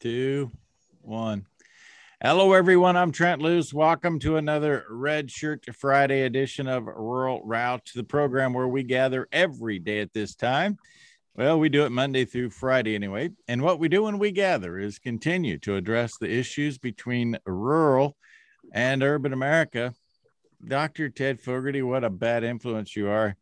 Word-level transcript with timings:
two, 0.00 0.50
one. 1.02 1.44
Hello, 2.22 2.54
everyone. 2.54 2.96
I'm 2.96 3.12
Trent 3.12 3.42
Loos. 3.42 3.74
Welcome 3.74 4.18
to 4.20 4.36
another 4.36 4.86
Red 4.88 5.30
Shirt 5.30 5.66
Friday 5.76 6.22
edition 6.22 6.66
of 6.68 6.86
Rural 6.86 7.42
Route, 7.44 7.90
the 7.94 8.02
program 8.02 8.54
where 8.54 8.66
we 8.66 8.82
gather 8.82 9.28
every 9.30 9.78
day 9.78 10.00
at 10.00 10.14
this 10.14 10.34
time. 10.34 10.78
Well, 11.34 11.60
we 11.60 11.68
do 11.68 11.84
it 11.84 11.90
Monday 11.90 12.24
through 12.24 12.48
Friday 12.48 12.94
anyway. 12.94 13.28
And 13.46 13.60
what 13.60 13.78
we 13.78 13.88
do 13.88 14.04
when 14.04 14.18
we 14.18 14.30
gather 14.30 14.78
is 14.78 14.98
continue 14.98 15.58
to 15.58 15.76
address 15.76 16.12
the 16.18 16.30
issues 16.30 16.78
between 16.78 17.36
rural 17.44 18.16
and 18.72 19.02
urban 19.02 19.34
America. 19.34 19.92
Dr. 20.66 21.10
Ted 21.10 21.42
Fogarty, 21.42 21.82
what 21.82 22.04
a 22.04 22.10
bad 22.10 22.42
influence 22.42 22.96
you 22.96 23.10
are. 23.10 23.36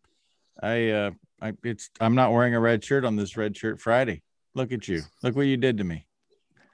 I, 0.61 0.88
uh, 0.88 1.11
I, 1.40 1.52
it's, 1.62 1.88
I'm 2.00 2.16
not 2.16 2.32
wearing 2.32 2.56
a 2.56 2.61
red 2.61 2.82
shirt 2.82 3.04
on 3.04 3.14
this 3.14 3.36
Red 3.36 3.56
Shirt 3.56 3.80
Friday. 3.80 4.22
Look 4.56 4.72
at 4.72 4.88
you. 4.88 5.02
Look 5.22 5.36
what 5.36 5.43
you 5.43 5.56
did 5.56 5.79
to 5.79 5.84
me. 5.84 6.07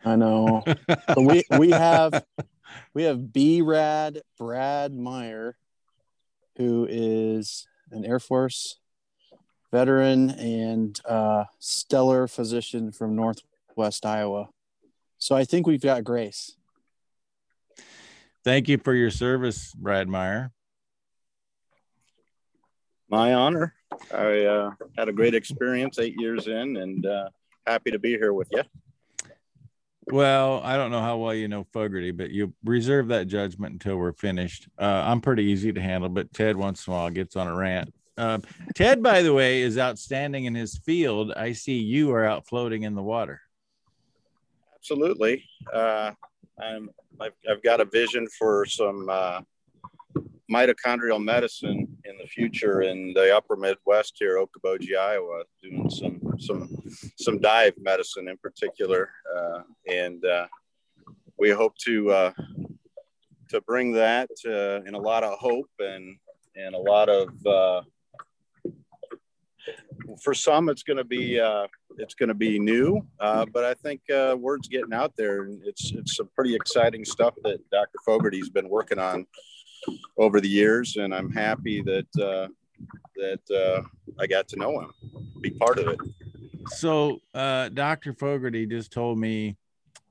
I 0.05 0.16
know. 0.16 0.62
but 0.86 1.21
we 1.23 1.45
we 1.59 1.71
have 1.71 2.25
we 2.93 3.04
have 3.04 3.32
B 3.32 3.62
Rad 3.62 4.22
Brad 4.39 4.95
Meyer, 4.95 5.57
who 6.57 6.86
is 6.89 7.67
an 7.90 8.04
Air 8.04 8.21
Force 8.21 8.79
veteran 9.72 10.31
and 10.31 11.00
uh, 11.04 11.45
stellar 11.59 12.29
physician 12.29 12.93
from 12.93 13.17
Northwest 13.17 14.07
Iowa. 14.07 14.48
So 15.18 15.35
I 15.35 15.45
think 15.45 15.67
we've 15.67 15.81
got 15.81 16.04
Grace. 16.04 16.57
Thank 18.45 18.68
you 18.68 18.79
for 18.79 18.95
your 18.95 19.11
service, 19.11 19.73
Brad 19.73 20.07
Meyer. 20.07 20.53
My 23.09 23.34
honor. 23.34 23.75
I 24.12 24.45
uh, 24.45 24.71
had 24.96 25.09
a 25.09 25.12
great 25.12 25.34
experience 25.34 25.98
eight 25.98 26.14
years 26.18 26.46
in 26.46 26.76
and 26.76 27.07
uh, 27.07 27.29
happy 27.67 27.90
to 27.90 27.98
be 27.98 28.11
here 28.11 28.32
with 28.32 28.48
you. 28.53 28.62
Well, 30.08 30.61
I 30.63 30.76
don't 30.76 30.90
know 30.90 31.00
how 31.00 31.17
well 31.17 31.35
you 31.35 31.49
know 31.49 31.64
Fogarty, 31.72 32.11
but 32.11 32.31
you 32.31 32.53
reserve 32.62 33.08
that 33.08 33.27
judgment 33.27 33.73
until 33.73 33.97
we're 33.97 34.12
finished. 34.12 34.69
Uh, 34.79 35.03
I'm 35.06 35.20
pretty 35.20 35.45
easy 35.45 35.73
to 35.73 35.81
handle, 35.81 36.11
but 36.11 36.33
Ted 36.33 36.56
once 36.56 36.87
in 36.87 36.92
a 36.92 36.97
while 36.97 37.11
gets 37.11 37.37
on 37.37 37.47
a 37.47 37.55
rant. 37.55 37.95
Uh, 38.17 38.39
Ted, 38.75 39.03
by 39.03 39.23
the 39.23 39.33
way, 39.33 39.62
is 39.62 39.79
outstanding 39.79 40.45
in 40.45 40.55
his 40.55 40.77
field. 40.79 41.33
I 41.33 41.53
see 41.53 41.79
you 41.79 42.12
are 42.12 42.25
out 42.25 42.47
floating 42.47 42.83
in 42.83 42.95
the 42.95 43.03
water. 43.03 43.41
Absolutely. 44.77 45.45
Uh, 45.73 46.12
I'm, 46.62 46.91
I've, 47.19 47.33
I've, 47.51 47.62
got 47.62 47.81
a 47.81 47.86
vision 47.86 48.29
for 48.39 48.67
some 48.67 49.09
uh, 49.09 49.41
mitochondrial 50.53 51.23
medicine 51.23 51.94
in 52.05 52.19
the 52.19 52.27
future 52.27 52.83
in 52.83 53.13
the 53.15 53.35
upper 53.35 53.57
Midwest 53.57 54.17
here, 54.19 54.39
Okoboji, 54.39 54.97
Iowa, 54.97 55.45
doing 55.63 55.89
some 55.91 56.21
some 56.39 56.69
some 57.19 57.41
dive 57.41 57.75
medicine 57.79 58.29
in 58.29 58.37
particular, 58.39 59.11
uh, 59.35 59.61
and 59.91 60.25
uh, 60.25 60.47
we 61.39 61.51
hope 61.51 61.77
to 61.79 62.11
uh, 62.11 62.33
to 63.49 63.61
bring 63.63 63.93
that 63.93 64.31
uh, 64.47 64.87
in 64.87 64.95
a 64.95 64.99
lot 64.99 65.25
of 65.25 65.39
hope 65.39 65.71
and 65.79 66.17
and 66.57 66.75
a 66.75 66.79
lot 66.79 67.09
of 67.09 67.29
uh, 67.47 67.83
for 70.23 70.35
some 70.35 70.69
it's 70.69 70.83
going 70.83 70.99
to 70.99 71.05
be 71.05 71.41
uh, 71.41 71.67
it's 71.97 72.15
going 72.15 72.29
to 72.29 72.35
be 72.35 72.59
new, 72.59 73.01
but 73.19 73.65
I 73.65 73.75
think 73.75 74.03
word's 74.37 74.69
getting 74.69 74.93
out 74.93 75.15
there, 75.17 75.43
and 75.43 75.63
it's 75.65 75.93
it's 75.93 76.17
some 76.17 76.29
pretty 76.35 76.55
exciting 76.55 77.05
stuff 77.05 77.35
that 77.45 77.59
Dr. 77.71 77.99
Fogarty's 78.05 78.51
been 78.51 78.69
working 78.69 78.99
on 78.99 79.27
over 80.19 80.41
the 80.41 80.49
years, 80.49 80.97
and 80.97 81.15
I'm 81.15 81.31
happy 81.31 81.83
that 81.83 82.23
uh, 82.23 82.49
that 83.17 83.51
uh, 83.51 83.83
I 84.19 84.27
got 84.27 84.49
to 84.49 84.57
know 84.57 84.81
him, 84.81 84.93
be 85.41 85.51
part 85.51 85.79
of 85.79 85.89
it. 85.89 85.99
So, 86.69 87.21
uh, 87.35 87.69
Dr. 87.69 88.15
Fogarty 88.15 88.67
just 88.67 88.93
told 88.93 89.19
me 89.19 89.57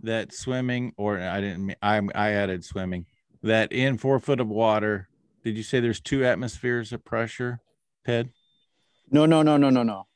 that 0.01 0.33
swimming, 0.33 0.93
or 0.97 1.19
I 1.19 1.41
didn't, 1.41 1.75
I, 1.81 2.01
I 2.13 2.31
added 2.31 2.63
swimming, 2.63 3.05
that 3.41 3.71
in 3.71 3.97
four 3.97 4.19
foot 4.19 4.39
of 4.39 4.47
water, 4.47 5.09
did 5.43 5.57
you 5.57 5.63
say 5.63 5.79
there's 5.79 5.99
two 5.99 6.25
atmospheres 6.25 6.93
of 6.93 7.03
pressure, 7.03 7.59
Ted? 8.05 8.29
No, 9.09 9.25
no, 9.25 9.41
no, 9.41 9.57
no, 9.57 9.69
no, 9.69 9.83
no. 9.83 10.07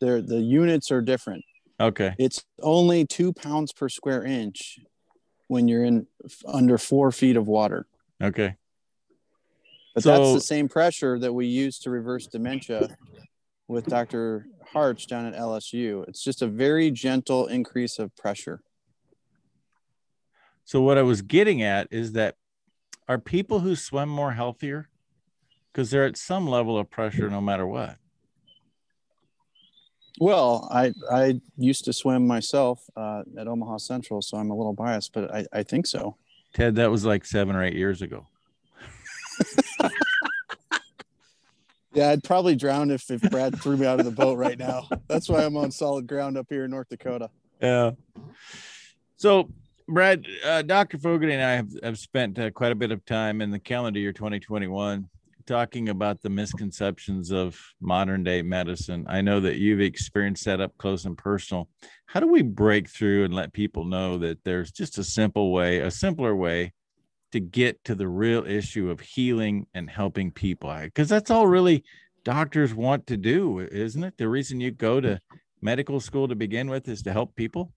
They're, 0.00 0.22
the 0.22 0.40
units 0.40 0.90
are 0.90 1.00
different. 1.00 1.44
Okay. 1.80 2.14
It's 2.18 2.44
only 2.62 3.06
two 3.06 3.32
pounds 3.32 3.72
per 3.72 3.88
square 3.88 4.24
inch 4.24 4.78
when 5.46 5.68
you're 5.68 5.84
in 5.84 6.06
under 6.46 6.78
four 6.78 7.10
feet 7.10 7.36
of 7.36 7.48
water. 7.48 7.86
Okay. 8.22 8.56
But 9.98 10.02
so, 10.04 10.10
that's 10.10 10.34
the 10.34 10.46
same 10.46 10.68
pressure 10.68 11.18
that 11.18 11.32
we 11.32 11.46
use 11.46 11.80
to 11.80 11.90
reverse 11.90 12.28
dementia 12.28 12.96
with 13.66 13.86
Dr. 13.86 14.46
Harch 14.72 15.08
down 15.08 15.26
at 15.26 15.34
LSU. 15.34 16.06
It's 16.08 16.22
just 16.22 16.40
a 16.40 16.46
very 16.46 16.92
gentle 16.92 17.46
increase 17.46 17.98
of 17.98 18.14
pressure. 18.14 18.60
So 20.64 20.80
what 20.82 20.98
I 20.98 21.02
was 21.02 21.22
getting 21.22 21.62
at 21.62 21.88
is 21.90 22.12
that 22.12 22.36
are 23.08 23.18
people 23.18 23.58
who 23.58 23.74
swim 23.74 24.08
more 24.08 24.32
healthier 24.32 24.88
because 25.72 25.90
they're 25.90 26.06
at 26.06 26.16
some 26.16 26.46
level 26.46 26.78
of 26.78 26.90
pressure 26.90 27.28
no 27.28 27.40
matter 27.40 27.66
what. 27.66 27.96
Well, 30.20 30.68
I 30.70 30.92
I 31.10 31.40
used 31.56 31.84
to 31.86 31.92
swim 31.92 32.24
myself 32.24 32.82
uh, 32.96 33.22
at 33.36 33.48
Omaha 33.48 33.78
Central, 33.78 34.22
so 34.22 34.36
I'm 34.36 34.50
a 34.50 34.56
little 34.56 34.74
biased, 34.74 35.12
but 35.12 35.34
I, 35.34 35.46
I 35.52 35.62
think 35.64 35.86
so. 35.86 36.16
Ted, 36.54 36.76
that 36.76 36.90
was 36.90 37.04
like 37.04 37.24
seven 37.24 37.56
or 37.56 37.64
eight 37.64 37.76
years 37.76 38.00
ago. 38.02 38.26
yeah, 41.92 42.10
I'd 42.10 42.24
probably 42.24 42.56
drown 42.56 42.90
if, 42.90 43.10
if 43.10 43.20
Brad 43.22 43.60
threw 43.60 43.76
me 43.76 43.86
out 43.86 43.98
of 43.98 44.06
the 44.06 44.12
boat 44.12 44.38
right 44.38 44.58
now. 44.58 44.88
That's 45.08 45.28
why 45.28 45.44
I'm 45.44 45.56
on 45.56 45.70
solid 45.70 46.06
ground 46.06 46.36
up 46.36 46.46
here 46.48 46.64
in 46.64 46.70
North 46.70 46.88
Dakota. 46.88 47.30
Yeah. 47.60 47.92
So, 49.16 49.50
Brad, 49.88 50.26
uh, 50.44 50.62
Dr. 50.62 50.98
Fogarty 50.98 51.32
and 51.32 51.42
I 51.42 51.52
have, 51.52 51.70
have 51.82 51.98
spent 51.98 52.38
uh, 52.38 52.50
quite 52.50 52.72
a 52.72 52.76
bit 52.76 52.92
of 52.92 53.04
time 53.04 53.40
in 53.40 53.50
the 53.50 53.58
calendar 53.58 53.98
year 53.98 54.12
2021 54.12 55.08
talking 55.48 55.88
about 55.88 56.20
the 56.20 56.28
misconceptions 56.28 57.32
of 57.32 57.58
modern 57.80 58.22
day 58.22 58.42
medicine. 58.42 59.06
I 59.08 59.22
know 59.22 59.40
that 59.40 59.56
you've 59.56 59.80
experienced 59.80 60.44
that 60.44 60.60
up 60.60 60.76
close 60.76 61.06
and 61.06 61.16
personal. 61.16 61.70
How 62.04 62.20
do 62.20 62.26
we 62.26 62.42
break 62.42 62.88
through 62.88 63.24
and 63.24 63.34
let 63.34 63.54
people 63.54 63.84
know 63.84 64.18
that 64.18 64.44
there's 64.44 64.70
just 64.70 64.98
a 64.98 65.04
simple 65.04 65.50
way, 65.50 65.78
a 65.78 65.90
simpler 65.90 66.36
way 66.36 66.74
to 67.32 67.40
get 67.40 67.84
to 67.84 67.94
the 67.94 68.08
real 68.08 68.46
issue 68.46 68.90
of 68.90 69.00
healing 69.00 69.66
and 69.74 69.90
helping 69.90 70.30
people 70.30 70.74
because 70.82 71.08
that's 71.08 71.30
all 71.30 71.46
really 71.46 71.84
doctors 72.24 72.74
want 72.74 73.06
to 73.06 73.16
do 73.16 73.60
isn't 73.60 74.04
it? 74.04 74.16
The 74.18 74.28
reason 74.28 74.60
you 74.60 74.70
go 74.70 75.00
to 75.00 75.20
medical 75.60 76.00
school 76.00 76.28
to 76.28 76.34
begin 76.34 76.68
with 76.68 76.88
is 76.88 77.02
to 77.02 77.12
help 77.12 77.34
people? 77.34 77.72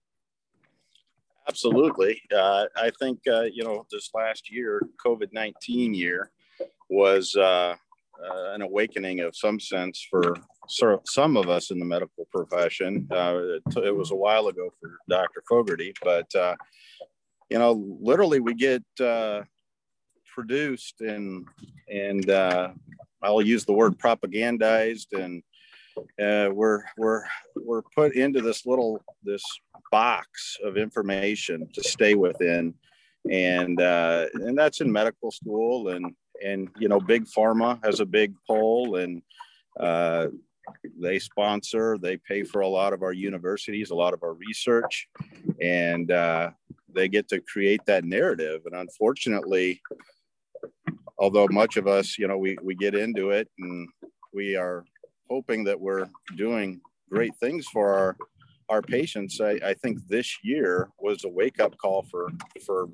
Absolutely. 1.48 2.20
Uh, 2.34 2.66
i 2.76 2.90
think 3.00 3.18
uh, 3.28 3.42
you 3.42 3.64
know 3.64 3.84
this 3.90 4.10
last 4.14 4.50
year 4.50 4.86
covid-19 5.04 5.96
year 5.96 6.30
was 6.88 7.34
uh, 7.36 7.74
uh 8.24 8.52
an 8.54 8.62
awakening 8.62 9.20
of 9.20 9.34
some 9.36 9.58
sense 9.58 10.06
for 10.08 10.36
some 11.04 11.36
of 11.36 11.48
us 11.48 11.72
in 11.72 11.78
the 11.80 11.84
medical 11.84 12.24
profession. 12.32 13.08
Uh, 13.10 13.34
it, 13.56 13.62
it, 13.84 13.96
was 13.96 14.12
a 14.12 14.14
while 14.14 14.46
ago 14.46 14.70
for 14.80 14.98
dr 15.08 15.42
fogarty 15.48 15.92
but 16.02 16.32
uh, 16.36 16.54
you 17.52 17.58
know, 17.58 17.84
literally 18.00 18.40
we 18.40 18.54
get 18.54 18.82
uh, 18.98 19.42
produced 20.34 21.02
and 21.02 21.46
and 21.86 22.30
uh, 22.30 22.70
I'll 23.22 23.42
use 23.42 23.66
the 23.66 23.74
word 23.74 23.98
propagandized 23.98 25.12
and 25.12 25.42
uh, 26.18 26.50
we're 26.50 26.80
we're 26.96 27.24
we're 27.54 27.82
put 27.94 28.14
into 28.14 28.40
this 28.40 28.64
little 28.64 29.04
this 29.22 29.44
box 29.90 30.56
of 30.64 30.78
information 30.78 31.68
to 31.74 31.84
stay 31.84 32.14
within. 32.14 32.72
And 33.30 33.78
uh, 33.82 34.28
and 34.32 34.56
that's 34.56 34.80
in 34.80 34.90
medical 34.90 35.30
school 35.30 35.88
and 35.88 36.06
and 36.42 36.70
you 36.78 36.88
know 36.88 37.00
big 37.00 37.26
pharma 37.26 37.84
has 37.84 38.00
a 38.00 38.06
big 38.06 38.32
pull 38.48 38.96
and 38.96 39.20
uh, 39.78 40.28
they 40.98 41.18
sponsor 41.18 41.98
they 41.98 42.16
pay 42.16 42.42
for 42.42 42.60
a 42.60 42.68
lot 42.68 42.92
of 42.92 43.02
our 43.02 43.12
universities 43.12 43.90
a 43.90 43.94
lot 43.94 44.14
of 44.14 44.22
our 44.22 44.34
research 44.34 45.08
and 45.60 46.10
uh, 46.10 46.50
they 46.94 47.08
get 47.08 47.28
to 47.28 47.40
create 47.40 47.80
that 47.86 48.04
narrative. 48.04 48.62
And 48.66 48.74
unfortunately, 48.74 49.80
although 51.18 51.48
much 51.50 51.76
of 51.76 51.86
us, 51.86 52.18
you 52.18 52.28
know, 52.28 52.38
we, 52.38 52.56
we 52.62 52.74
get 52.74 52.94
into 52.94 53.30
it 53.30 53.48
and 53.58 53.88
we 54.32 54.56
are 54.56 54.84
hoping 55.28 55.64
that 55.64 55.80
we're 55.80 56.06
doing 56.36 56.80
great 57.10 57.34
things 57.36 57.66
for 57.72 57.92
our 57.92 58.16
our 58.68 58.80
patients. 58.80 59.38
I, 59.38 59.58
I 59.62 59.74
think 59.74 59.98
this 60.08 60.38
year 60.42 60.88
was 60.98 61.24
a 61.24 61.28
wake 61.28 61.60
up 61.60 61.76
call 61.76 62.06
for 62.10 62.30
for 62.64 62.88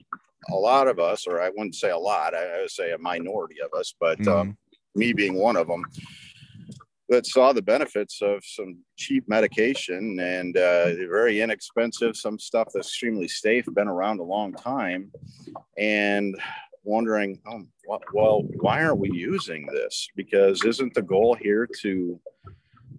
a 0.50 0.54
lot 0.54 0.88
of 0.88 0.98
us, 0.98 1.26
or 1.26 1.40
I 1.40 1.50
wouldn't 1.50 1.76
say 1.76 1.90
a 1.90 1.98
lot, 1.98 2.34
I, 2.34 2.56
I 2.56 2.60
would 2.62 2.70
say 2.70 2.92
a 2.92 2.98
minority 2.98 3.56
of 3.60 3.78
us, 3.78 3.94
but 4.00 4.18
mm-hmm. 4.18 4.28
um, 4.28 4.58
me 4.96 5.12
being 5.12 5.34
one 5.34 5.56
of 5.56 5.68
them 5.68 5.84
that 7.08 7.26
saw 7.26 7.52
the 7.52 7.62
benefits 7.62 8.20
of 8.20 8.42
some 8.44 8.78
cheap 8.96 9.28
medication 9.28 10.18
and 10.20 10.56
uh, 10.56 10.94
very 10.94 11.40
inexpensive, 11.40 12.16
some 12.16 12.38
stuff 12.38 12.68
that's 12.74 12.88
extremely 12.88 13.28
safe, 13.28 13.64
been 13.74 13.88
around 13.88 14.20
a 14.20 14.24
long 14.24 14.52
time, 14.52 15.10
and 15.78 16.38
wondering, 16.84 17.40
oh, 17.46 17.62
well, 18.12 18.42
why 18.60 18.82
aren't 18.82 18.98
we 18.98 19.10
using 19.12 19.66
this? 19.66 20.08
Because 20.16 20.64
isn't 20.64 20.94
the 20.94 21.02
goal 21.02 21.34
here 21.40 21.68
to 21.80 22.20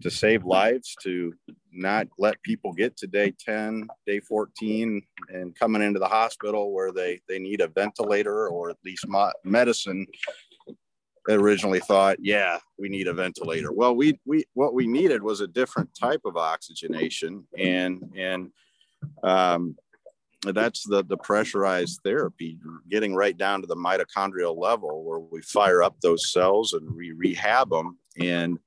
to 0.01 0.09
save 0.09 0.45
lives, 0.45 0.95
to 1.03 1.33
not 1.71 2.07
let 2.17 2.41
people 2.43 2.71
get 2.73 2.95
to 2.97 3.07
day 3.07 3.33
10, 3.37 3.87
day 4.07 4.19
14, 4.21 5.01
and 5.29 5.55
coming 5.55 5.81
into 5.81 5.99
the 5.99 6.07
hospital 6.07 6.71
where 6.71 6.91
they, 6.91 7.19
they 7.27 7.37
need 7.37 7.61
a 7.61 7.67
ventilator 7.67 8.47
or 8.47 8.69
at 8.69 8.77
least 8.85 9.05
medicine 9.43 10.07
originally 11.35 11.79
thought, 11.79 12.17
yeah, 12.19 12.59
we 12.77 12.89
need 12.89 13.07
a 13.07 13.13
ventilator. 13.13 13.71
Well, 13.71 13.95
we, 13.95 14.19
we 14.25 14.45
what 14.53 14.73
we 14.73 14.87
needed 14.87 15.21
was 15.21 15.41
a 15.41 15.47
different 15.47 15.89
type 15.99 16.21
of 16.25 16.37
oxygenation, 16.37 17.45
and 17.57 18.01
and 18.17 18.51
um, 19.23 19.75
that's 20.43 20.83
the 20.83 21.03
the 21.03 21.17
pressurized 21.17 21.99
therapy, 22.03 22.57
getting 22.89 23.15
right 23.15 23.37
down 23.37 23.61
to 23.61 23.67
the 23.67 23.75
mitochondrial 23.75 24.57
level 24.57 25.03
where 25.03 25.19
we 25.19 25.41
fire 25.41 25.83
up 25.83 25.95
those 26.01 26.31
cells 26.31 26.73
and 26.73 26.89
we 26.95 27.11
rehab 27.11 27.69
them, 27.69 27.97
and 28.19 28.57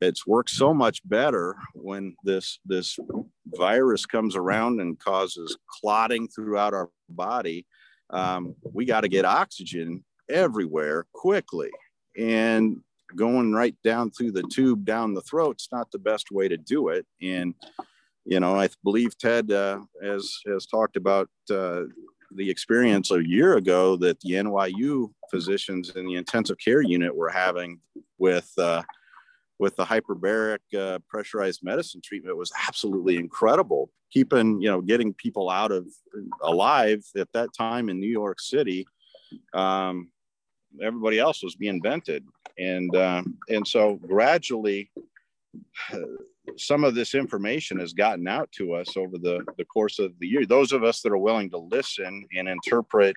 it's 0.00 0.26
worked 0.26 0.50
so 0.50 0.72
much 0.72 1.06
better 1.06 1.54
when 1.74 2.16
this 2.24 2.58
this 2.64 2.98
virus 3.46 4.06
comes 4.06 4.36
around 4.36 4.80
and 4.80 4.98
causes 4.98 5.56
clotting 5.80 6.28
throughout 6.28 6.72
our 6.72 6.88
body. 7.08 7.66
Um, 8.08 8.54
we 8.62 8.86
got 8.86 9.02
to 9.02 9.08
get 9.08 9.24
oxygen 9.24 10.04
everywhere 10.28 11.06
quickly 11.12 11.70
and 12.18 12.78
going 13.16 13.52
right 13.52 13.74
down 13.82 14.10
through 14.10 14.30
the 14.30 14.44
tube 14.52 14.84
down 14.84 15.14
the 15.14 15.22
throat's 15.22 15.68
not 15.72 15.90
the 15.90 15.98
best 15.98 16.30
way 16.30 16.46
to 16.46 16.56
do 16.56 16.88
it. 16.88 17.04
And 17.20 17.54
you 18.24 18.38
know 18.40 18.54
i 18.58 18.68
believe 18.84 19.16
ted 19.18 19.50
uh, 19.50 19.80
has 20.02 20.38
has 20.46 20.66
talked 20.66 20.96
about 20.96 21.28
uh, 21.50 21.82
the 22.36 22.48
experience 22.48 23.10
a 23.10 23.26
year 23.26 23.56
ago 23.56 23.96
that 23.96 24.20
the 24.20 24.32
nyu 24.32 25.10
physicians 25.30 25.90
in 25.96 26.06
the 26.06 26.14
intensive 26.14 26.56
care 26.58 26.82
unit 26.82 27.14
were 27.14 27.30
having 27.30 27.80
with 28.18 28.50
uh, 28.58 28.82
with 29.58 29.76
the 29.76 29.84
hyperbaric 29.84 30.58
uh, 30.78 30.98
pressurized 31.08 31.60
medicine 31.62 32.00
treatment 32.02 32.36
was 32.36 32.50
absolutely 32.66 33.16
incredible. 33.16 33.90
Keeping 34.10 34.60
you 34.60 34.70
know 34.70 34.80
getting 34.80 35.12
people 35.14 35.50
out 35.50 35.70
of 35.70 35.86
alive 36.42 37.04
at 37.16 37.28
that 37.32 37.50
time 37.56 37.88
in 37.88 38.00
new 38.00 38.10
york 38.10 38.40
city 38.40 38.86
um, 39.54 40.10
everybody 40.82 41.18
else 41.18 41.42
was 41.42 41.56
being 41.56 41.82
vented. 41.82 42.24
And 42.58 42.94
uh, 42.94 43.22
and 43.48 43.66
so 43.66 43.96
gradually 44.06 44.90
some 46.56 46.84
of 46.84 46.94
this 46.94 47.14
information 47.14 47.78
has 47.78 47.92
gotten 47.92 48.26
out 48.26 48.50
to 48.52 48.74
us 48.74 48.96
over 48.96 49.18
the, 49.18 49.44
the 49.56 49.64
course 49.64 49.98
of 49.98 50.12
the 50.18 50.26
year. 50.26 50.46
Those 50.46 50.72
of 50.72 50.82
us 50.82 51.00
that 51.02 51.12
are 51.12 51.18
willing 51.18 51.50
to 51.50 51.58
listen 51.58 52.26
and 52.36 52.48
interpret 52.48 53.16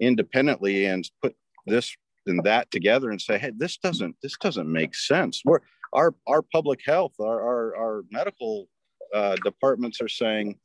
independently 0.00 0.86
and 0.86 1.08
put 1.20 1.34
this 1.66 1.94
and 2.26 2.42
that 2.44 2.70
together 2.70 3.10
and 3.10 3.20
say 3.20 3.36
hey 3.36 3.50
this 3.56 3.76
doesn't 3.78 4.16
this 4.22 4.36
doesn't 4.38 4.70
make 4.70 4.94
sense. 4.94 5.42
We're 5.44 5.60
our 5.92 6.14
our 6.26 6.42
public 6.42 6.80
health 6.84 7.12
our 7.20 7.40
our, 7.40 7.76
our 7.76 8.02
medical 8.10 8.68
uh, 9.14 9.36
departments 9.44 10.00
are 10.00 10.08
saying 10.08 10.58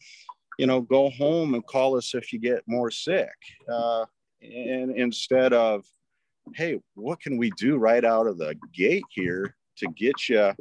you 0.58 0.68
know 0.68 0.82
go 0.82 1.10
home 1.10 1.56
and 1.56 1.66
call 1.66 1.98
us 1.98 2.14
if 2.14 2.32
you 2.32 2.40
get 2.40 2.64
more 2.68 2.92
sick. 2.92 3.36
Uh, 3.72 4.06
and 4.42 4.96
instead 4.96 5.52
of 5.54 5.84
hey, 6.56 6.80
what 6.96 7.20
can 7.20 7.38
we 7.38 7.52
do 7.58 7.78
right 7.78 8.04
out 8.04 8.28
of 8.28 8.38
the 8.38 8.56
gate 8.74 9.04
here 9.10 9.56
to 9.78 9.88
get 9.96 10.30
you 10.30 10.52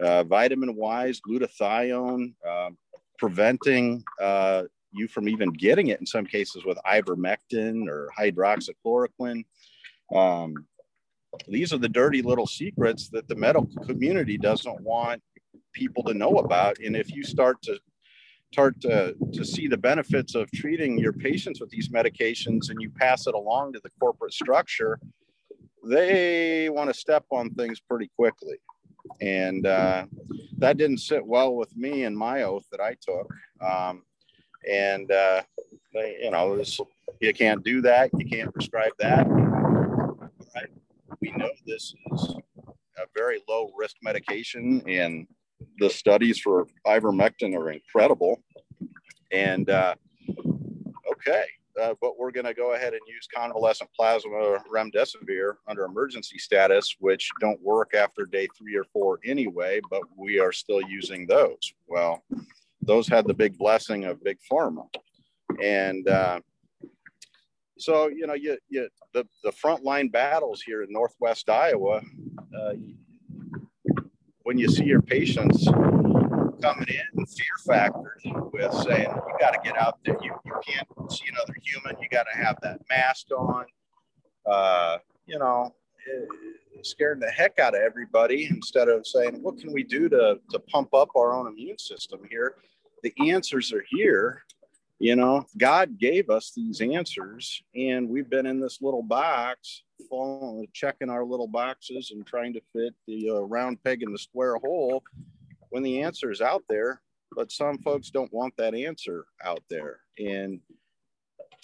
uh, 0.00 0.24
vitamin 0.24 0.74
wise, 0.74 1.20
glutathione, 1.20 2.34
uh, 2.48 2.70
preventing 3.18 4.02
uh, 4.20 4.64
you 4.92 5.08
from 5.08 5.28
even 5.28 5.50
getting 5.50 5.88
it 5.88 6.00
in 6.00 6.06
some 6.06 6.24
cases 6.24 6.64
with 6.64 6.78
ivermectin 6.86 7.88
or 7.88 8.10
hydroxychloroquine. 8.18 9.44
Um, 10.14 10.54
these 11.48 11.72
are 11.72 11.78
the 11.78 11.88
dirty 11.88 12.22
little 12.22 12.46
secrets 12.46 13.08
that 13.10 13.26
the 13.28 13.34
medical 13.34 13.84
community 13.84 14.38
doesn't 14.38 14.80
want 14.82 15.20
people 15.72 16.02
to 16.04 16.14
know 16.14 16.38
about. 16.38 16.78
And 16.78 16.96
if 16.96 17.14
you 17.14 17.24
start 17.24 17.60
to 17.62 17.78
start 18.52 18.80
to, 18.80 19.16
to 19.32 19.44
see 19.44 19.66
the 19.66 19.76
benefits 19.76 20.36
of 20.36 20.48
treating 20.52 20.96
your 20.96 21.12
patients 21.12 21.60
with 21.60 21.70
these 21.70 21.88
medications 21.88 22.70
and 22.70 22.80
you 22.80 22.88
pass 22.88 23.26
it 23.26 23.34
along 23.34 23.72
to 23.72 23.80
the 23.82 23.90
corporate 23.98 24.32
structure, 24.32 25.00
they 25.86 26.68
want 26.70 26.90
to 26.92 26.94
step 26.94 27.24
on 27.30 27.50
things 27.50 27.80
pretty 27.80 28.10
quickly. 28.16 28.56
And 29.20 29.66
uh, 29.66 30.06
that 30.58 30.76
didn't 30.76 30.98
sit 30.98 31.24
well 31.24 31.54
with 31.54 31.76
me 31.76 32.04
and 32.04 32.16
my 32.16 32.42
oath 32.42 32.66
that 32.70 32.80
I 32.80 32.96
took. 33.00 33.30
Um, 33.60 34.02
and, 34.70 35.10
uh, 35.10 35.42
they, 35.92 36.18
you 36.22 36.30
know, 36.30 36.56
this, 36.56 36.80
you 37.20 37.32
can't 37.32 37.62
do 37.62 37.80
that. 37.82 38.10
You 38.18 38.26
can't 38.26 38.52
prescribe 38.52 38.92
that. 38.98 39.26
We 41.20 41.32
know 41.36 41.48
this 41.66 41.94
is 42.12 42.34
a 42.98 43.06
very 43.16 43.40
low 43.48 43.70
risk 43.78 43.96
medication, 44.02 44.82
and 44.86 45.26
the 45.78 45.88
studies 45.88 46.38
for 46.38 46.66
ivermectin 46.86 47.56
are 47.56 47.70
incredible. 47.70 48.42
And 49.32 49.70
uh, 49.70 49.94
okay, 51.12 51.44
uh, 51.80 51.94
but 52.00 52.18
we're 52.18 52.30
going 52.30 52.46
to 52.46 52.54
go 52.54 52.74
ahead 52.74 52.92
and 52.92 53.02
use 53.06 53.26
convalescent 53.34 53.90
plasma 53.94 54.58
remdesivir 54.72 55.54
under 55.68 55.84
emergency 55.84 56.38
status, 56.38 56.96
which 57.00 57.30
don't 57.40 57.60
work 57.62 57.94
after 57.94 58.24
day 58.24 58.48
three 58.56 58.76
or 58.76 58.84
four 58.84 59.18
anyway, 59.24 59.80
but 59.90 60.02
we 60.16 60.38
are 60.38 60.52
still 60.52 60.82
using 60.82 61.26
those. 61.26 61.74
Well, 61.86 62.22
those 62.82 63.08
had 63.08 63.26
the 63.26 63.34
big 63.34 63.58
blessing 63.58 64.04
of 64.04 64.22
big 64.22 64.38
pharma. 64.50 64.86
And 65.62 66.08
uh, 66.08 66.40
so, 67.78 68.08
you 68.08 68.26
know, 68.26 68.34
you, 68.34 68.56
you, 68.68 68.88
the, 69.12 69.26
the 69.42 69.50
frontline 69.50 70.12
battles 70.12 70.62
here 70.62 70.82
in 70.82 70.92
Northwest 70.92 71.48
Iowa, 71.50 72.02
uh, 72.56 72.72
when 74.42 74.58
you 74.58 74.68
see 74.68 74.84
your 74.84 75.02
patients 75.02 75.66
coming 76.64 76.88
in 76.88 77.26
fear 77.26 77.46
factors 77.66 78.22
with 78.24 78.72
saying 78.72 79.08
you 79.10 79.36
got 79.38 79.52
to 79.52 79.60
get 79.62 79.76
out 79.76 79.98
there. 80.04 80.16
You, 80.22 80.34
you 80.46 80.52
can't 80.66 80.88
see 81.12 81.24
another 81.30 81.54
human. 81.62 82.00
You 82.00 82.08
got 82.08 82.26
to 82.32 82.38
have 82.38 82.56
that 82.62 82.80
mask 82.88 83.26
on. 83.36 83.66
Uh, 84.46 84.98
you 85.26 85.38
know 85.38 85.74
scaring 86.82 87.18
the 87.18 87.30
heck 87.30 87.58
out 87.58 87.74
of 87.74 87.80
everybody 87.80 88.46
instead 88.50 88.88
of 88.88 89.06
saying 89.06 89.42
what 89.42 89.58
can 89.58 89.72
we 89.72 89.82
do 89.82 90.06
to, 90.06 90.38
to 90.50 90.58
pump 90.58 90.92
up 90.92 91.08
our 91.16 91.32
own 91.32 91.46
immune 91.46 91.78
system 91.78 92.20
here? 92.28 92.56
The 93.02 93.14
answers 93.30 93.72
are 93.72 93.84
here. 93.88 94.42
You 94.98 95.16
know 95.16 95.44
god 95.58 95.98
gave 95.98 96.30
us 96.30 96.52
these 96.54 96.80
answers 96.80 97.62
and 97.74 98.08
we've 98.08 98.30
been 98.30 98.46
in 98.46 98.60
this 98.60 98.80
little 98.80 99.02
box 99.02 99.82
following, 100.08 100.68
checking 100.72 101.10
our 101.10 101.24
little 101.24 101.48
boxes 101.48 102.10
and 102.10 102.26
trying 102.26 102.52
to 102.52 102.60
fit 102.72 102.94
the 103.06 103.30
uh, 103.30 103.40
round 103.40 103.82
peg 103.82 104.02
in 104.02 104.12
the 104.12 104.18
square 104.18 104.56
hole 104.56 105.02
when 105.74 105.82
the 105.82 106.02
answer 106.02 106.30
is 106.30 106.40
out 106.40 106.62
there, 106.68 107.02
but 107.34 107.50
some 107.50 107.76
folks 107.78 108.08
don't 108.08 108.32
want 108.32 108.54
that 108.56 108.76
answer 108.76 109.24
out 109.44 109.64
there. 109.68 109.98
And 110.20 110.60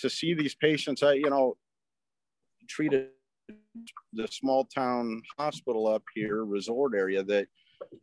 to 0.00 0.10
see 0.10 0.34
these 0.34 0.56
patients, 0.56 1.04
I, 1.04 1.12
you 1.12 1.30
know, 1.30 1.56
treated 2.68 3.10
the 4.12 4.26
small 4.26 4.64
town 4.64 5.22
hospital 5.38 5.86
up 5.86 6.02
here, 6.12 6.44
resort 6.44 6.92
area 6.96 7.22
that, 7.22 7.46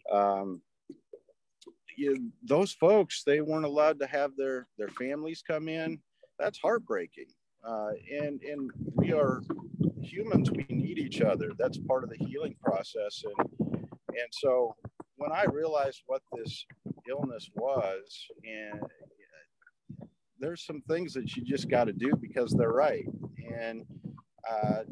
um, 0.09 0.61
you, 1.97 2.31
those 2.41 2.71
folks, 2.71 3.23
they 3.25 3.41
weren't 3.41 3.65
allowed 3.65 3.99
to 3.99 4.07
have 4.07 4.31
their, 4.37 4.65
their 4.77 4.87
families 4.97 5.43
come 5.45 5.67
in. 5.67 5.99
That's 6.39 6.57
heartbreaking. 6.57 7.27
Uh, 7.67 7.89
and, 8.21 8.41
and 8.43 8.71
we 8.93 9.11
are 9.11 9.41
humans, 10.01 10.51
we 10.51 10.65
need 10.69 10.99
each 10.99 11.19
other. 11.19 11.51
That's 11.59 11.77
part 11.77 12.05
of 12.05 12.09
the 12.09 12.25
healing 12.25 12.55
process. 12.63 13.25
And, 13.25 13.49
and 14.07 14.29
so 14.31 14.73
when 15.17 15.31
I 15.31 15.45
realized 15.51 16.03
what 16.05 16.21
this 16.35 16.65
illness 17.09 17.49
was, 17.55 18.27
and 18.45 18.81
there's 20.39 20.65
some 20.65 20.81
things 20.87 21.13
that 21.13 21.35
you 21.35 21.43
just 21.43 21.69
got 21.69 21.85
to 21.85 21.93
do 21.93 22.13
because 22.21 22.51
they're 22.53 22.71
right. 22.71 23.05
And 23.51 23.85
uh, 24.49 24.83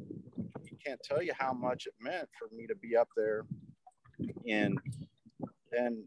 you 0.63 0.77
can't 0.85 0.99
tell 1.03 1.21
you 1.21 1.33
how 1.37 1.53
much 1.53 1.85
it 1.85 1.93
meant 1.99 2.27
for 2.37 2.53
me 2.55 2.67
to 2.67 2.75
be 2.75 2.95
up 2.95 3.07
there 3.15 3.45
and 4.47 4.79
and 5.71 6.03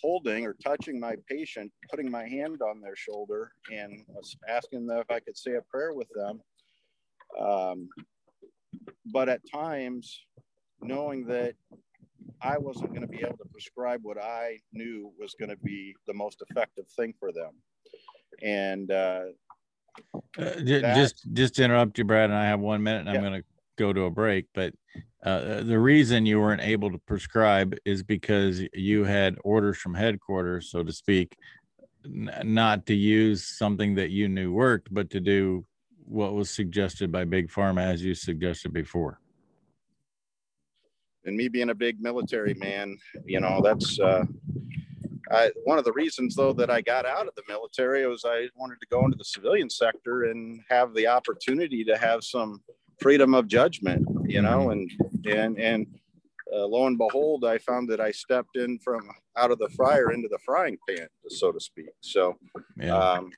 holding 0.00 0.46
or 0.46 0.56
touching 0.64 0.98
my 0.98 1.14
patient, 1.28 1.70
putting 1.90 2.10
my 2.10 2.26
hand 2.26 2.60
on 2.62 2.80
their 2.80 2.96
shoulder, 2.96 3.52
and 3.70 4.04
asking 4.48 4.86
them 4.86 4.98
if 4.98 5.10
I 5.10 5.20
could 5.20 5.36
say 5.36 5.52
a 5.54 5.62
prayer 5.70 5.92
with 5.92 6.08
them. 6.14 6.40
Um, 7.38 7.88
but 9.12 9.28
at 9.28 9.42
times, 9.52 10.24
knowing 10.80 11.26
that 11.26 11.54
I 12.42 12.58
wasn't 12.58 12.90
going 12.90 13.02
to 13.02 13.06
be 13.06 13.18
able 13.18 13.36
to 13.38 13.48
prescribe 13.50 14.00
what 14.02 14.18
I 14.22 14.58
knew 14.72 15.12
was 15.18 15.34
going 15.38 15.50
to 15.50 15.56
be 15.56 15.94
the 16.06 16.14
most 16.14 16.42
effective 16.48 16.86
thing 16.88 17.14
for 17.18 17.32
them. 17.32 17.52
And 18.42 18.90
uh, 18.90 19.22
uh, 20.38 20.60
just 20.60 21.26
just 21.32 21.54
to 21.56 21.64
interrupt 21.64 21.98
you, 21.98 22.04
Brad, 22.04 22.30
and 22.30 22.38
I 22.38 22.46
have 22.46 22.60
one 22.60 22.82
minute, 22.82 23.00
and 23.00 23.08
yeah. 23.08 23.14
I'm 23.16 23.20
going 23.20 23.40
to 23.40 23.46
go 23.76 23.92
to 23.92 24.02
a 24.02 24.10
break. 24.10 24.46
But 24.54 24.72
uh, 25.22 25.62
the 25.62 25.78
reason 25.78 26.24
you 26.24 26.40
weren't 26.40 26.62
able 26.62 26.90
to 26.90 26.98
prescribe 26.98 27.76
is 27.84 28.02
because 28.02 28.62
you 28.72 29.04
had 29.04 29.36
orders 29.44 29.78
from 29.78 29.94
headquarters, 29.94 30.70
so 30.70 30.82
to 30.82 30.92
speak, 30.92 31.36
n- 32.04 32.30
not 32.44 32.86
to 32.86 32.94
use 32.94 33.44
something 33.44 33.96
that 33.96 34.10
you 34.10 34.28
knew 34.28 34.52
worked, 34.52 34.92
but 34.92 35.10
to 35.10 35.20
do 35.20 35.66
what 36.06 36.32
was 36.32 36.48
suggested 36.48 37.12
by 37.12 37.24
Big 37.24 37.50
Pharma, 37.50 37.82
as 37.82 38.02
you 38.02 38.14
suggested 38.14 38.72
before 38.72 39.20
and 41.24 41.36
me 41.36 41.48
being 41.48 41.70
a 41.70 41.74
big 41.74 42.00
military 42.00 42.54
man, 42.54 42.96
you 43.24 43.40
know, 43.40 43.60
that's 43.62 43.98
uh, 44.00 44.24
I, 45.30 45.50
one 45.64 45.78
of 45.78 45.84
the 45.84 45.92
reasons 45.92 46.34
though 46.34 46.52
that 46.54 46.70
I 46.70 46.80
got 46.80 47.06
out 47.06 47.28
of 47.28 47.34
the 47.36 47.42
military 47.48 48.06
was 48.06 48.24
I 48.26 48.48
wanted 48.56 48.80
to 48.80 48.86
go 48.90 49.04
into 49.04 49.16
the 49.16 49.24
civilian 49.24 49.70
sector 49.70 50.24
and 50.24 50.60
have 50.68 50.94
the 50.94 51.06
opportunity 51.06 51.84
to 51.84 51.96
have 51.96 52.24
some 52.24 52.60
freedom 53.00 53.34
of 53.34 53.46
judgment, 53.46 54.06
you 54.26 54.42
know, 54.42 54.68
mm-hmm. 54.68 55.30
and 55.30 55.36
and 55.36 55.58
and 55.58 55.86
uh, 56.52 56.66
lo 56.66 56.86
and 56.86 56.98
behold, 56.98 57.44
I 57.44 57.58
found 57.58 57.88
that 57.90 58.00
I 58.00 58.10
stepped 58.10 58.56
in 58.56 58.78
from 58.80 59.08
out 59.36 59.50
of 59.50 59.58
the 59.58 59.68
fryer 59.70 60.10
into 60.12 60.28
the 60.28 60.38
frying 60.44 60.76
pan, 60.88 61.06
so 61.28 61.52
to 61.52 61.60
speak. 61.60 61.90
So, 62.00 62.36
yeah. 62.76 62.96
um, 62.96 63.30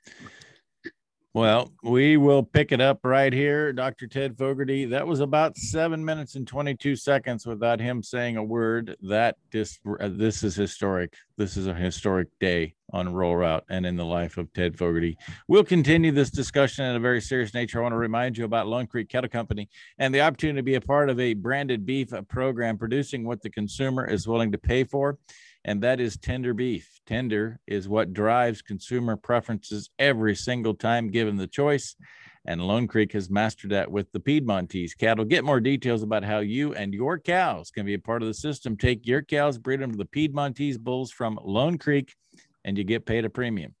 well, 1.35 1.71
we 1.81 2.15
will 2.15 2.43
pick 2.43 2.71
it 2.71 2.79
up 2.79 2.99
right 3.03 3.33
here, 3.33 3.73
Dr. 3.73 4.05
Ted 4.05 4.37
Fogarty. 4.37 4.85
That 4.85 5.07
was 5.07 5.19
about 5.19 5.57
seven 5.57 6.05
minutes 6.05 6.35
and 6.35 6.47
22 6.47 6.95
seconds 6.95 7.47
without 7.47 7.79
him 7.79 8.03
saying 8.03 8.37
a 8.37 8.43
word. 8.43 8.95
That 9.01 9.37
this 9.51 9.79
uh, 9.99 10.09
this 10.11 10.43
is 10.43 10.55
historic. 10.55 11.15
This 11.35 11.57
is 11.57 11.65
a 11.65 11.73
historic 11.73 12.27
day 12.39 12.75
on 12.91 13.11
Rural 13.11 13.35
Route 13.35 13.63
and 13.67 13.83
in 13.83 13.97
the 13.97 14.05
life 14.05 14.37
of 14.37 14.53
Ted 14.53 14.77
Fogarty. 14.77 15.17
We'll 15.47 15.63
continue 15.63 16.11
this 16.11 16.29
discussion 16.29 16.85
in 16.85 16.95
a 16.95 16.99
very 16.99 17.19
serious 17.19 17.51
nature. 17.55 17.79
I 17.79 17.81
want 17.81 17.93
to 17.93 17.97
remind 17.97 18.37
you 18.37 18.45
about 18.45 18.67
Lone 18.67 18.85
Creek 18.85 19.09
Cattle 19.09 19.29
Company 19.29 19.69
and 19.97 20.13
the 20.13 20.21
opportunity 20.21 20.59
to 20.59 20.63
be 20.63 20.75
a 20.75 20.81
part 20.81 21.09
of 21.09 21.19
a 21.19 21.33
branded 21.33 21.83
beef 21.83 22.09
program 22.29 22.77
producing 22.77 23.25
what 23.25 23.41
the 23.41 23.49
consumer 23.49 24.05
is 24.05 24.27
willing 24.27 24.51
to 24.51 24.59
pay 24.59 24.83
for 24.83 25.17
and 25.65 25.81
that 25.81 25.99
is 25.99 26.17
tender 26.17 26.53
beef. 26.53 26.99
Tender 27.05 27.59
is 27.67 27.87
what 27.87 28.13
drives 28.13 28.61
consumer 28.61 29.15
preferences 29.15 29.89
every 29.97 30.35
single 30.35 30.73
time 30.73 31.09
given 31.09 31.37
the 31.37 31.47
choice. 31.47 31.95
And 32.45 32.61
Lone 32.61 32.87
Creek 32.87 33.13
has 33.13 33.29
mastered 33.29 33.71
that 33.71 33.89
with 33.89 34.11
the 34.11 34.19
Piedmontese 34.19 34.93
cattle. 34.95 35.23
Get 35.23 35.45
more 35.45 35.61
details 35.61 36.03
about 36.03 36.25
how 36.25 36.39
you 36.39 36.73
and 36.73 36.93
your 36.93 37.17
cows 37.17 37.71
can 37.71 37.85
be 37.85 37.93
a 37.93 37.99
part 37.99 38.21
of 38.21 38.27
the 38.27 38.33
system. 38.33 38.75
Take 38.75 39.07
your 39.07 39.21
cows, 39.21 39.57
breed 39.57 39.79
them 39.79 39.91
to 39.91 39.97
the 39.97 40.05
Piedmontese 40.05 40.77
bulls 40.77 41.11
from 41.11 41.39
Lone 41.41 41.77
Creek, 41.77 42.13
and 42.65 42.77
you 42.77 42.83
get 42.83 43.05
paid 43.05 43.23
a 43.23 43.29
premium. 43.29 43.73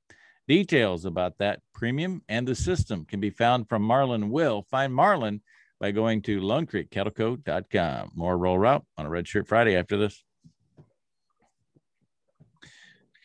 Details 0.47 1.03
about 1.03 1.37
that 1.39 1.59
premium 1.73 2.21
and 2.29 2.47
the 2.47 2.55
system 2.55 3.05
can 3.05 3.19
be 3.19 3.29
found 3.29 3.67
from 3.67 3.83
Marlon 3.83 4.29
Will. 4.29 4.65
Find 4.69 4.93
Marlon 4.93 5.41
by 5.79 5.91
going 5.91 6.21
to 6.21 6.39
lonecreekcattleco.com. 6.39 8.11
More 8.15 8.37
Rural 8.37 8.59
Route 8.59 8.85
on 8.97 9.05
a 9.05 9.09
Red 9.09 9.27
Shirt 9.27 9.47
Friday 9.49 9.75
after 9.75 9.97
this. 9.97 10.23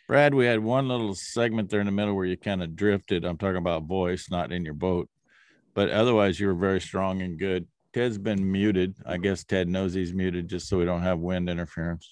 Brad, 0.09 0.35
we 0.35 0.47
had 0.47 0.61
one 0.61 0.89
little 0.89 1.15
segment 1.15 1.69
there 1.69 1.81
in 1.81 1.87
the 1.87 1.93
middle 1.93 2.15
where 2.15 2.25
you 2.25 2.39
kind 2.39 2.63
of 2.63 2.75
drifted. 2.75 3.27
I'm 3.27 3.37
talking 3.37 3.59
about 3.59 3.83
voice, 3.83 4.31
not 4.31 4.51
in 4.53 4.65
your 4.65 4.73
boat, 4.73 5.11
but 5.75 5.91
otherwise 5.91 6.41
you 6.41 6.47
were 6.47 6.55
very 6.55 6.81
strong 6.81 7.21
and 7.21 7.39
good. 7.39 7.67
Ted's 7.93 8.17
been 8.17 8.51
muted. 8.51 8.95
I 9.05 9.19
guess 9.19 9.45
Ted 9.45 9.69
knows 9.69 9.93
he's 9.93 10.15
muted 10.15 10.49
just 10.49 10.67
so 10.67 10.79
we 10.79 10.87
don't 10.87 11.03
have 11.03 11.19
wind 11.19 11.51
interference. 11.51 12.09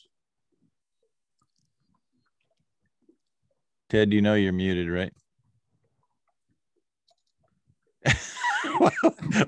Ted, 3.89 4.13
you 4.13 4.21
know 4.21 4.35
you're 4.35 4.53
muted, 4.53 4.91
right? 4.91 5.13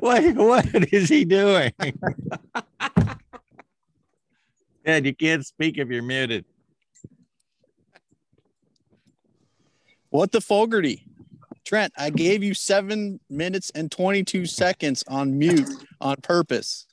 what, 0.01 0.25
what 0.37 0.93
is 0.93 1.11
he 1.11 1.27
doing? 1.27 1.71
Ted, 4.87 5.05
you 5.05 5.15
can't 5.15 5.45
speak 5.45 5.77
if 5.77 5.89
you're 5.89 6.03
muted. 6.03 6.47
What 10.11 10.33
the 10.33 10.41
Fogarty? 10.41 11.05
Trent, 11.67 11.93
I 11.99 12.09
gave 12.09 12.43
you 12.43 12.55
seven 12.55 13.21
minutes 13.29 13.71
and 13.75 13.91
22 13.91 14.47
seconds 14.47 15.05
on 15.07 15.39
mute 15.39 15.69
on 16.01 16.17
purpose. 16.23 16.87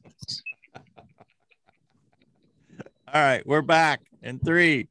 All 3.07 3.21
right, 3.21 3.45
we're 3.47 3.61
back 3.61 4.01
in 4.21 4.39
three, 4.39 4.89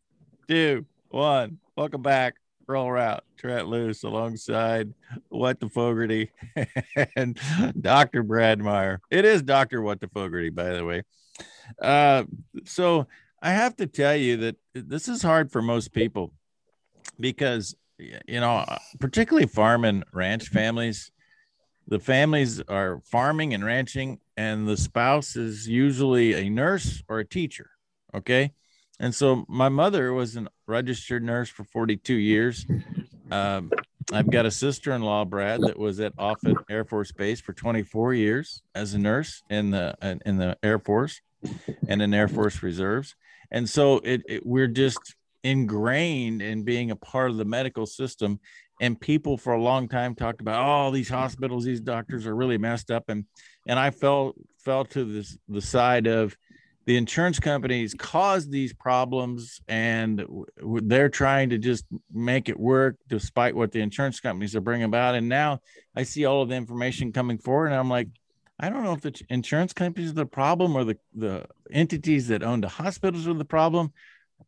two, 0.48 0.86
one. 1.10 1.58
Welcome 1.76 2.00
back. 2.00 2.36
Rural 2.66 2.92
Route. 2.92 3.24
Trent 3.36 3.68
Loos 3.68 4.04
alongside 4.04 4.94
What 5.28 5.60
the 5.60 5.68
Fogarty 5.68 6.30
and 7.16 7.38
Dr. 7.78 8.22
Brad 8.22 8.58
Meyer. 8.60 9.02
It 9.10 9.26
is 9.26 9.42
Dr. 9.42 9.82
What 9.82 10.00
the 10.00 10.08
Fogarty, 10.08 10.48
by 10.48 10.70
the 10.70 10.84
way. 10.86 11.02
Uh, 11.78 12.24
so 12.64 13.06
I 13.42 13.50
have 13.50 13.76
to 13.76 13.86
tell 13.86 14.16
you 14.16 14.38
that 14.38 14.56
this 14.72 15.08
is 15.08 15.20
hard 15.20 15.52
for 15.52 15.60
most 15.60 15.92
people 15.92 16.32
because 17.20 17.76
you 18.26 18.40
know, 18.40 18.56
uh, 18.56 18.78
particularly 19.00 19.46
farm 19.46 19.84
and 19.84 20.04
ranch 20.12 20.48
families, 20.48 21.10
the 21.86 21.98
families 21.98 22.60
are 22.62 23.00
farming 23.04 23.54
and 23.54 23.64
ranching, 23.64 24.20
and 24.36 24.66
the 24.66 24.76
spouse 24.76 25.36
is 25.36 25.68
usually 25.68 26.34
a 26.34 26.48
nurse 26.48 27.02
or 27.08 27.18
a 27.18 27.26
teacher. 27.26 27.70
Okay. 28.14 28.52
And 29.00 29.14
so 29.14 29.44
my 29.48 29.68
mother 29.68 30.12
was 30.12 30.36
a 30.36 30.46
registered 30.66 31.22
nurse 31.22 31.48
for 31.48 31.64
42 31.64 32.14
years. 32.14 32.64
Um, 33.30 33.70
I've 34.12 34.30
got 34.30 34.46
a 34.46 34.50
sister 34.50 34.92
in 34.92 35.02
law, 35.02 35.24
Brad, 35.24 35.60
that 35.62 35.78
was 35.78 35.98
at 35.98 36.12
Offutt 36.18 36.58
Air 36.70 36.84
Force 36.84 37.10
Base 37.10 37.40
for 37.40 37.52
24 37.52 38.14
years 38.14 38.62
as 38.74 38.94
a 38.94 38.98
nurse 38.98 39.42
in 39.50 39.70
the 39.70 39.96
in 40.24 40.36
the 40.36 40.56
Air 40.62 40.78
Force 40.78 41.20
and 41.88 42.02
in 42.02 42.14
Air 42.14 42.28
Force 42.28 42.62
Reserves. 42.62 43.16
And 43.50 43.68
so 43.68 43.98
it, 43.98 44.22
it 44.28 44.46
we're 44.46 44.68
just 44.68 45.16
ingrained 45.44 46.42
in 46.42 46.64
being 46.64 46.90
a 46.90 46.96
part 46.96 47.30
of 47.30 47.36
the 47.36 47.44
medical 47.44 47.86
system. 47.86 48.40
And 48.80 49.00
people 49.00 49.36
for 49.36 49.52
a 49.52 49.62
long 49.62 49.88
time 49.88 50.16
talked 50.16 50.40
about 50.40 50.66
oh 50.66 50.90
these 50.90 51.08
hospitals 51.08 51.64
these 51.64 51.80
doctors 51.80 52.26
are 52.26 52.34
really 52.34 52.58
messed 52.58 52.90
up. 52.90 53.04
And 53.08 53.24
and 53.68 53.78
i 53.78 53.90
fell 53.90 54.34
fell 54.64 54.84
to 54.86 55.04
this 55.04 55.38
the 55.48 55.60
side 55.60 56.08
of 56.08 56.36
the 56.86 56.96
insurance 56.96 57.38
companies 57.38 57.94
caused 57.94 58.50
these 58.50 58.74
problems 58.74 59.60
and 59.68 60.26
they're 60.82 61.08
trying 61.08 61.48
to 61.50 61.56
just 61.56 61.86
make 62.12 62.50
it 62.50 62.58
work 62.58 62.96
despite 63.08 63.54
what 63.54 63.72
the 63.72 63.80
insurance 63.80 64.20
companies 64.20 64.54
are 64.54 64.60
bringing 64.60 64.84
about. 64.84 65.14
And 65.14 65.28
now 65.28 65.60
i 65.94 66.02
see 66.02 66.24
all 66.24 66.42
of 66.42 66.48
the 66.48 66.56
information 66.56 67.12
coming 67.12 67.38
forward 67.38 67.66
and 67.66 67.76
i'm 67.76 67.90
like 67.90 68.08
i 68.58 68.68
don't 68.68 68.82
know 68.82 68.92
if 68.92 69.02
the 69.02 69.14
insurance 69.28 69.72
companies 69.72 70.10
are 70.10 70.14
the 70.14 70.26
problem 70.26 70.74
or 70.74 70.84
the, 70.84 70.98
the 71.14 71.46
entities 71.70 72.28
that 72.28 72.42
own 72.42 72.60
the 72.60 72.68
hospitals 72.68 73.28
are 73.28 73.34
the 73.34 73.44
problem 73.44 73.92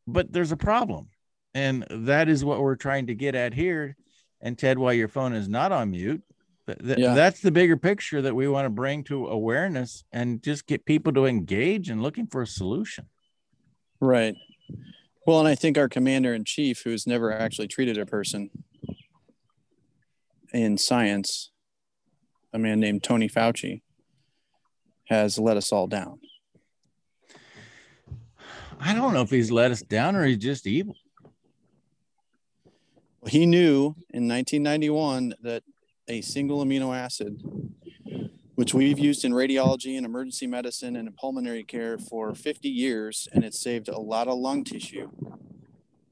but 0.07 0.33
there's 0.33 0.53
a 0.53 0.57
problem. 0.57 1.09
And 1.55 1.87
that 1.91 2.29
is 2.29 2.45
what 2.45 2.61
we're 2.61 2.77
trying 2.77 3.07
to 3.07 3.15
get 3.15 3.35
at 3.35 3.55
here. 3.55 3.97
And 4.41 4.59
Ted, 4.59 4.79
while 4.79 4.93
your 4.93 5.09
phone 5.09 5.33
is 5.33 5.49
not 5.49 5.73
on 5.73 5.91
mute, 5.93 6.23
th- 6.67 6.99
yeah. 6.99 7.15
that's 7.15 7.41
the 7.41 7.51
bigger 7.51 7.77
picture 7.77 8.21
that 8.23 8.35
we 8.35 8.47
want 8.49 8.67
to 8.67 8.71
bring 8.71 9.05
to 9.05 9.29
awareness 9.29 10.05
and 10.13 10.43
just 10.43 10.67
get 10.67 10.85
people 10.85 11.13
to 11.15 11.25
engage 11.25 11.89
and 11.89 12.03
looking 12.03 12.27
for 12.27 12.43
a 12.43 12.47
solution. 12.47 13.07
Right. 14.01 14.35
Well, 15.27 15.41
and 15.41 15.49
I 15.49 15.55
think 15.55 15.79
our 15.79 15.89
commander 15.89 16.35
in 16.35 16.45
chief, 16.45 16.83
who's 16.85 17.07
never 17.07 17.33
actually 17.33 17.69
treated 17.69 17.99
a 17.99 18.07
person 18.07 18.51
in 20.53 20.79
science, 20.79 21.51
a 22.53 22.59
man 22.59 22.81
named 22.81 23.03
Tony 23.03 23.29
Fauci, 23.29 23.83
has 25.07 25.39
let 25.39 25.57
us 25.57 25.73
all 25.73 25.87
down. 25.87 26.21
I 28.81 28.95
don't 28.95 29.15
know 29.15 29.23
if 29.23 29.31
he's 29.31 29.51
let 29.51 29.71
us 29.71 29.83
down 29.83 30.17
or 30.17 30.25
he's 30.25 30.39
just 30.39 30.67
evil. 30.67 30.97
He 33.27 33.47
knew 33.47 33.97
in 34.11 34.29
1991 34.29 35.35
that 35.43 35.63
a 36.09 36.21
single 36.21 36.65
amino 36.65 36.97
acid, 36.97 37.43
which 38.55 38.73
we've 38.73 38.99
used 38.99 39.25
in 39.25 39.33
radiology 39.33 39.97
and 39.97 40.07
emergency 40.07 40.47
medicine 40.47 40.97
and 40.97 41.09
in 41.09 41.15
pulmonary 41.15 41.65
care 41.65 41.99
for 41.99 42.35
50 42.35 42.69
years, 42.69 43.29
and 43.33 43.45
it 43.45 43.55
saved 43.55 43.89
a 43.89 43.99
lot 43.99 44.29
of 44.29 44.39
lung 44.39 44.63
tissue 44.63 45.11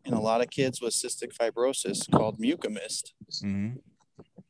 in 0.05 0.13
a 0.13 0.21
lot 0.21 0.41
of 0.41 0.51
kids 0.51 0.81
with 0.81 0.93
cystic 0.93 1.35
fibrosis 1.35 2.11
called 2.11 2.39
Mucomyst, 2.39 3.13
mm-hmm. 3.43 3.77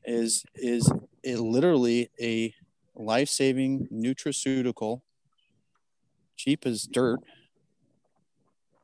is 0.05 0.45
is 0.55 0.91
it 1.23 1.39
literally 1.39 2.11
a 2.21 2.55
life-saving 2.97 3.89
nutraceutical, 3.93 5.03
cheap 6.37 6.67
as 6.67 6.85
dirt, 6.85 7.21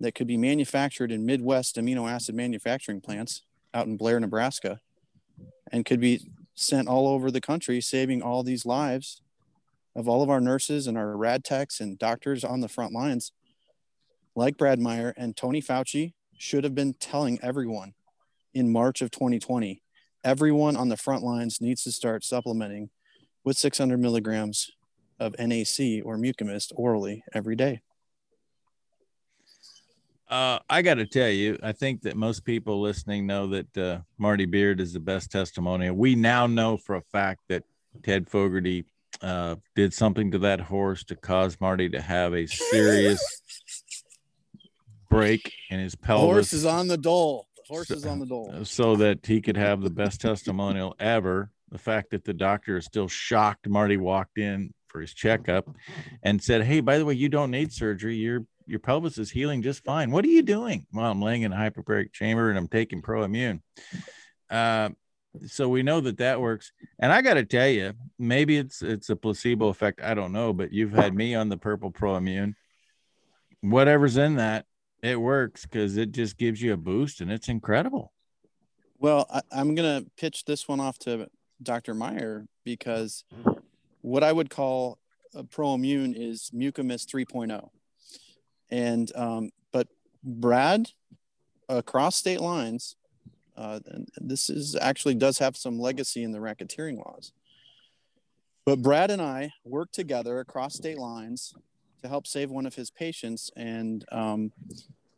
that 0.01 0.15
could 0.15 0.27
be 0.27 0.37
manufactured 0.37 1.13
in 1.13 1.27
Midwest 1.27 1.77
amino 1.77 2.11
acid 2.11 2.35
manufacturing 2.35 3.01
plants 3.01 3.43
out 3.73 3.87
in 3.87 3.97
Blair, 3.97 4.19
Nebraska, 4.19 4.81
and 5.71 5.85
could 5.85 6.01
be 6.01 6.27
sent 6.55 6.89
all 6.89 7.07
over 7.07 7.31
the 7.31 7.41
country, 7.41 7.81
saving 7.81 8.23
all 8.23 8.43
these 8.43 8.67
lives 8.67 9.23
of 9.95 10.09
all 10.09 10.23
of 10.23 10.31
our 10.31 10.41
nurses 10.41 10.87
and 10.87 10.97
our 10.97 11.17
rad 11.17 11.45
techs 11.45 11.81
and 11.81 11.99
doctors 11.99 12.45
on 12.45 12.61
the 12.61 12.69
front 12.69 12.93
lines, 12.93 13.33
like 14.35 14.57
Brad 14.57 14.79
Meyer 14.79 15.13
and 15.17 15.37
Tony 15.37 15.61
Fauci, 15.61 16.15
should 16.39 16.65
have 16.65 16.75
been 16.75 16.95
telling 16.95 17.39
everyone 17.43 17.95
in 18.55 18.73
March 18.73 19.03
of 19.03 19.11
2020. 19.11 19.83
Everyone 20.23 20.77
on 20.77 20.89
the 20.89 20.97
front 20.97 21.23
lines 21.23 21.61
needs 21.61 21.83
to 21.85 21.93
start 21.93 22.25
supplementing 22.25 22.91
with 23.45 23.59
600 23.59 23.99
milligrams 23.99 24.71
of 25.19 25.35
NAC 25.39 26.03
or 26.05 26.17
Mucomyst 26.17 26.73
orally 26.75 27.25
every 27.35 27.57
day. 27.57 27.81
Uh, 30.31 30.61
I 30.71 30.81
got 30.83 30.95
to 30.95 31.07
tell 31.07 31.29
you, 31.29 31.59
I 31.61 31.73
think 31.73 32.03
that 32.03 32.17
most 32.17 32.45
people 32.45 32.81
listening 32.81 33.27
know 33.27 33.49
that 33.49 33.77
uh, 33.77 33.99
Marty 34.17 34.47
Beard 34.47 34.81
is 34.81 34.93
the 34.93 35.01
best 35.01 35.33
testimonial. 35.33 35.97
We 35.97 36.15
now 36.15 36.47
know 36.47 36.77
for 36.77 36.95
a 36.95 37.03
fact 37.03 37.41
that 37.49 37.65
Ted 38.05 38.29
Fogarty 38.31 38.85
uh, 39.23 39.57
did 39.75 39.93
something 39.93 40.31
to 40.31 40.39
that 40.39 40.61
horse 40.61 41.03
to 41.05 41.17
cause 41.17 41.61
Marty 41.61 41.89
to 41.89 42.01
have 42.01 42.33
a 42.33 42.47
serious 42.47 43.21
break 45.09 45.53
in 45.71 45.81
his 45.81 45.93
The 45.93 45.99
pelvis. 45.99 46.25
horse 46.33 46.53
is 46.53 46.65
on 46.65 46.87
the 46.87 46.97
dole. 46.97 47.49
The 47.57 47.63
horse 47.75 47.89
So- 47.89 47.95
is 47.95 48.07
on 48.07 48.21
the 48.21 48.27
dole. 48.27 48.65
so 48.65 48.95
that 48.97 49.27
he 49.27 49.41
could 49.41 49.57
have 49.57 49.81
the 49.83 49.91
best 49.91 50.21
testimonial 50.21 50.95
ever. 51.01 51.51
The 51.73 51.79
fact 51.79 52.11
that 52.11 52.25
the 52.25 52.35
doctor 52.35 52.77
is 52.77 52.85
still 52.85 53.09
shocked 53.09 53.69
Marty 53.69 53.97
walked 53.97 54.39
in 54.39 54.73
for 54.87 55.01
his 55.01 55.13
checkup 55.15 55.69
and 56.23 56.41
said, 56.43 56.63
Hey, 56.65 56.81
by 56.81 56.99
the 56.99 57.05
way, 57.05 57.15
you 57.15 57.29
don't 57.29 57.51
need 57.51 57.73
surgery. 57.73 58.17
Your 58.17 58.45
your 58.71 58.81
pelvis 58.81 59.19
is 59.19 59.31
healing 59.31 59.63
just 59.63 59.85
fine. 59.85 60.13
What 60.13 60.25
are 60.25 60.29
you 60.29 60.43
doing? 60.43 60.87
Well, 60.93 61.11
I'm 61.11 61.21
laying 61.21 61.43
in 61.43 61.53
a 61.53 61.57
hyperbaric 61.57 62.13
chamber 62.13 62.49
and 62.51 62.59
I'm 62.59 62.69
taking 62.69 63.03
ProImmune. 63.03 63.61
Uh, 64.49 64.91
so 65.47 65.69
we 65.69 65.83
know 65.83 66.01
that 66.01 66.19
that 66.19 66.41
works. 66.41 66.73
And 66.99 67.13
I 67.13 67.21
got 67.21 67.35
to 67.35 67.45
tell 67.45 67.69
you, 67.69 67.93
maybe 68.19 68.57
it's 68.57 68.81
it's 68.81 69.11
a 69.11 69.17
placebo 69.17 69.69
effect. 69.69 70.01
I 70.03 70.15
don't 70.15 70.33
know, 70.33 70.53
but 70.53 70.73
you've 70.73 70.93
had 70.93 71.15
me 71.15 71.35
on 71.35 71.49
the 71.49 71.57
purple 71.57 71.91
ProImmune. 71.91 72.55
Whatever's 73.61 74.17
in 74.17 74.37
that, 74.37 74.67
it 75.03 75.21
works 75.21 75.65
because 75.65 75.97
it 75.97 76.13
just 76.13 76.39
gives 76.39 76.63
you 76.63 76.73
a 76.73 76.77
boost 76.77 77.21
and 77.21 77.31
it's 77.31 77.49
incredible. 77.49 78.13
Well, 78.99 79.27
I, 79.33 79.43
I'm 79.53 79.75
to 79.77 80.07
pitch 80.17 80.45
this 80.45 80.69
one 80.69 80.79
off 80.79 80.99
to 81.01 81.29
Dr. 81.63 81.95
Meyer 81.95 82.47
because 82.65 83.25
what 84.01 84.23
I 84.23 84.33
would 84.33 84.51
call 84.51 84.99
a 85.35 85.43
ProImmune 85.43 86.15
is 86.17 86.51
Mucomyst 86.55 87.07
3.0. 87.13 87.71
And, 88.71 89.11
um, 89.17 89.51
but 89.73 89.89
Brad, 90.23 90.91
across 91.69 92.17
state 92.17 92.41
lines, 92.41 92.97
uh, 93.57 93.81
this 94.17 94.49
is 94.49 94.77
actually 94.81 95.15
does 95.15 95.39
have 95.39 95.57
some 95.57 95.79
legacy 95.79 96.23
in 96.23 96.33
the 96.33 96.39
racketeering 96.39 96.99
laws. 96.99 97.33
But 98.65 98.83
Brad 98.83 99.11
and 99.11 99.21
I 99.21 99.53
worked 99.65 99.95
together 99.95 100.39
across 100.39 100.75
state 100.75 100.99
lines 100.99 101.55
to 102.03 102.09
help 102.09 102.27
save 102.27 102.51
one 102.51 102.67
of 102.67 102.75
his 102.75 102.91
patients 102.91 103.51
and 103.57 104.05
um, 104.11 104.53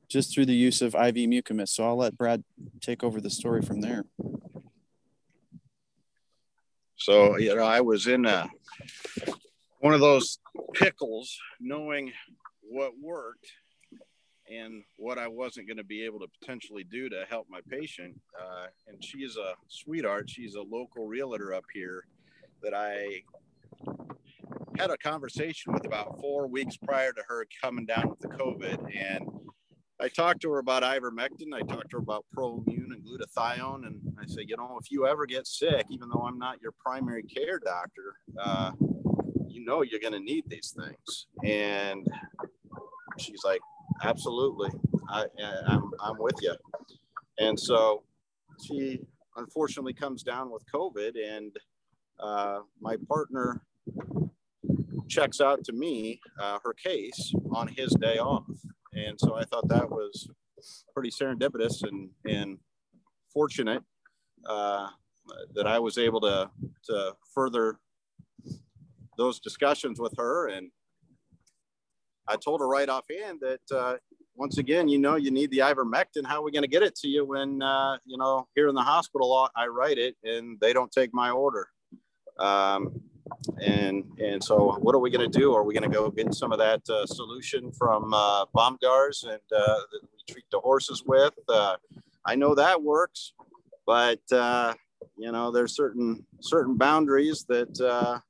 just 0.09 0.35
through 0.35 0.47
the 0.47 0.55
use 0.55 0.83
of 0.83 0.95
IV 0.95 1.15
Mucomyst. 1.15 1.71
So 1.71 1.85
I'll 1.85 1.97
let 1.97 2.17
Brad 2.17 2.43
take 2.81 3.05
over 3.05 3.21
the 3.21 3.31
story 3.31 3.63
from 3.63 3.81
there. 3.81 4.05
So, 6.97 7.37
you 7.37 7.55
know, 7.55 7.65
I 7.65 7.81
was 7.81 8.07
in 8.07 8.27
a, 8.27 8.49
one 9.81 9.95
of 9.95 10.01
those 10.01 10.39
pickles 10.75 11.37
knowing 11.61 12.13
what 12.73 12.93
worked 13.01 13.47
and 14.51 14.83
what 14.97 15.19
I 15.19 15.29
wasn't 15.29 15.69
going 15.69 15.77
to 15.77 15.85
be 15.85 16.05
able 16.05 16.19
to 16.21 16.27
potentially 16.41 16.85
do 16.85 17.09
to 17.09 17.25
help 17.29 17.47
my 17.49 17.61
patient. 17.69 18.19
Uh, 18.39 18.67
and 18.89 19.03
she's 19.03 19.37
a 19.37 19.55
sweetheart. 19.69 20.29
She's 20.29 20.55
a 20.55 20.63
local 20.63 21.07
realtor 21.07 21.55
up 21.55 21.65
here 21.73 22.05
that 22.63 22.75
I 22.75 23.23
had 24.79 24.91
a 24.91 24.97
conversation 24.97 25.73
with 25.73 25.85
about 25.87 26.19
four 26.21 26.47
weeks 26.47 26.77
prior 26.77 27.13
to 27.13 27.23
her 27.29 27.47
coming 27.63 27.87
down 27.87 28.09
with 28.09 28.21
the 28.21 28.29
COVID. 28.29 28.79
And 28.97 29.29
I 30.01 30.09
talked 30.09 30.41
to 30.43 30.51
her 30.53 30.59
about 30.59 30.83
ivermectin. 30.83 31.55
I 31.55 31.61
talked 31.61 31.91
to 31.91 31.99
her 31.99 32.03
about 32.03 32.25
ProImmune 32.37 32.93
and 32.93 33.05
glutathione. 33.05 33.87
And 33.87 34.01
I 34.21 34.27
said, 34.27 34.45
you 34.49 34.57
know, 34.57 34.79
if 34.81 34.91
you 34.91 35.07
ever 35.07 35.27
get 35.27 35.47
sick, 35.47 35.87
even 35.91 36.09
though 36.09 36.25
I'm 36.27 36.39
not 36.39 36.61
your 36.61 36.73
primary 36.73 37.23
care 37.23 37.59
doctor, 37.59 38.17
uh, 38.43 38.73
you 39.53 39.65
know 39.65 39.83
you're 39.83 40.01
going 40.01 40.15
to 40.15 40.21
need 40.21 40.45
these 40.49 40.75
things. 40.77 41.27
And 41.45 42.07
she's 43.19 43.45
like, 43.45 43.61
absolutely. 44.03 44.71
I, 45.09 45.27
I'm, 45.67 45.91
I'm 46.01 46.17
with 46.19 46.37
you. 46.41 46.55
And 47.39 47.59
so 47.59 48.05
she 48.67 49.01
unfortunately 49.37 49.95
comes 49.95 50.23
down 50.23 50.51
with 50.51 50.63
COVID, 50.73 51.13
and 51.17 51.57
uh, 52.21 52.61
my 52.81 52.97
partner 53.09 53.63
checks 55.09 55.41
out 55.41 55.65
to 55.65 55.73
me 55.73 56.21
uh, 56.41 56.59
her 56.65 56.75
case 56.75 57.35
on 57.55 57.69
his 57.69 57.95
day 58.01 58.19
off. 58.19 58.45
And 58.95 59.19
so 59.19 59.35
I 59.35 59.45
thought 59.45 59.69
that 59.69 59.91
was 59.91 60.29
pretty 60.95 61.11
serendipitous 61.11 61.83
and, 61.83 62.11
and 62.27 62.59
fortunate 63.33 63.83
uh, 64.49 64.89
that 65.55 65.67
I 65.67 65.79
was 65.79 65.99
able 65.99 66.21
to, 66.21 66.51
to 66.87 67.15
further 67.35 67.79
those 69.19 69.41
discussions 69.41 70.01
with 70.01 70.15
her. 70.17 70.49
And 70.49 70.71
I 72.29 72.37
told 72.37 72.61
her 72.61 72.69
right 72.69 72.89
offhand 72.89 73.41
that 73.41 73.77
uh, 73.77 73.97
once 74.35 74.59
again, 74.59 74.89
you 74.89 74.99
know, 74.99 75.17
you 75.17 75.31
need 75.31 75.51
the 75.51 75.59
ivermectin. 75.59 76.25
How 76.25 76.37
are 76.37 76.43
we 76.43 76.53
going 76.53 76.63
to 76.63 76.69
get 76.69 76.83
it 76.83 76.95
to 76.97 77.09
you 77.09 77.25
when, 77.25 77.63
uh, 77.63 77.99
you 78.05 78.17
know, 78.17 78.49
here 78.55 78.69
in 78.69 78.75
the 78.75 78.83
hospital, 78.83 79.49
I 79.55 79.67
write 79.67 79.99
it 79.99 80.17
and 80.25 80.59
they 80.61 80.73
don't 80.73 80.91
take 80.91 81.13
my 81.13 81.31
order. 81.31 81.69
Um, 82.39 83.03
and 83.63 84.05
and 84.19 84.43
so 84.43 84.79
what 84.81 84.95
are 84.95 84.99
we 84.99 85.11
going 85.11 85.31
to 85.31 85.39
do? 85.39 85.55
Are 85.55 85.65
we 85.65 85.75
going 85.75 85.89
to 85.89 85.95
go 85.95 86.11
get 86.11 86.35
some 86.35 86.53
of 86.53 86.59
that 86.59 86.83
uh, 86.89 87.07
solution 87.07 87.73
from 87.73 88.13
uh, 88.13 88.45
Bomgaars 88.55 89.25
and 89.25 89.41
uh, 89.55 89.81
that 89.91 90.01
we 90.03 90.33
treat 90.33 90.45
the 90.51 90.61
horses 90.61 91.03
with? 91.07 91.33
Uh, 91.49 91.77
I 92.27 92.35
know 92.35 92.55
that 92.55 92.83
works, 92.83 93.33
but 93.87 94.21
uh, 94.33 94.75
you 95.17 95.33
know 95.33 95.51
there's 95.51 95.75
certain 95.75 96.27
certain 96.41 96.77
boundaries 96.77 97.45
that 97.49 98.23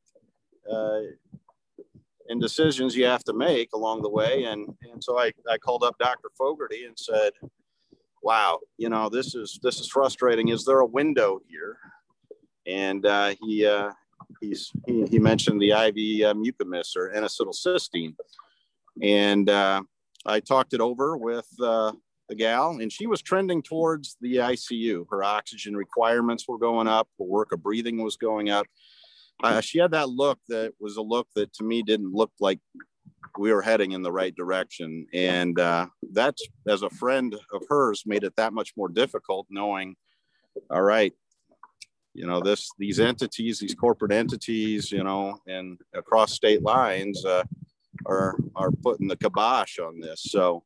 and 2.28 2.40
decisions 2.40 2.96
you 2.96 3.04
have 3.04 3.24
to 3.24 3.32
make 3.32 3.70
along 3.74 4.02
the 4.02 4.10
way. 4.10 4.44
And 4.44 4.68
and 4.92 5.02
so 5.02 5.18
I 5.18 5.32
I 5.50 5.58
called 5.58 5.84
up 5.84 5.96
Dr. 5.98 6.30
Fogarty 6.36 6.84
and 6.84 6.98
said, 6.98 7.32
"Wow, 8.22 8.60
you 8.78 8.88
know 8.88 9.08
this 9.08 9.34
is 9.34 9.58
this 9.62 9.80
is 9.80 9.88
frustrating. 9.88 10.48
Is 10.48 10.64
there 10.64 10.80
a 10.80 10.86
window 10.86 11.40
here?" 11.48 11.78
And 12.66 13.04
uh, 13.06 13.34
he 13.40 13.66
uh, 13.66 13.90
he's 14.40 14.72
he, 14.86 15.04
he 15.06 15.18
mentioned 15.18 15.60
the 15.60 15.70
IV 15.70 16.26
uh, 16.26 17.00
or 17.00 17.10
N-acetylcysteine, 17.12 18.14
and 19.02 19.50
uh, 19.50 19.82
I 20.26 20.40
talked 20.40 20.74
it 20.74 20.80
over 20.80 21.16
with 21.16 21.48
uh, 21.60 21.92
the 22.28 22.34
gal, 22.34 22.78
and 22.80 22.92
she 22.92 23.06
was 23.06 23.20
trending 23.20 23.62
towards 23.62 24.16
the 24.20 24.36
ICU. 24.36 25.06
Her 25.10 25.24
oxygen 25.24 25.76
requirements 25.76 26.46
were 26.46 26.58
going 26.58 26.88
up. 26.88 27.08
Her 27.18 27.24
work 27.24 27.52
of 27.52 27.62
breathing 27.62 28.02
was 28.02 28.16
going 28.16 28.50
up. 28.50 28.66
Uh, 29.42 29.60
she 29.60 29.78
had 29.78 29.90
that 29.90 30.08
look 30.08 30.38
that 30.48 30.72
was 30.80 30.96
a 30.96 31.02
look 31.02 31.28
that 31.34 31.52
to 31.54 31.64
me 31.64 31.82
didn't 31.82 32.12
look 32.12 32.32
like 32.40 32.60
we 33.38 33.52
were 33.52 33.62
heading 33.62 33.92
in 33.92 34.02
the 34.02 34.12
right 34.12 34.34
direction, 34.36 35.06
and 35.14 35.58
uh, 35.58 35.86
that, 36.12 36.36
as 36.68 36.82
a 36.82 36.90
friend 36.90 37.34
of 37.52 37.62
hers, 37.68 38.04
made 38.04 38.24
it 38.24 38.36
that 38.36 38.52
much 38.52 38.72
more 38.76 38.88
difficult 38.88 39.46
knowing. 39.48 39.96
All 40.70 40.82
right, 40.82 41.14
you 42.14 42.26
know 42.26 42.40
this 42.40 42.70
these 42.78 43.00
entities 43.00 43.58
these 43.58 43.74
corporate 43.74 44.12
entities 44.12 44.92
you 44.92 45.02
know 45.02 45.38
and 45.46 45.78
across 45.94 46.32
state 46.32 46.62
lines 46.62 47.24
uh, 47.24 47.42
are 48.06 48.36
are 48.54 48.70
putting 48.70 49.08
the 49.08 49.16
kibosh 49.16 49.78
on 49.78 50.00
this 50.00 50.22
so 50.24 50.62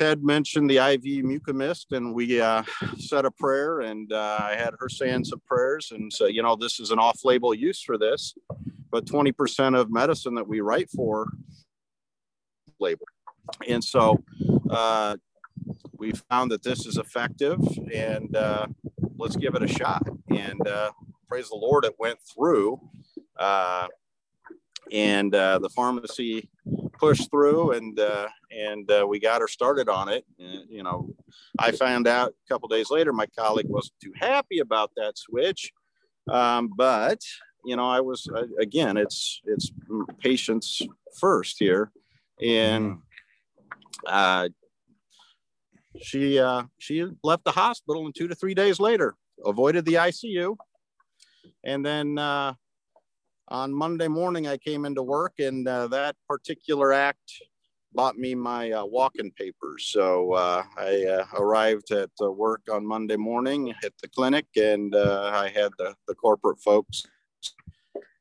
ted 0.00 0.24
mentioned 0.24 0.70
the 0.70 0.78
iv 0.78 1.02
mucomyst 1.02 1.92
and 1.92 2.14
we 2.14 2.40
uh, 2.40 2.62
said 2.98 3.26
a 3.26 3.30
prayer 3.30 3.80
and 3.80 4.12
uh, 4.12 4.38
i 4.40 4.54
had 4.56 4.72
her 4.78 4.88
saying 4.88 5.22
some 5.24 5.40
prayers 5.46 5.92
and 5.92 6.10
so 6.10 6.26
you 6.26 6.42
know 6.42 6.56
this 6.56 6.80
is 6.80 6.90
an 6.90 6.98
off-label 6.98 7.52
use 7.52 7.82
for 7.82 7.98
this 7.98 8.34
but 8.90 9.04
20% 9.04 9.78
of 9.78 9.92
medicine 9.92 10.34
that 10.34 10.48
we 10.48 10.60
write 10.60 10.88
for 10.90 11.28
label 12.80 13.04
and 13.68 13.82
so 13.82 14.22
uh, 14.70 15.16
we 15.98 16.12
found 16.30 16.50
that 16.50 16.62
this 16.62 16.86
is 16.86 16.96
effective 16.96 17.58
and 17.92 18.34
uh, 18.34 18.66
let's 19.16 19.36
give 19.36 19.54
it 19.54 19.62
a 19.62 19.68
shot. 19.68 20.02
And 20.30 20.66
uh, 20.66 20.92
praise 21.28 21.48
the 21.48 21.56
Lord, 21.56 21.84
it 21.84 21.94
went 21.98 22.18
through. 22.22 22.80
Uh, 23.38 23.88
and 24.92 25.32
the 25.32 25.70
pharmacy 25.74 26.48
pushed 27.00 27.30
through 27.30 27.72
and 27.72 27.98
uh, 27.98 28.28
and 28.50 28.90
uh, 28.90 29.06
we 29.08 29.18
got 29.18 29.40
her 29.40 29.48
started 29.48 29.88
on 29.88 30.08
it. 30.08 30.24
And, 30.38 30.64
you 30.68 30.82
know, 30.82 31.08
I 31.58 31.72
found 31.72 32.06
out 32.06 32.30
a 32.30 32.52
couple 32.52 32.68
days 32.68 32.90
later 32.90 33.12
my 33.12 33.26
colleague 33.26 33.68
wasn't 33.68 33.94
too 34.04 34.12
happy 34.14 34.58
about 34.58 34.90
that 34.96 35.16
switch. 35.16 35.72
Um, 36.30 36.70
but 36.76 37.20
you 37.64 37.76
know, 37.76 37.88
I 37.88 38.00
was 38.00 38.28
again, 38.58 38.96
it's 38.96 39.40
it's 39.44 39.70
patients 40.18 40.82
first 41.18 41.56
here. 41.58 41.90
And 42.42 42.98
uh, 44.06 44.48
she 46.00 46.38
uh, 46.38 46.64
she 46.78 47.06
left 47.24 47.44
the 47.44 47.52
hospital 47.52 48.04
and 48.06 48.14
two 48.14 48.28
to 48.28 48.34
three 48.34 48.54
days 48.54 48.78
later 48.78 49.14
avoided 49.44 49.84
the 49.84 49.94
ICU. 49.94 50.56
And 51.64 51.84
then 51.84 52.18
uh, 52.18 52.54
on 53.50 53.72
Monday 53.74 54.08
morning, 54.08 54.46
I 54.46 54.56
came 54.56 54.84
into 54.84 55.02
work, 55.02 55.34
and 55.38 55.66
uh, 55.66 55.88
that 55.88 56.16
particular 56.28 56.92
act 56.92 57.32
bought 57.92 58.16
me 58.16 58.34
my 58.34 58.70
uh, 58.70 58.84
walk-in 58.84 59.32
papers. 59.32 59.86
So 59.86 60.32
uh, 60.32 60.62
I 60.76 61.04
uh, 61.04 61.24
arrived 61.34 61.90
at 61.90 62.10
uh, 62.22 62.30
work 62.30 62.62
on 62.72 62.86
Monday 62.86 63.16
morning, 63.16 63.74
at 63.84 63.92
the 64.00 64.08
clinic, 64.08 64.46
and 64.56 64.94
uh, 64.94 65.30
I 65.34 65.48
had 65.48 65.72
the, 65.78 65.94
the 66.06 66.14
corporate 66.14 66.60
folks 66.60 67.04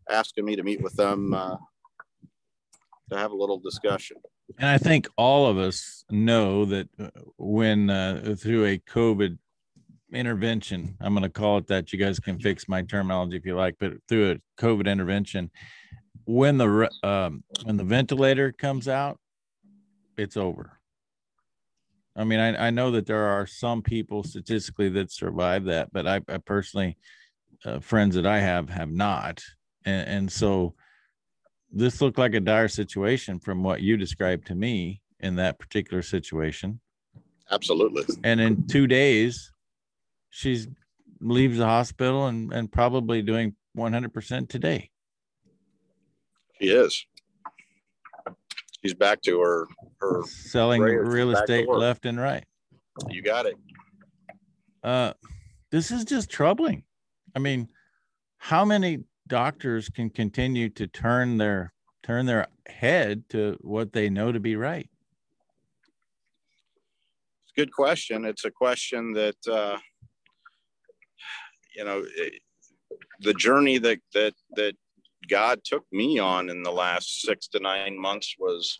asking 0.09 0.45
me 0.45 0.55
to 0.55 0.63
meet 0.63 0.81
with 0.81 0.95
them 0.95 1.31
to 1.31 3.17
have 3.17 3.31
a 3.31 3.35
little 3.35 3.59
discussion. 3.59 4.17
And 4.57 4.67
I 4.67 4.79
think 4.79 5.07
all 5.15 5.45
of 5.45 5.59
us 5.59 6.03
know 6.09 6.65
that 6.65 6.89
when 7.37 7.87
through 8.37 8.65
a 8.65 8.79
COVID 8.79 9.37
intervention, 10.13 10.95
I'm 10.99 11.13
going 11.13 11.23
to 11.23 11.29
call 11.29 11.57
it 11.57 11.67
that. 11.67 11.93
You 11.93 11.99
guys 11.99 12.19
can 12.19 12.39
fix 12.39 12.67
my 12.67 12.81
terminology 12.81 13.37
if 13.37 13.45
you 13.45 13.55
like, 13.55 13.75
but 13.79 13.93
through 14.07 14.31
a 14.31 14.61
COVID 14.61 14.87
intervention, 14.87 15.51
when 16.25 16.57
the 16.57 16.89
um, 17.03 17.43
when 17.63 17.77
the 17.77 17.83
ventilator 17.83 18.51
comes 18.51 18.87
out, 18.87 19.19
it's 20.17 20.37
over. 20.37 20.79
I 22.15 22.23
mean, 22.23 22.39
I, 22.39 22.67
I 22.67 22.69
know 22.69 22.91
that 22.91 23.05
there 23.05 23.23
are 23.23 23.47
some 23.47 23.81
people 23.81 24.23
statistically 24.23 24.89
that 24.89 25.11
survive 25.11 25.65
that, 25.65 25.93
but 25.93 26.05
I, 26.05 26.21
I 26.27 26.37
personally, 26.37 26.97
uh, 27.63 27.79
friends 27.79 28.15
that 28.15 28.25
I 28.25 28.39
have 28.39 28.69
have 28.69 28.91
not, 28.91 29.41
and, 29.85 30.07
and 30.07 30.31
so 30.31 30.75
this 31.71 32.01
looked 32.01 32.17
like 32.17 32.33
a 32.33 32.39
dire 32.39 32.67
situation 32.67 33.39
from 33.39 33.63
what 33.63 33.81
you 33.81 33.95
described 33.95 34.47
to 34.47 34.55
me 34.55 35.01
in 35.19 35.35
that 35.35 35.59
particular 35.59 36.01
situation. 36.01 36.79
Absolutely. 37.51 38.03
And 38.23 38.39
in 38.39 38.67
two 38.67 38.87
days, 38.87 39.51
she's 40.29 40.67
leaves 41.21 41.57
the 41.57 41.65
hospital 41.65 42.27
and, 42.27 42.53
and 42.53 42.71
probably 42.71 43.21
doing 43.21 43.55
100% 43.77 44.49
today. 44.49 44.89
She 46.59 46.69
is. 46.69 47.05
She's 48.81 48.93
back 48.93 49.21
to 49.23 49.39
her 49.39 49.67
her 49.99 50.23
selling 50.25 50.81
real 50.81 51.31
estate 51.31 51.67
left 51.67 52.05
and 52.05 52.19
right. 52.19 52.45
You 53.09 53.21
got 53.21 53.45
it. 53.45 53.55
Uh, 54.83 55.13
this 55.71 55.91
is 55.91 56.05
just 56.05 56.29
troubling. 56.29 56.83
I 57.35 57.39
mean, 57.39 57.67
how 58.37 58.63
many 58.63 58.99
doctors 59.27 59.89
can 59.89 60.09
continue 60.09 60.69
to 60.69 60.87
turn 60.87 61.37
their 61.37 61.73
turn 62.03 62.25
their 62.25 62.47
head 62.67 63.23
to 63.29 63.57
what 63.61 63.91
they 63.91 64.09
know 64.09 64.31
to 64.31 64.39
be 64.39 64.55
right? 64.55 64.89
It's 67.43 67.51
a 67.57 67.59
good 67.59 67.71
question. 67.73 68.25
It's 68.25 68.45
a 68.45 68.51
question 68.51 69.13
that 69.13 69.35
uh, 69.47 69.77
you 71.79 71.85
know 71.85 72.03
the 73.21 73.33
journey 73.33 73.77
that 73.77 73.99
that 74.13 74.33
that 74.57 74.73
God 75.29 75.61
took 75.63 75.85
me 75.91 76.19
on 76.19 76.49
in 76.49 76.61
the 76.61 76.71
last 76.71 77.21
six 77.21 77.47
to 77.49 77.59
nine 77.59 77.97
months 77.97 78.35
was 78.37 78.79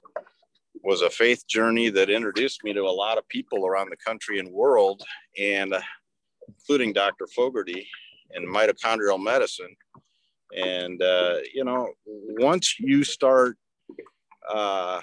was 0.84 1.02
a 1.02 1.10
faith 1.10 1.48
journey 1.48 1.90
that 1.90 2.10
introduced 2.10 2.64
me 2.64 2.74
to 2.74 2.82
a 2.82 3.00
lot 3.04 3.18
of 3.18 3.28
people 3.30 3.66
around 3.66 3.90
the 3.90 3.98
country 4.06 4.40
and 4.40 4.50
world, 4.52 5.02
and 5.38 5.74
including 6.48 6.94
Dr. 6.94 7.28
Fogarty 7.36 7.88
and 8.32 8.48
mitochondrial 8.48 9.22
medicine. 9.22 9.76
And 10.58 11.02
uh, 11.02 11.38
you 11.54 11.64
know, 11.64 11.90
once 12.06 12.80
you 12.80 13.06
start, 13.06 13.58
uh, 14.50 15.00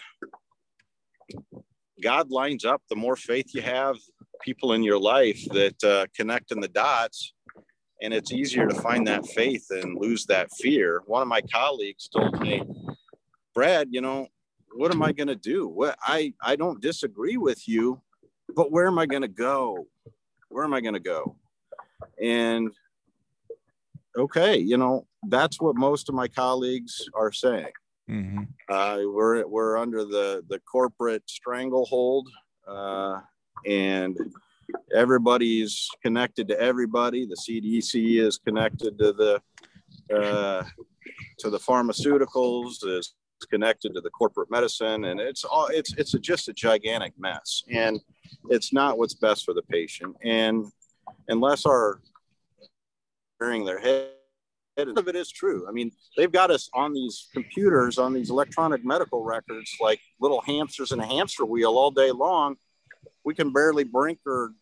God 2.03 2.31
lines 2.31 2.67
up. 2.67 2.83
The 2.91 2.97
more 2.97 3.17
faith 3.17 3.55
you 3.55 3.63
have, 3.63 3.97
people 4.43 4.75
in 4.75 4.83
your 4.83 4.99
life 4.99 5.43
that 5.53 5.85
uh, 5.85 6.07
connect 6.15 6.53
in 6.53 6.61
the 6.61 6.69
dots, 6.69 7.33
and 8.03 8.13
it's 8.13 8.33
easier 8.33 8.67
to 8.67 8.75
find 8.75 9.07
that 9.07 9.27
faith 9.27 9.67
and 9.71 9.99
lose 9.99 10.27
that 10.27 10.51
fear. 10.53 11.03
One 11.07 11.23
of 11.23 11.29
my 11.29 11.41
colleagues 11.41 12.09
told 12.09 12.41
me, 12.41 12.63
Brad, 13.55 13.89
you 13.91 14.01
know, 14.01 14.29
what 14.75 14.93
am 14.93 15.03
I 15.03 15.13
going 15.13 15.29
to 15.29 15.37
do? 15.37 15.67
What 15.67 15.99
I 16.03 16.35
I 16.43 16.57
don't 16.57 16.81
disagree 16.81 17.37
with 17.37 17.67
you, 17.67 18.01
but 18.55 18.71
where 18.71 18.87
am 18.87 18.99
I 18.99 19.07
going 19.07 19.23
to 19.23 19.29
go? 19.29 19.87
Where 20.49 20.65
am 20.65 20.75
I 20.75 20.81
going 20.81 20.95
to 20.95 21.01
go? 21.01 21.37
And 22.23 22.71
okay, 24.17 24.59
you 24.59 24.77
know, 24.77 25.07
that's 25.29 25.61
what 25.61 25.77
most 25.77 26.09
of 26.09 26.15
my 26.15 26.29
colleagues 26.29 27.09
are 27.15 27.33
saying. 27.33 27.73
Mm-hmm. 28.11 28.43
Uh, 28.69 28.99
we're 29.13 29.47
we're 29.47 29.77
under 29.77 30.05
the 30.05 30.45
the 30.49 30.61
corporate 30.61 31.25
stranglehold, 31.27 32.29
uh, 32.69 33.21
and 33.67 34.17
everybody's 34.95 35.89
connected 36.03 36.49
to 36.49 36.61
everybody. 36.61 37.27
The 37.27 37.37
CDC 37.37 38.21
is 38.21 38.39
connected 38.39 38.99
to 38.99 39.13
the 39.13 39.43
uh, 40.15 40.65
to 41.39 41.51
the 41.51 41.59
pharmaceuticals, 41.59 42.87
is 42.87 43.15
connected 43.51 43.95
to 43.95 44.01
the 44.01 44.11
corporate 44.11 44.51
medicine, 44.51 45.05
and 45.05 45.21
it's 45.21 45.45
all 45.45 45.69
it's 45.69 45.95
it's 45.95 46.15
a, 46.15 46.19
just 46.19 46.49
a 46.49 46.53
gigantic 46.53 47.13
mess, 47.19 47.63
and 47.71 48.01
it's 48.49 48.73
not 48.73 48.99
what's 48.99 49.15
best 49.15 49.45
for 49.45 49.55
the 49.55 49.63
patient. 49.63 50.17
And 50.23 50.67
unless 51.29 51.67
our 51.67 52.01
hearing 53.41 53.65
their 53.65 53.79
head 53.79 54.09
of 54.79 55.09
it 55.09 55.17
is 55.17 55.31
true. 55.31 55.67
I 55.69 55.73
mean, 55.73 55.91
they've 56.17 56.33
got 56.33 56.51
us 56.51 56.69
on 56.75 56.93
these 56.93 57.29
computers, 57.33 57.99
on 57.99 58.13
these 58.13 58.31
electronic 58.31 58.85
medical 58.85 59.25
records, 59.25 59.75
like 59.81 60.01
little 60.21 60.43
hamsters 60.43 60.93
in 60.93 61.01
a 61.01 61.07
hamster 61.07 61.45
wheel 61.45 61.79
all 61.79 61.91
day 61.91 62.11
long, 62.13 62.57
we 63.25 63.35
can 63.35 63.53
barely 63.53 63.85
brink 63.85 64.19
or, 64.27 64.53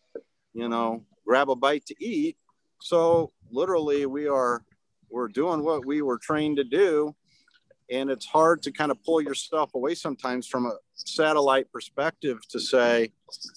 you 0.55 0.69
know, 0.69 1.03
grab 1.27 1.49
a 1.49 1.55
bite 1.55 1.85
to 1.85 1.95
eat. 2.03 2.37
So 2.81 3.31
literally, 3.51 4.05
we 4.05 4.27
are 4.27 4.63
we're 5.09 5.27
doing 5.27 5.63
what 5.63 5.85
we 5.85 6.01
were 6.01 6.17
trained 6.17 6.57
to 6.57 6.63
do, 6.63 7.13
and 7.91 8.09
it's 8.09 8.25
hard 8.25 8.63
to 8.63 8.71
kind 8.71 8.89
of 8.89 9.03
pull 9.03 9.21
yourself 9.21 9.75
away 9.75 9.93
sometimes 9.95 10.47
from 10.47 10.65
a 10.65 10.75
satellite 10.93 11.71
perspective 11.71 12.39
to 12.49 12.59
say, 12.59 13.11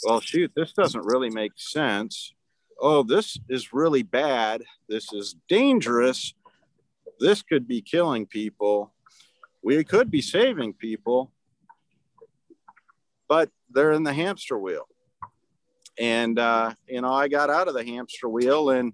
well, 0.04 0.20
shoot, 0.20 0.52
this 0.54 0.72
doesn't 0.72 1.06
really 1.06 1.30
make 1.30 1.52
sense. 1.56 2.34
Oh, 2.80 3.02
this 3.02 3.38
is 3.48 3.72
really 3.72 4.02
bad. 4.02 4.62
This 4.88 5.12
is 5.12 5.37
dangerous. 5.48 6.34
This 7.18 7.42
could 7.42 7.66
be 7.66 7.80
killing 7.80 8.26
people. 8.26 8.92
We 9.62 9.82
could 9.84 10.11
be 10.11 10.22
saving 10.22 10.74
people, 10.74 11.32
but 13.28 13.50
they're 13.70 13.92
in 13.92 14.04
the 14.04 14.12
hamster 14.12 14.58
wheel 14.58 14.87
and 15.98 16.38
uh, 16.38 16.72
you 16.87 17.00
know 17.00 17.12
I 17.12 17.28
got 17.28 17.50
out 17.50 17.68
of 17.68 17.74
the 17.74 17.84
hamster 17.84 18.28
wheel 18.28 18.70
and 18.70 18.92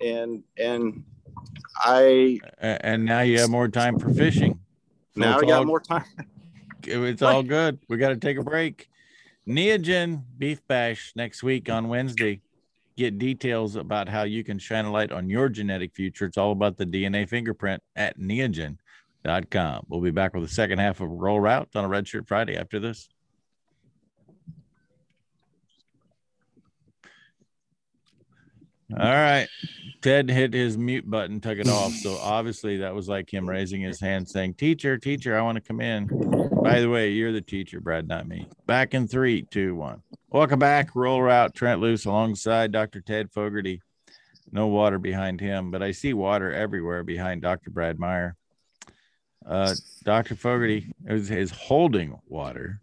and 0.00 0.42
and 0.58 1.04
I 1.78 2.40
and 2.58 3.04
now 3.04 3.20
you 3.20 3.40
have 3.40 3.50
more 3.50 3.68
time 3.68 3.98
for 3.98 4.12
fishing. 4.12 4.58
So 5.14 5.20
now 5.20 5.38
I 5.38 5.42
got 5.42 5.50
all, 5.50 5.64
more 5.64 5.80
time. 5.80 6.04
it's 6.82 7.22
all 7.22 7.42
good. 7.42 7.78
We 7.88 7.96
got 7.96 8.10
to 8.10 8.16
take 8.16 8.38
a 8.38 8.42
break. 8.42 8.88
Neogen 9.46 10.22
Beef 10.38 10.66
Bash 10.66 11.12
next 11.14 11.42
week 11.42 11.70
on 11.70 11.88
Wednesday. 11.88 12.40
Get 12.96 13.18
details 13.18 13.76
about 13.76 14.08
how 14.08 14.22
you 14.22 14.42
can 14.42 14.58
shine 14.58 14.86
a 14.86 14.90
light 14.90 15.12
on 15.12 15.28
your 15.28 15.50
genetic 15.50 15.94
future. 15.94 16.24
It's 16.24 16.38
all 16.38 16.52
about 16.52 16.78
the 16.78 16.86
DNA 16.86 17.28
fingerprint 17.28 17.82
at 17.94 18.18
neogen.com. 18.18 19.86
We'll 19.88 20.00
be 20.00 20.10
back 20.10 20.32
with 20.32 20.42
the 20.44 20.48
second 20.48 20.78
half 20.78 21.00
of 21.00 21.10
Rural 21.10 21.38
Route 21.38 21.68
on 21.74 21.84
a 21.84 21.88
Red 21.88 22.08
Shirt 22.08 22.26
Friday 22.26 22.56
after 22.56 22.80
this. 22.80 23.08
All 28.92 28.98
right. 28.98 29.48
Ted 30.00 30.30
hit 30.30 30.54
his 30.54 30.78
mute 30.78 31.08
button, 31.10 31.40
took 31.40 31.58
it 31.58 31.68
off. 31.68 31.92
So 31.92 32.16
obviously 32.18 32.76
that 32.78 32.94
was 32.94 33.08
like 33.08 33.32
him 33.32 33.48
raising 33.48 33.80
his 33.80 33.98
hand 33.98 34.28
saying, 34.28 34.54
Teacher, 34.54 34.96
teacher, 34.96 35.36
I 35.36 35.42
want 35.42 35.56
to 35.56 35.60
come 35.60 35.80
in. 35.80 36.06
By 36.62 36.80
the 36.80 36.88
way, 36.88 37.10
you're 37.10 37.32
the 37.32 37.40
teacher, 37.40 37.80
Brad, 37.80 38.06
not 38.06 38.28
me. 38.28 38.46
Back 38.66 38.94
in 38.94 39.08
three, 39.08 39.42
two, 39.42 39.74
one. 39.74 40.02
Welcome 40.30 40.60
back. 40.60 40.94
Rural 40.94 41.22
Route, 41.22 41.54
Trent 41.54 41.80
Loos 41.80 42.04
alongside 42.04 42.70
Dr. 42.70 43.00
Ted 43.00 43.32
Fogarty. 43.32 43.82
No 44.52 44.68
water 44.68 44.98
behind 44.98 45.40
him, 45.40 45.72
but 45.72 45.82
I 45.82 45.90
see 45.90 46.14
water 46.14 46.52
everywhere 46.52 47.02
behind 47.02 47.42
Dr. 47.42 47.70
Brad 47.70 47.98
Meyer. 47.98 48.36
Uh, 49.44 49.74
Dr. 50.04 50.36
Fogarty 50.36 50.92
is, 51.06 51.30
is 51.30 51.50
holding 51.50 52.16
water. 52.28 52.80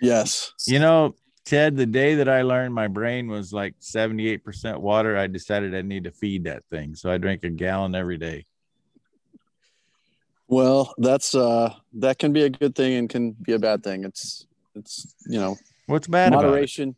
Yes. 0.00 0.52
You 0.66 0.78
know, 0.78 1.16
Ted, 1.44 1.76
the 1.76 1.86
day 1.86 2.14
that 2.16 2.28
I 2.28 2.42
learned 2.42 2.74
my 2.74 2.88
brain 2.88 3.28
was 3.28 3.52
like 3.52 3.74
78% 3.80 4.80
water, 4.80 5.16
I 5.16 5.26
decided 5.26 5.74
I 5.74 5.82
need 5.82 6.04
to 6.04 6.10
feed 6.10 6.44
that 6.44 6.64
thing. 6.64 6.94
So 6.94 7.10
I 7.10 7.18
drink 7.18 7.44
a 7.44 7.50
gallon 7.50 7.94
every 7.94 8.16
day. 8.16 8.46
Well, 10.48 10.94
that's 10.98 11.34
uh 11.34 11.74
that 11.94 12.18
can 12.18 12.32
be 12.32 12.42
a 12.42 12.50
good 12.50 12.74
thing 12.74 12.94
and 12.94 13.08
can 13.08 13.32
be 13.32 13.54
a 13.54 13.58
bad 13.58 13.82
thing. 13.82 14.04
It's 14.04 14.46
it's 14.74 15.14
you 15.26 15.38
know 15.38 15.56
what's 15.86 16.06
bad 16.06 16.32
moderation 16.32 16.94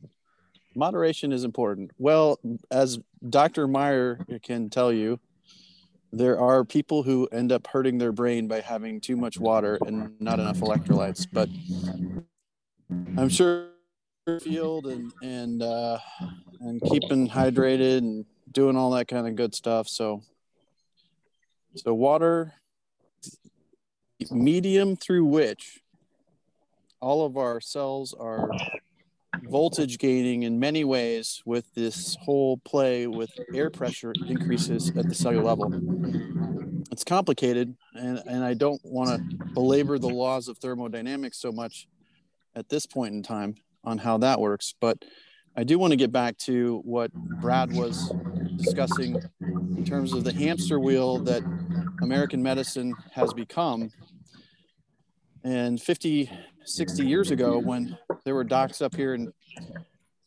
moderation 0.74 1.32
is 1.32 1.44
important. 1.44 1.90
Well, 1.98 2.38
as 2.70 2.98
Dr. 3.28 3.66
Meyer 3.66 4.20
can 4.42 4.68
tell 4.68 4.92
you, 4.92 5.18
there 6.12 6.38
are 6.38 6.64
people 6.64 7.02
who 7.02 7.26
end 7.32 7.50
up 7.50 7.66
hurting 7.66 7.98
their 7.98 8.12
brain 8.12 8.46
by 8.46 8.60
having 8.60 9.00
too 9.00 9.16
much 9.16 9.38
water 9.38 9.78
and 9.86 10.12
not 10.20 10.38
enough 10.38 10.58
electrolytes, 10.58 11.26
but 11.30 11.48
I'm 13.16 13.28
sure 13.28 13.68
field 14.40 14.86
and 14.86 15.12
and 15.22 15.62
uh, 15.62 15.98
and 16.60 16.82
keeping 16.82 17.28
hydrated 17.28 17.98
and 17.98 18.24
doing 18.50 18.76
all 18.76 18.90
that 18.90 19.06
kind 19.06 19.28
of 19.28 19.36
good 19.36 19.54
stuff. 19.54 19.88
So 19.88 20.22
so 21.76 21.94
water 21.94 22.54
medium 24.30 24.96
through 24.96 25.26
which 25.26 25.80
all 27.00 27.24
of 27.24 27.36
our 27.36 27.60
cells 27.60 28.14
are 28.18 28.50
voltage 29.44 29.98
gaining 29.98 30.42
in 30.42 30.58
many 30.58 30.82
ways 30.82 31.42
with 31.44 31.72
this 31.74 32.16
whole 32.22 32.56
play 32.58 33.06
with 33.06 33.30
air 33.54 33.70
pressure 33.70 34.12
increases 34.26 34.90
at 34.96 35.08
the 35.08 35.14
cellular 35.14 35.44
level. 35.44 36.82
It's 36.90 37.04
complicated, 37.04 37.76
and, 37.94 38.22
and 38.26 38.42
I 38.42 38.54
don't 38.54 38.80
want 38.82 39.30
to 39.30 39.36
belabor 39.52 39.98
the 39.98 40.08
laws 40.08 40.48
of 40.48 40.58
thermodynamics 40.58 41.38
so 41.38 41.52
much 41.52 41.86
at 42.54 42.68
this 42.70 42.86
point 42.86 43.14
in 43.14 43.22
time 43.22 43.56
on 43.86 43.98
how 43.98 44.18
that 44.18 44.40
works. 44.40 44.74
But 44.80 45.04
I 45.56 45.64
do 45.64 45.78
want 45.78 45.92
to 45.92 45.96
get 45.96 46.12
back 46.12 46.36
to 46.38 46.82
what 46.84 47.12
Brad 47.12 47.72
was 47.72 48.12
discussing 48.56 49.22
in 49.40 49.84
terms 49.84 50.12
of 50.12 50.24
the 50.24 50.32
hamster 50.32 50.78
wheel 50.78 51.18
that 51.20 51.42
American 52.02 52.42
medicine 52.42 52.94
has 53.12 53.32
become. 53.32 53.90
And 55.44 55.80
50, 55.80 56.30
60 56.64 57.06
years 57.06 57.30
ago, 57.30 57.58
when 57.58 57.96
there 58.24 58.34
were 58.34 58.44
docs 58.44 58.82
up 58.82 58.94
here 58.94 59.14
in 59.14 59.32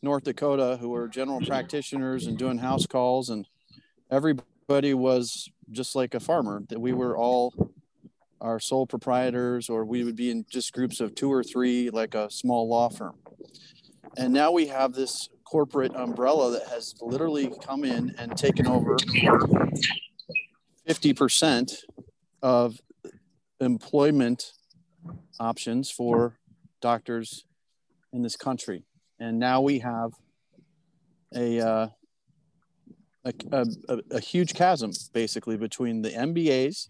North 0.02 0.24
Dakota 0.24 0.78
who 0.80 0.90
were 0.90 1.08
general 1.08 1.42
practitioners 1.42 2.26
and 2.26 2.38
doing 2.38 2.58
house 2.58 2.88
calls, 2.88 3.30
and 3.30 3.46
everybody 4.10 4.94
was 4.94 5.50
just 5.72 5.96
like 5.96 6.16
a 6.16 6.20
farmer. 6.20 6.64
That 6.70 6.80
we 6.80 6.94
were 6.94 7.18
all 7.18 7.54
our 8.42 8.60
sole 8.60 8.88
proprietors, 8.88 9.70
or 9.70 9.84
we 9.84 10.04
would 10.04 10.16
be 10.16 10.32
in 10.32 10.46
just 10.50 10.74
groups 10.74 11.02
of 11.02 11.14
two 11.16 11.32
or 11.32 11.44
three, 11.44 11.90
like 11.90 12.16
a 12.16 12.32
small 12.32 12.68
law 12.68 12.90
firm. 12.90 13.16
And 14.18 14.34
now 14.34 14.52
we 14.52 14.68
have 14.68 14.94
this 14.94 15.30
corporate 15.44 15.96
umbrella 15.96 16.52
that 16.52 16.68
has 16.68 16.96
literally 17.02 17.52
come 17.62 17.84
in 17.84 18.14
and 18.18 18.38
taken 18.38 18.68
over 18.68 18.98
50% 20.88 21.76
of 22.42 22.80
employment 23.60 24.52
options 25.40 25.90
for 25.92 26.38
doctors 26.82 27.46
in 28.14 28.22
this 28.22 28.36
country. 28.36 28.84
And 29.20 29.40
now 29.40 29.62
we 29.62 29.80
have 29.80 30.12
a, 31.36 31.60
uh, 31.60 31.88
a, 33.26 33.34
a, 33.52 34.00
a, 34.12 34.20
huge 34.20 34.54
chasm 34.54 34.92
basically 35.14 35.58
between 35.58 36.02
the 36.02 36.10
MBAs 36.10 36.88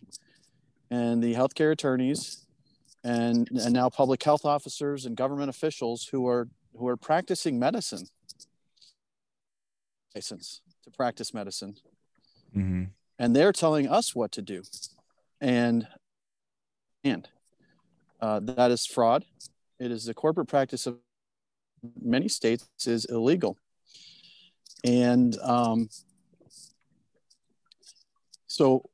and 0.92 1.22
the 1.22 1.34
healthcare 1.34 1.72
attorneys 1.72 2.46
and, 3.04 3.50
and 3.52 3.74
now 3.74 3.90
public 3.90 4.22
health 4.24 4.46
officers 4.46 5.06
and 5.06 5.16
government 5.16 5.50
officials 5.50 6.06
who 6.06 6.28
are 6.28 6.48
who 6.78 6.88
are 6.88 6.98
practicing 6.98 7.60
medicine. 7.60 8.06
License 10.16 10.62
to 10.84 10.92
practice 10.92 11.34
medicine. 11.34 11.76
Mm-hmm. 12.56 12.86
and 13.20 13.36
they're 13.36 13.52
telling 13.52 13.88
us 13.88 14.16
what 14.16 14.32
to 14.32 14.42
do. 14.42 14.64
And 15.40 15.88
and 17.04 17.28
uh, 18.20 18.40
that 18.42 18.72
is 18.72 18.86
fraud. 18.86 19.24
It 19.80 19.92
is 19.92 20.06
the 20.06 20.14
corporate 20.14 20.48
practice 20.48 20.88
of 20.88 20.98
many 22.02 22.28
states 22.28 22.68
is 22.86 23.06
illegal. 23.06 23.58
And 24.84 25.38
um, 25.40 25.90
so 28.48 28.90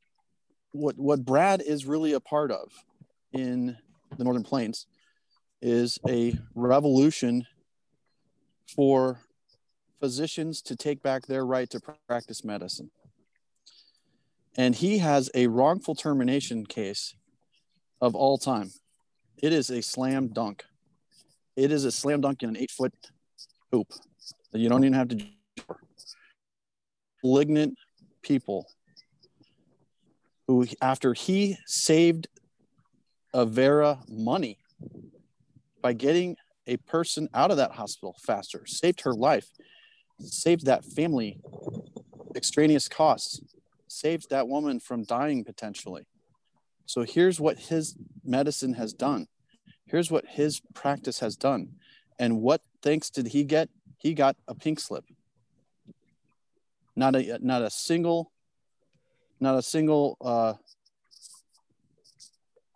what 0.71 0.97
what 0.97 1.23
brad 1.23 1.61
is 1.61 1.85
really 1.85 2.13
a 2.13 2.19
part 2.19 2.51
of 2.51 2.71
in 3.31 3.77
the 4.17 4.23
northern 4.23 4.43
plains 4.43 4.87
is 5.61 5.99
a 6.07 6.33
revolution 6.53 7.45
for 8.75 9.19
physicians 9.99 10.61
to 10.61 10.75
take 10.75 11.01
back 11.01 11.25
their 11.25 11.45
right 11.45 11.69
to 11.69 11.79
practice 12.07 12.43
medicine. 12.43 12.91
And 14.57 14.75
he 14.75 14.99
has 14.99 15.29
a 15.33 15.47
wrongful 15.47 15.95
termination 15.95 16.65
case 16.65 17.15
of 18.01 18.15
all 18.15 18.37
time. 18.37 18.71
It 19.41 19.51
is 19.51 19.69
a 19.69 19.81
slam 19.81 20.29
dunk. 20.29 20.63
It 21.55 21.71
is 21.71 21.85
a 21.85 21.91
slam 21.91 22.21
dunk 22.21 22.43
in 22.43 22.49
an 22.49 22.57
eight 22.57 22.71
foot 22.71 22.93
hoop 23.71 23.87
that 24.51 24.59
you 24.59 24.69
don't 24.69 24.83
even 24.83 24.93
have 24.93 25.09
to. 25.09 25.25
Malignant 27.23 27.75
people 28.21 28.67
who, 30.47 30.67
after 30.81 31.13
he 31.13 31.57
saved 31.65 32.27
Avera 33.35 33.99
money 34.07 34.57
by 35.81 35.91
getting 35.93 36.37
a 36.67 36.77
person 36.77 37.27
out 37.33 37.51
of 37.51 37.57
that 37.57 37.73
hospital 37.73 38.15
faster, 38.25 38.65
saved 38.65 39.01
her 39.01 39.13
life, 39.13 39.49
saved 40.19 40.65
that 40.65 40.85
family 40.85 41.39
extraneous 42.35 42.87
costs, 42.87 43.41
saved 43.87 44.29
that 44.29 44.47
woman 44.47 44.79
from 44.79 45.03
dying 45.03 45.43
potentially. 45.43 46.07
So 46.85 47.03
here's 47.03 47.39
what 47.39 47.59
his 47.59 47.97
medicine 48.23 48.73
has 48.73 48.93
done. 48.93 49.27
Here's 49.85 50.09
what 50.09 50.25
his 50.27 50.61
practice 50.73 51.19
has 51.19 51.35
done. 51.35 51.73
And 52.17 52.41
what 52.41 52.61
thanks 52.81 53.09
did 53.09 53.27
he 53.27 53.43
get? 53.43 53.69
He 53.97 54.13
got 54.13 54.37
a 54.47 54.55
pink 54.55 54.79
slip. 54.79 55.05
Not 56.95 57.15
a 57.15 57.37
not 57.41 57.61
a 57.61 57.69
single, 57.69 58.31
not 59.39 59.57
a 59.57 59.61
single 59.61 60.17
uh 60.21 60.53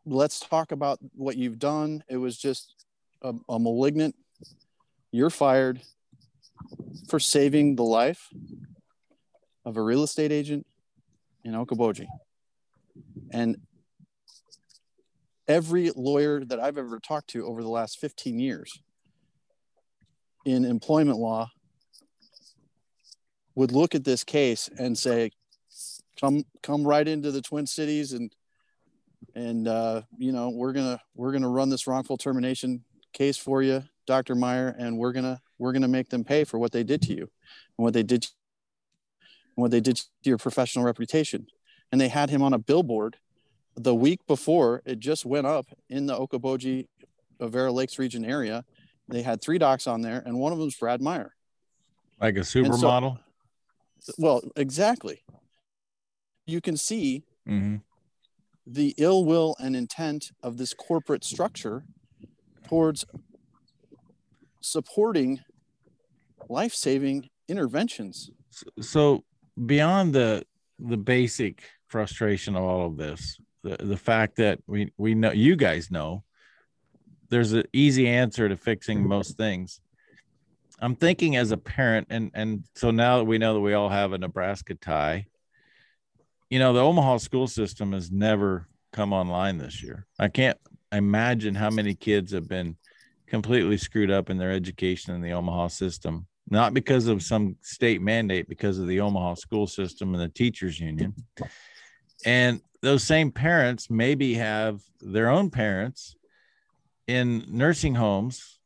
let's 0.06 0.40
talk 0.40 0.72
about 0.72 1.00
what 1.16 1.38
you've 1.38 1.60
done. 1.60 2.04
It 2.10 2.18
was 2.18 2.38
just 2.38 2.86
a, 3.22 3.34
a 3.48 3.60
malignant, 3.60 4.16
you're 5.12 5.30
fired 5.30 5.82
for 7.08 7.20
saving 7.20 7.76
the 7.76 7.84
life 7.84 8.30
of 9.66 9.78
a 9.78 9.82
real 9.82 10.04
estate 10.04 10.32
agent 10.32 10.66
in 11.44 11.54
Okoboji. 11.54 12.08
And 13.32 13.58
every 15.48 15.92
lawyer 15.96 16.44
that 16.46 16.60
I've 16.60 16.78
ever 16.78 17.00
talked 17.00 17.30
to 17.32 17.46
over 17.46 17.62
the 17.62 17.70
last 17.70 18.00
15 18.00 18.40
years 18.40 18.82
in 20.46 20.66
employment 20.66 21.18
law 21.18 21.52
would 23.56 23.72
look 23.72 23.96
at 23.96 24.04
this 24.04 24.24
case 24.24 24.70
and 24.78 24.98
say, 24.98 25.32
come 26.20 26.44
come 26.62 26.86
right 26.86 27.08
into 27.08 27.32
the 27.32 27.42
Twin 27.42 27.66
Cities 27.66 28.14
and 28.14 28.34
and 29.40 29.68
uh, 29.70 30.02
you 30.18 30.34
know 30.34 30.50
we're 30.50 30.74
gonna 30.74 31.00
we're 31.16 31.32
gonna 31.32 31.50
run 31.50 31.70
this 31.70 31.88
wrongful 31.88 32.18
termination 32.18 32.84
case 33.14 33.38
for 33.38 33.64
you, 33.64 33.84
Dr. 34.06 34.36
Meyer, 34.36 34.76
and 34.78 34.98
we're 34.98 35.14
gonna 35.14 35.40
we're 35.58 35.72
gonna 35.72 35.88
make 35.88 36.10
them 36.10 36.26
pay 36.26 36.44
for 36.44 36.60
what 36.60 36.74
they 36.74 36.84
did 36.84 37.02
to 37.04 37.14
you 37.14 37.22
and 37.22 37.84
what 37.84 37.94
they 37.94 38.04
did 38.04 38.28
and 39.56 39.62
what 39.64 39.72
they 39.72 39.80
did 39.80 39.96
to 39.96 40.04
your 40.24 40.38
professional 40.38 40.84
reputation. 40.84 41.48
And 41.92 42.00
they 42.00 42.10
had 42.10 42.30
him 42.30 42.42
on 42.44 42.54
a 42.54 42.60
billboard 42.60 43.18
the 43.76 43.96
week 43.96 44.20
before 44.28 44.82
it 44.86 45.00
just 45.00 45.26
went 45.26 45.48
up 45.48 45.68
in 45.90 46.06
the 46.06 46.16
Okoboji 46.16 46.88
Avera 47.40 47.74
Lakes 47.74 47.98
region 47.98 48.26
area. 48.26 48.66
They 49.08 49.22
had 49.22 49.42
three 49.42 49.58
docs 49.58 49.88
on 49.88 50.02
there, 50.02 50.22
and 50.26 50.38
one 50.38 50.52
of 50.52 50.60
them 50.60 50.68
was 50.68 50.76
Brad 50.76 51.02
Meyer. 51.02 51.34
Like 52.22 52.36
a 52.36 52.42
supermodel? 52.42 53.20
So, 54.02 54.14
well, 54.18 54.42
exactly. 54.56 55.24
You 56.46 56.62
can 56.62 56.78
see 56.78 57.24
mm-hmm. 57.48 57.78
The 58.72 58.94
ill 58.98 59.26
will 59.26 59.56
and 59.60 59.76
intent 59.76 60.32
of 60.44 60.58
this 60.58 60.74
corporate 60.74 61.24
structure 61.24 61.84
towards 62.68 63.04
supporting 64.62 65.40
life-saving 66.50 67.28
interventions. 67.48 68.30
So 68.80 69.24
beyond 69.66 70.14
the 70.14 70.44
the 70.78 70.98
basic 70.98 71.64
frustration 71.88 72.56
of 72.56 72.64
all 72.64 72.86
of 72.86 72.96
this, 72.96 73.38
the, 73.64 73.76
the 73.80 73.98
fact 73.98 74.36
that 74.38 74.60
we 74.68 74.94
we 74.98 75.16
know 75.16 75.32
you 75.32 75.56
guys 75.56 75.90
know 75.90 76.24
there's 77.30 77.54
an 77.54 77.64
easy 77.74 78.08
answer 78.08 78.48
to 78.50 78.56
fixing 78.58 79.08
most 79.08 79.36
things. 79.36 79.82
I'm 80.80 80.96
thinking 80.96 81.36
as 81.36 81.52
a 81.52 81.58
parent, 81.58 82.08
and 82.10 82.32
and 82.34 82.64
so 82.76 82.92
now 82.92 83.18
that 83.18 83.26
we 83.26 83.38
know 83.40 83.56
that 83.56 83.60
we 83.60 83.74
all 83.74 83.90
have 83.90 84.14
a 84.14 84.18
Nebraska 84.18 84.76
tie, 84.76 85.26
you 86.50 86.60
know, 86.60 86.74
the 86.74 86.82
Omaha 86.82 87.18
school 87.18 87.48
system 87.48 87.94
has 87.94 88.12
never 88.12 88.68
come 88.92 89.14
online 89.14 89.58
this 89.58 89.84
year. 89.84 90.06
I 90.18 90.28
can't 90.28 90.58
imagine 90.92 91.56
how 91.56 91.70
many 91.70 91.94
kids 91.94 92.32
have 92.32 92.48
been 92.48 92.76
completely 93.28 93.78
screwed 93.78 94.10
up 94.10 94.30
in 94.30 94.38
their 94.38 94.52
education 94.52 95.14
in 95.14 95.22
the 95.22 95.34
Omaha 95.34 95.68
system, 95.68 96.26
not 96.50 96.74
because 96.74 97.08
of 97.08 97.22
some 97.22 97.56
state 97.62 98.02
mandate, 98.02 98.50
because 98.50 98.80
of 98.80 98.88
the 98.88 99.00
Omaha 99.00 99.36
school 99.36 99.68
system 99.68 100.14
and 100.16 100.24
the 100.24 100.30
teachers 100.30 100.80
union. 100.80 101.14
And 102.26 102.62
those 102.82 103.04
same 103.04 103.32
parents 103.32 103.90
maybe 103.90 104.34
have 104.36 104.82
their 105.02 105.30
own 105.30 105.50
parents 105.52 106.16
in 107.08 107.46
nursing 107.48 107.96
homes, 107.96 108.59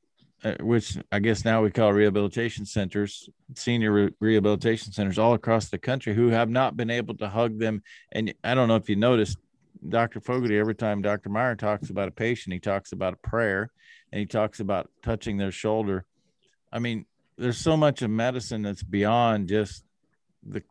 Uh, 0.43 0.55
which 0.59 0.97
I 1.09 1.19
guess 1.19 1.45
now 1.45 1.63
we 1.63 1.71
call 1.71 1.93
rehabilitation 1.93 2.65
centers, 2.65 3.29
senior 3.55 3.91
re- 3.93 4.13
rehabilitation 4.19 4.91
centers 4.91 5.17
all 5.17 5.35
across 5.35 5.69
the 5.69 5.77
country 5.77 6.13
who 6.13 6.29
have 6.29 6.49
not 6.49 6.75
been 6.75 6.89
able 6.89 7.15
to 7.17 7.29
hug 7.29 7.59
them. 7.59 7.81
And 8.11 8.33
I 8.43 8.53
don't 8.53 8.67
know 8.67 8.75
if 8.75 8.89
you 8.89 8.97
noticed, 8.97 9.37
Dr. 9.87 10.19
Fogarty, 10.19 10.59
every 10.59 10.75
time 10.75 11.01
Dr. 11.01 11.29
Meyer 11.29 11.55
talks 11.55 11.89
about 11.89 12.09
a 12.09 12.11
patient, 12.11 12.53
he 12.53 12.59
talks 12.59 12.91
about 12.91 13.13
a 13.13 13.27
prayer 13.27 13.71
and 14.11 14.19
he 14.19 14.25
talks 14.25 14.59
about 14.59 14.89
touching 15.01 15.37
their 15.37 15.51
shoulder. 15.51 16.05
I 16.73 16.79
mean, 16.79 17.05
there's 17.37 17.57
so 17.57 17.77
much 17.77 18.01
of 18.01 18.09
medicine 18.09 18.63
that's 18.63 18.83
beyond 18.83 19.47
just 19.47 19.85
the 20.45 20.61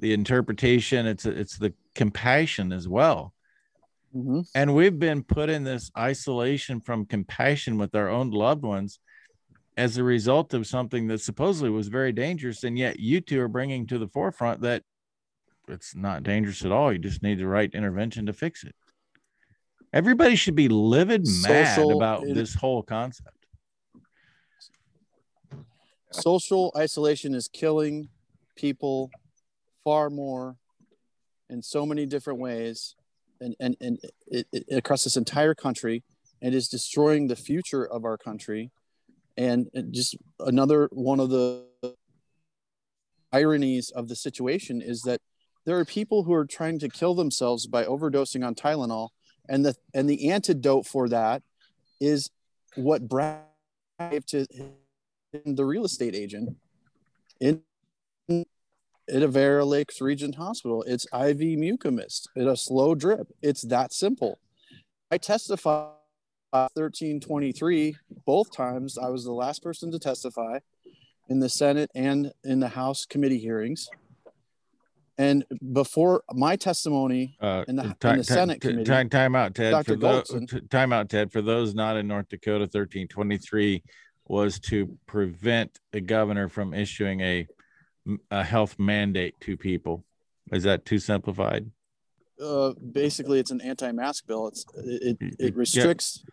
the 0.00 0.12
interpretation. 0.14 1.06
It's 1.06 1.24
it's 1.24 1.58
the 1.58 1.72
compassion 1.94 2.72
as 2.72 2.88
well. 2.88 3.32
Mm-hmm. 4.16 4.40
And 4.54 4.74
we've 4.74 4.98
been 4.98 5.22
put 5.22 5.50
in 5.50 5.64
this 5.64 5.90
isolation 5.96 6.80
from 6.80 7.04
compassion 7.04 7.76
with 7.76 7.94
our 7.94 8.08
own 8.08 8.30
loved 8.30 8.62
ones 8.62 8.98
as 9.76 9.98
a 9.98 10.02
result 10.02 10.54
of 10.54 10.66
something 10.66 11.06
that 11.08 11.20
supposedly 11.20 11.68
was 11.68 11.88
very 11.88 12.12
dangerous. 12.12 12.64
And 12.64 12.78
yet 12.78 12.98
you 12.98 13.20
two 13.20 13.40
are 13.42 13.48
bringing 13.48 13.86
to 13.88 13.98
the 13.98 14.08
forefront 14.08 14.62
that 14.62 14.82
it's 15.68 15.94
not 15.94 16.22
dangerous 16.22 16.64
at 16.64 16.72
all. 16.72 16.92
You 16.92 16.98
just 16.98 17.22
need 17.22 17.38
the 17.38 17.46
right 17.46 17.72
intervention 17.74 18.26
to 18.26 18.32
fix 18.32 18.64
it. 18.64 18.74
Everybody 19.92 20.34
should 20.36 20.54
be 20.54 20.68
livid 20.68 21.26
mad 21.42 21.74
Social, 21.76 21.96
about 21.96 22.24
it, 22.24 22.34
this 22.34 22.54
whole 22.54 22.82
concept. 22.82 23.36
Social 26.10 26.72
isolation 26.76 27.34
is 27.34 27.48
killing 27.48 28.08
people 28.56 29.10
far 29.84 30.08
more 30.08 30.56
in 31.50 31.62
so 31.62 31.84
many 31.84 32.06
different 32.06 32.38
ways 32.38 32.94
and, 33.40 33.54
and, 33.60 33.76
and 33.80 33.98
it, 34.26 34.46
it, 34.52 34.64
across 34.70 35.04
this 35.04 35.16
entire 35.16 35.54
country 35.54 36.02
and 36.42 36.54
is 36.54 36.68
destroying 36.68 37.26
the 37.26 37.36
future 37.36 37.84
of 37.86 38.04
our 38.04 38.18
country. 38.18 38.70
And 39.36 39.68
just 39.90 40.16
another 40.40 40.88
one 40.92 41.20
of 41.20 41.30
the 41.30 41.64
ironies 43.32 43.90
of 43.90 44.08
the 44.08 44.16
situation 44.16 44.80
is 44.80 45.02
that 45.02 45.20
there 45.64 45.78
are 45.78 45.84
people 45.84 46.22
who 46.22 46.32
are 46.32 46.46
trying 46.46 46.78
to 46.78 46.88
kill 46.88 47.14
themselves 47.14 47.66
by 47.66 47.84
overdosing 47.84 48.46
on 48.46 48.54
Tylenol, 48.54 49.08
and 49.48 49.64
the 49.64 49.74
and 49.94 50.08
the 50.08 50.30
antidote 50.30 50.86
for 50.86 51.08
that 51.08 51.42
is 52.00 52.30
what 52.76 53.08
Brad 53.08 53.42
gave 54.10 54.24
to 54.26 54.46
the 55.44 55.64
real 55.64 55.84
estate 55.84 56.14
agent 56.14 56.56
in 57.40 57.62
at 59.08 59.22
Avera 59.22 59.66
Lakes 59.66 60.00
Region 60.00 60.32
Hospital. 60.32 60.82
It's 60.86 61.04
IV 61.06 61.38
mucomyst 61.58 62.28
in 62.36 62.48
a 62.48 62.56
slow 62.56 62.94
drip. 62.94 63.28
It's 63.42 63.62
that 63.62 63.92
simple. 63.92 64.38
I 65.10 65.18
testified 65.18 65.92
1323 66.50 67.96
both 68.24 68.52
times. 68.52 68.98
I 68.98 69.08
was 69.08 69.24
the 69.24 69.32
last 69.32 69.62
person 69.62 69.90
to 69.92 69.98
testify 69.98 70.58
in 71.28 71.40
the 71.40 71.48
Senate 71.48 71.90
and 71.94 72.32
in 72.44 72.60
the 72.60 72.68
House 72.68 73.04
committee 73.04 73.38
hearings. 73.38 73.88
And 75.18 75.44
before 75.72 76.22
my 76.34 76.56
testimony 76.56 77.36
uh, 77.40 77.64
in, 77.68 77.76
the, 77.76 77.96
in 78.04 78.18
the 78.18 78.24
Senate 78.24 78.60
committee, 78.60 78.84
time, 78.84 79.08
time 79.08 79.34
out, 79.34 79.54
Ted. 79.54 79.72
Dr. 79.72 79.94
For 79.94 79.96
those, 79.96 80.46
time 80.70 80.92
out, 80.92 81.08
Ted. 81.08 81.32
For 81.32 81.40
those 81.40 81.74
not 81.74 81.96
in 81.96 82.06
North 82.06 82.28
Dakota, 82.28 82.64
1323 82.64 83.82
was 84.28 84.58
to 84.58 84.98
prevent 85.06 85.78
the 85.92 86.00
governor 86.00 86.48
from 86.48 86.74
issuing 86.74 87.20
a, 87.20 87.46
a 88.30 88.44
health 88.44 88.76
mandate 88.78 89.34
to 89.40 89.56
people. 89.56 90.04
Is 90.52 90.62
that 90.62 90.84
too 90.84 90.98
simplified? 90.98 91.70
Uh, 92.40 92.72
basically, 92.92 93.40
it's 93.40 93.50
an 93.50 93.60
anti-mask 93.60 94.26
bill. 94.26 94.48
It's 94.48 94.64
it, 94.76 95.16
it 95.38 95.56
restricts 95.56 96.24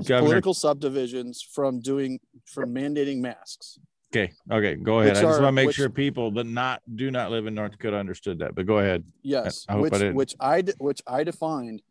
yeah. 0.00 0.20
political 0.20 0.54
subdivisions 0.54 1.42
from 1.42 1.80
doing 1.80 2.18
from 2.46 2.74
mandating 2.74 3.20
masks. 3.20 3.78
Okay. 4.10 4.32
Okay. 4.50 4.74
Go 4.76 5.00
ahead. 5.00 5.12
Which 5.12 5.18
I 5.18 5.22
just 5.22 5.38
are, 5.38 5.42
want 5.42 5.48
to 5.48 5.52
make 5.52 5.66
which, 5.66 5.76
sure 5.76 5.90
people 5.90 6.30
that 6.32 6.44
not 6.44 6.80
do 6.94 7.10
not 7.10 7.30
live 7.30 7.46
in 7.46 7.54
North 7.54 7.72
Dakota 7.72 7.98
understood 7.98 8.38
that. 8.38 8.54
But 8.54 8.66
go 8.66 8.78
ahead. 8.78 9.04
Yes. 9.22 9.66
I, 9.68 9.74
I 9.74 9.76
which 9.76 9.92
I 9.92 10.10
which 10.10 10.34
I 10.40 10.64
which 10.78 11.02
I 11.06 11.24
defined 11.24 11.82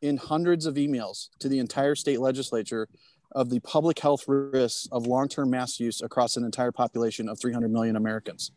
in 0.00 0.16
hundreds 0.16 0.66
of 0.66 0.76
emails 0.76 1.28
to 1.40 1.48
the 1.48 1.58
entire 1.58 1.96
state 1.96 2.20
legislature 2.20 2.88
of 3.36 3.50
the 3.50 3.60
public 3.60 3.98
health 3.98 4.24
risks 4.26 4.88
of 4.90 5.06
long-term 5.06 5.50
mass 5.50 5.78
use 5.78 6.00
across 6.00 6.38
an 6.38 6.44
entire 6.44 6.72
population 6.72 7.28
of 7.28 7.38
300 7.38 7.70
million 7.70 7.94
Americans. 7.94 8.50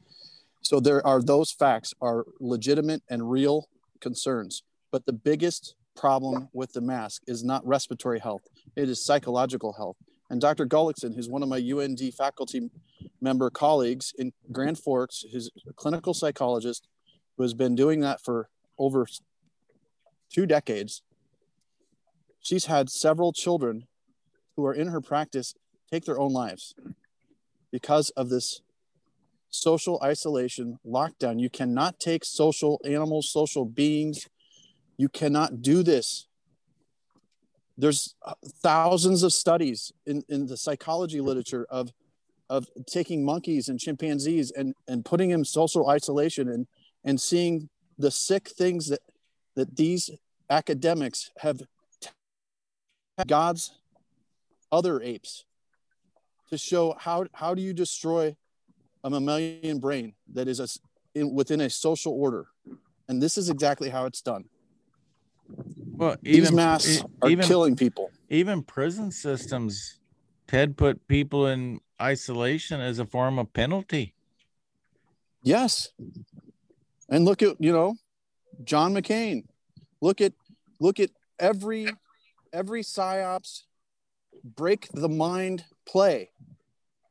So 0.62 0.80
there 0.80 1.06
are 1.06 1.22
those 1.22 1.52
facts 1.52 1.94
are 2.02 2.26
legitimate 2.40 3.04
and 3.10 3.30
real 3.30 3.68
concerns. 4.00 4.64
But 4.90 5.06
the 5.06 5.14
biggest 5.14 5.76
problem 5.98 6.48
with 6.54 6.72
the 6.72 6.80
mask 6.82 7.24
is 7.28 7.44
not 7.44 7.68
respiratory 7.68 8.20
health; 8.20 8.44
it 8.78 8.90
is 8.90 9.04
psychological 9.06 9.74
health. 9.74 9.98
And 10.30 10.40
Dr. 10.40 10.66
Gullikson, 10.66 11.14
who's 11.14 11.28
one 11.28 11.44
of 11.44 11.50
my 11.50 11.58
UND 11.58 12.00
faculty 12.14 12.70
member 13.20 13.50
colleagues 13.50 14.14
in 14.18 14.32
Grand 14.52 14.80
Forks, 14.80 15.26
who's 15.32 15.50
a 15.68 15.74
clinical 15.74 16.14
psychologist 16.14 16.88
who 17.36 17.44
has 17.44 17.54
been 17.54 17.76
doing 17.76 18.00
that 18.00 18.22
for 18.22 18.48
over 18.78 19.06
two 20.32 20.46
decades. 20.46 21.02
She's 22.40 22.66
had 22.66 22.90
several 22.90 23.34
children 23.34 23.88
who 24.60 24.66
are 24.66 24.74
in 24.74 24.88
her 24.88 25.02
practice 25.02 25.56
take 25.92 26.06
their 26.06 26.20
own 26.20 26.34
lives 26.34 26.76
because 27.72 28.10
of 28.12 28.30
this 28.30 28.62
social 29.50 30.00
isolation 30.04 30.80
lockdown. 30.86 31.40
You 31.40 31.50
cannot 31.50 32.00
take 32.00 32.24
social 32.24 32.80
animals, 32.86 33.30
social 33.30 33.66
beings. 33.66 34.28
You 34.98 35.10
cannot 35.10 35.62
do 35.62 35.82
this 35.82 36.28
there's 37.80 38.16
uh, 38.26 38.34
thousands 38.62 39.24
of 39.24 39.32
studies 39.32 39.94
in, 40.06 40.22
in 40.28 40.46
the 40.46 40.58
psychology 40.58 41.22
literature 41.22 41.66
of 41.70 41.92
of 42.50 42.68
taking 42.88 43.24
monkeys 43.24 43.70
and 43.70 43.80
chimpanzees 43.80 44.52
and 44.52 44.76
and 44.88 45.06
putting 45.06 45.30
them 45.30 45.46
social 45.46 45.88
isolation 45.88 46.50
and 46.50 46.68
and 47.06 47.22
seeing 47.22 47.70
the 47.98 48.12
sick 48.12 48.50
things 48.50 48.90
that 48.90 49.00
that 49.56 49.78
these 49.78 50.10
academics 50.50 51.32
have 51.38 51.62
god's 53.28 53.79
other 54.72 55.02
apes 55.02 55.46
to 56.50 56.58
show 56.58 56.96
how 56.98 57.26
how 57.34 57.54
do 57.54 57.62
you 57.62 57.74
destroy 57.74 58.36
a 59.04 59.10
mammalian 59.10 59.80
brain 59.80 60.14
that 60.34 60.48
is 60.48 60.60
a, 60.60 60.68
in, 61.18 61.34
within 61.34 61.62
a 61.62 61.70
social 61.70 62.14
order 62.14 62.48
and 63.08 63.22
this 63.22 63.38
is 63.38 63.50
exactly 63.50 63.90
how 63.90 64.06
it's 64.06 64.22
done 64.22 64.46
well, 66.00 66.16
even, 66.24 66.42
these 66.42 66.52
masks 66.52 67.04
are 67.22 67.30
even, 67.30 67.46
killing 67.46 67.76
people. 67.76 68.12
Even 68.30 68.64
prison 68.64 69.12
systems, 69.12 70.00
Ted 70.48 70.78
put 70.78 71.06
people 71.08 71.48
in 71.48 71.82
isolation 72.02 72.80
as 72.80 73.00
a 73.00 73.06
form 73.06 73.38
of 73.38 73.52
penalty. 73.52 74.14
Yes, 75.44 75.90
and 77.10 77.26
look 77.26 77.42
at 77.42 77.56
you 77.60 77.72
know, 77.72 77.96
John 78.64 78.94
McCain. 78.94 79.46
Look 80.02 80.22
at 80.22 80.34
look 80.80 81.00
at 81.00 81.10
every 81.40 81.90
every 82.54 82.82
psyops 82.82 83.64
break 84.44 84.90
the 84.94 85.10
mind 85.10 85.66
play. 85.86 86.32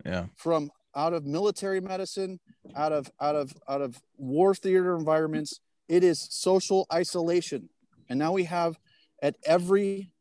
Yeah. 0.05 0.27
From 0.37 0.71
out 0.95 1.12
of 1.12 1.27
military 1.27 1.81
medicine, 1.81 2.41
out 2.77 2.93
of 2.93 3.11
out 3.21 3.37
of 3.37 3.53
out 3.69 3.83
of 3.83 4.01
war 4.17 4.55
theater 4.55 4.97
environments, 4.97 5.61
it 5.88 6.05
is 6.05 6.27
social 6.31 6.87
isolation. 6.93 7.69
And 8.09 8.19
now 8.19 8.33
we 8.33 8.45
have 8.45 8.79
at 9.23 9.37
every 9.45 10.12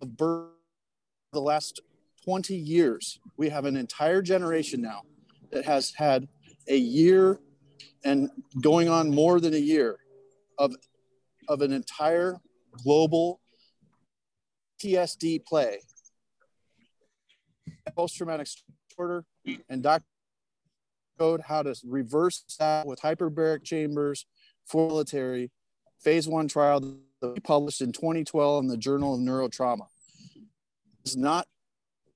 birth 0.00 0.50
the 1.32 1.40
last 1.40 1.80
20 2.24 2.54
years, 2.54 3.18
we 3.36 3.48
have 3.48 3.64
an 3.64 3.76
entire 3.76 4.22
generation 4.22 4.80
now 4.80 5.02
that 5.52 5.64
has 5.64 5.92
had 5.96 6.28
a 6.68 6.76
year 6.76 7.38
and 8.04 8.30
going 8.60 8.88
on 8.88 9.14
more 9.14 9.40
than 9.40 9.54
a 9.54 9.58
year 9.58 9.98
of, 10.58 10.74
of 11.48 11.62
an 11.62 11.72
entire 11.72 12.36
global 12.84 13.40
TSD 14.82 15.44
play, 15.44 15.80
post 17.94 18.16
traumatic 18.16 18.48
disorder, 18.88 19.24
and 19.68 19.82
Dr. 19.82 20.04
Code 21.18 21.42
how 21.42 21.62
to 21.62 21.74
reverse 21.84 22.44
that 22.58 22.86
with 22.86 23.00
hyperbaric 23.00 23.62
chambers 23.62 24.26
for 24.66 24.88
military 24.88 25.50
phase 26.02 26.26
one 26.26 26.48
trial 26.48 26.80
that 26.80 27.34
we 27.34 27.40
published 27.40 27.82
in 27.82 27.92
2012 27.92 28.64
in 28.64 28.68
the 28.68 28.76
Journal 28.76 29.14
of 29.14 29.20
Neurotrauma. 29.20 29.86
It's 31.04 31.16
not, 31.16 31.46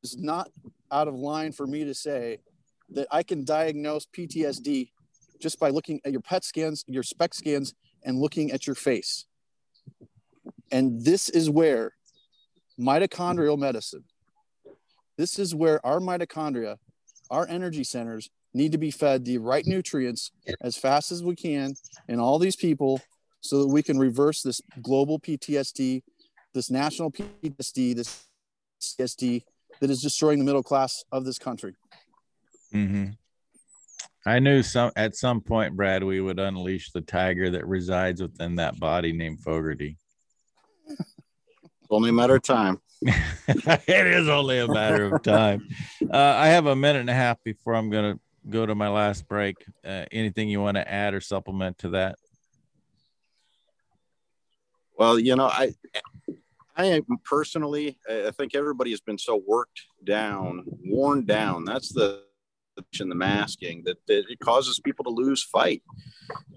it's 0.03 0.17
not 0.17 0.51
out 0.91 1.09
of 1.09 1.15
line 1.15 1.53
for 1.53 1.67
me 1.67 1.85
to 1.85 1.95
say 1.95 2.39
that 2.91 3.07
I 3.11 3.23
can 3.23 3.45
diagnose 3.45 4.07
PTSD 4.07 4.91
just 5.41 5.59
by 5.59 5.71
looking 5.71 6.01
at 6.05 6.13
your 6.13 6.21
PET 6.21 6.45
scans, 6.45 6.85
your 6.87 7.03
SPECT 7.03 7.35
scans, 7.35 7.75
and 8.05 8.19
looking 8.19 8.53
at 8.53 8.67
your 8.67 8.77
face. 8.77 9.27
And 10.71 11.05
this 11.05 11.29
is 11.29 11.51
where 11.51 11.93
mitochondrial 12.79 13.59
medicine, 13.59 14.05
this 15.17 15.39
is 15.39 15.55
where 15.55 15.85
our 15.85 16.01
mitochondria, 16.01 16.77
our 17.31 17.47
energy 17.49 17.85
centers, 17.85 18.31
need 18.53 18.73
to 18.73 18.79
be 18.79 18.91
fed 18.91 19.25
the 19.25 19.39
right 19.39 19.67
nutrients 19.67 20.31
as 20.61 20.77
fast 20.77 21.11
as 21.11 21.23
we 21.23 21.35
can 21.35 21.75
in 22.09 22.21
all 22.21 22.39
these 22.39 22.57
people 22.57 23.01
so 23.41 23.61
that 23.61 23.69
we 23.69 23.83
can 23.83 23.99
reverse 23.99 24.43
this 24.43 24.61
global 24.81 25.19
PTSD, 25.19 26.03
this 26.55 26.71
national 26.71 27.11
PTSD, 27.11 27.95
this 27.97 28.27
PTSD 28.81 29.43
that 29.81 29.91
is 29.91 30.01
destroying 30.01 30.39
the 30.39 30.45
middle 30.45 30.63
class 30.63 31.05
of 31.13 31.25
this 31.25 31.39
country. 31.39 31.75
Mm-hmm. 32.73 33.11
I 34.27 34.39
knew 34.39 34.63
some 34.63 34.91
at 34.97 35.15
some 35.15 35.41
point, 35.43 35.77
Brad, 35.77 36.03
we 36.03 36.21
would 36.21 36.39
unleash 36.39 36.93
the 36.93 37.03
tiger 37.03 37.51
that 37.51 37.67
resides 37.67 38.23
within 38.23 38.57
that 38.57 38.79
body 38.81 39.13
named 39.13 39.41
Fogarty. 39.41 39.99
only 41.91 42.09
a 42.09 42.13
matter 42.13 42.37
of 42.37 42.43
time. 42.43 42.81
It 43.07 44.07
is 44.07 44.29
only 44.29 44.59
a 44.59 44.69
matter 44.69 45.15
of 45.15 45.23
time. 45.23 45.69
Uh, 46.03 46.17
I 46.17 46.49
have 46.49 46.67
a 46.67 46.77
minute 46.77 47.01
and 47.01 47.11
a 47.11 47.15
half 47.15 47.43
before 47.45 47.75
I'm 47.75 47.91
going 47.91 48.15
to 48.15 48.21
go 48.49 48.65
to 48.67 48.75
my 48.75 48.89
last 48.89 49.29
break. 49.29 49.57
Uh, 49.85 50.05
anything 50.11 50.49
you 50.49 50.61
want 50.61 50.77
to 50.77 50.91
add 50.91 51.15
or 51.15 51.21
supplement 51.21 51.79
to 51.79 51.91
that? 51.91 52.17
Well, 54.97 55.19
you 55.19 55.35
know, 55.37 55.47
I 55.47 55.75
I 56.77 57.03
personally, 57.25 57.99
I 58.09 58.31
think 58.31 58.55
everybody 58.55 58.91
has 58.91 59.01
been 59.01 59.19
so 59.19 59.43
worked 59.47 59.83
down, 60.05 60.65
worn 60.85 61.25
down. 61.25 61.65
That's 61.65 61.93
the 61.93 62.23
in 62.99 63.09
the 63.09 63.15
masking 63.15 63.85
that, 63.85 63.99
that 64.09 64.25
it 64.29 64.41
causes 64.41 64.81
people 64.81 65.05
to 65.05 65.11
lose 65.11 65.43
fight, 65.43 65.83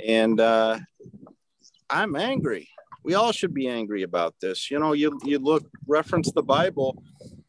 and 0.05 0.39
uh, 0.39 0.79
I'm 1.89 2.15
angry. 2.15 2.69
We 3.07 3.13
all 3.13 3.31
should 3.31 3.53
be 3.53 3.69
angry 3.69 4.03
about 4.03 4.35
this. 4.41 4.69
You 4.69 4.79
know, 4.79 4.91
you 4.91 5.17
you 5.23 5.39
look 5.39 5.63
reference 5.87 6.29
the 6.29 6.43
Bible, 6.43 7.01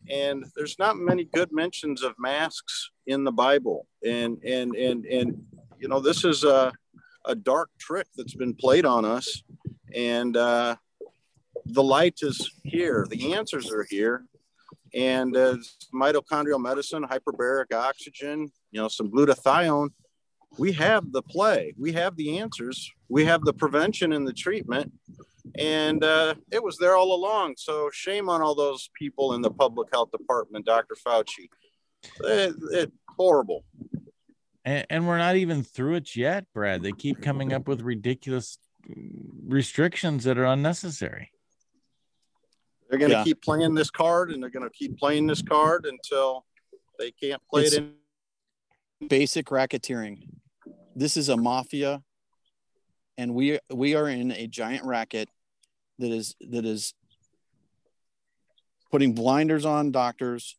and 0.08 0.44
there's 0.54 0.78
not 0.78 0.96
many 0.96 1.24
good 1.24 1.50
mentions 1.50 2.04
of 2.04 2.14
masks 2.16 2.90
in 3.08 3.24
the 3.24 3.32
Bible, 3.32 3.88
and 4.06 4.38
and 4.44 4.76
and 4.76 5.04
and 5.06 5.42
you 5.80 5.88
know, 5.88 5.98
this 5.98 6.24
is 6.24 6.44
a 6.44 6.72
a 7.24 7.34
dark 7.34 7.70
trick 7.76 8.06
that's 8.16 8.36
been 8.36 8.54
played 8.54 8.86
on 8.86 9.04
us. 9.04 9.42
And 9.92 10.36
uh, 10.36 10.76
the 11.66 11.82
light 11.82 12.20
is 12.22 12.52
here. 12.62 13.04
The 13.10 13.34
answers 13.34 13.72
are 13.72 13.84
here. 13.90 14.26
And 14.94 15.36
uh, 15.36 15.56
mitochondrial 15.92 16.62
medicine, 16.62 17.02
hyperbaric 17.02 17.74
oxygen, 17.74 18.52
you 18.70 18.80
know, 18.80 18.86
some 18.86 19.10
glutathione. 19.10 19.88
We 20.56 20.70
have 20.72 21.10
the 21.10 21.22
play, 21.22 21.74
we 21.76 21.92
have 21.92 22.16
the 22.16 22.38
answers, 22.38 22.90
we 23.08 23.26
have 23.26 23.42
the 23.42 23.52
prevention 23.52 24.12
and 24.12 24.26
the 24.26 24.32
treatment, 24.32 24.90
and 25.56 26.02
uh, 26.04 26.34
it 26.50 26.62
was 26.62 26.76
there 26.78 26.96
all 26.96 27.14
along. 27.14 27.54
So 27.56 27.90
shame 27.92 28.28
on 28.28 28.42
all 28.42 28.54
those 28.54 28.90
people 28.94 29.34
in 29.34 29.42
the 29.42 29.50
public 29.50 29.88
health 29.92 30.10
department, 30.10 30.66
Dr. 30.66 30.94
Fauci. 30.94 31.48
It, 32.20 32.54
it 32.72 32.92
horrible. 33.16 33.64
And, 34.64 34.86
and 34.90 35.08
we're 35.08 35.18
not 35.18 35.36
even 35.36 35.62
through 35.62 35.96
it 35.96 36.14
yet, 36.14 36.46
Brad. 36.54 36.82
They 36.82 36.92
keep 36.92 37.20
coming 37.20 37.52
up 37.52 37.68
with 37.68 37.80
ridiculous 37.80 38.58
restrictions 39.46 40.24
that 40.24 40.38
are 40.38 40.46
unnecessary. 40.46 41.30
They're 42.88 42.98
going 42.98 43.10
to 43.10 43.18
yeah. 43.18 43.24
keep 43.24 43.42
playing 43.42 43.74
this 43.74 43.90
card 43.90 44.30
and 44.30 44.42
they're 44.42 44.50
going 44.50 44.68
to 44.68 44.74
keep 44.74 44.98
playing 44.98 45.26
this 45.26 45.42
card 45.42 45.86
until 45.86 46.46
they 46.98 47.10
can't 47.10 47.42
play 47.50 47.62
it's 47.62 47.74
it 47.74 47.84
in 49.00 49.08
basic 49.08 49.46
racketeering. 49.46 50.28
This 50.96 51.16
is 51.16 51.28
a 51.28 51.36
mafia 51.36 52.02
and 53.18 53.34
we 53.34 53.58
we 53.70 53.94
are 53.94 54.08
in 54.08 54.30
a 54.30 54.46
giant 54.46 54.84
racket 54.86 55.28
that 55.98 56.10
is 56.10 56.34
that 56.40 56.64
is 56.64 56.94
putting 58.90 59.12
blinders 59.12 59.64
on 59.64 59.92
doctors 59.92 60.56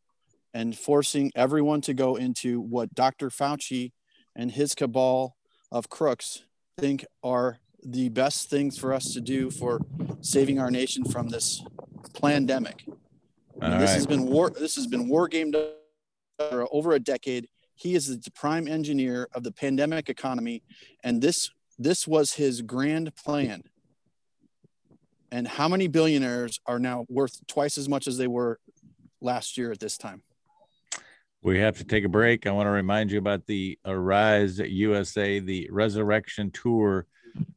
and 0.54 0.78
forcing 0.78 1.32
everyone 1.36 1.82
to 1.82 1.94
go 1.94 2.16
into 2.16 2.60
what 2.60 2.94
Dr. 2.94 3.30
Fauci 3.30 3.92
and 4.36 4.52
his 4.52 4.76
cabal 4.76 5.36
of 5.72 5.90
crooks 5.90 6.44
think 6.78 7.06
are 7.24 7.60
the 7.84 8.10
best 8.10 8.50
things 8.50 8.78
for 8.78 8.94
us 8.94 9.14
to 9.14 9.22
do 9.22 9.50
for 9.50 9.80
saving 10.22 10.60
our 10.60 10.72
nation 10.72 11.06
from 11.06 11.30
this 11.30 11.64
pandemic. 12.22 12.86
this 13.80 13.94
has 13.94 14.06
been 14.08 14.26
war. 14.26 14.50
This 14.50 14.76
has 14.76 14.88
been 14.88 15.08
war 15.08 15.28
gamed 15.28 15.56
for 16.38 16.68
over 16.72 16.94
a 16.94 17.00
decade. 17.00 17.48
He 17.76 17.96
is 17.96 18.08
the 18.08 18.32
prime 18.32 18.68
engineer 18.68 19.30
of 19.34 19.44
the 19.44 19.52
pandemic 19.52 20.10
economy, 20.10 20.64
and 21.04 21.22
this 21.22 21.50
this 21.78 22.08
was 22.08 22.34
his 22.34 22.62
grand 22.62 23.16
plan. 23.16 23.64
And 25.32 25.48
how 25.48 25.68
many 25.68 25.88
billionaires 25.88 26.60
are 26.66 26.80
now 26.80 27.06
worth 27.10 27.40
twice 27.48 27.78
as 27.78 27.88
much 27.88 28.08
as 28.08 28.18
they 28.18 28.28
were 28.28 28.60
last 29.22 29.58
year 29.58 29.72
at 29.72 29.80
this 29.80 29.98
time? 29.98 30.24
We 31.42 31.60
have 31.60 31.78
to 31.78 31.84
take 31.84 32.04
a 32.04 32.10
break. 32.10 32.48
I 32.48 32.52
want 32.52 32.68
to 32.68 32.72
remind 32.72 33.12
you 33.12 33.20
about 33.20 33.46
the 33.46 33.80
Arise 33.86 34.60
USA, 34.60 35.40
the 35.40 35.70
Resurrection 35.72 36.52
Tour 36.52 37.06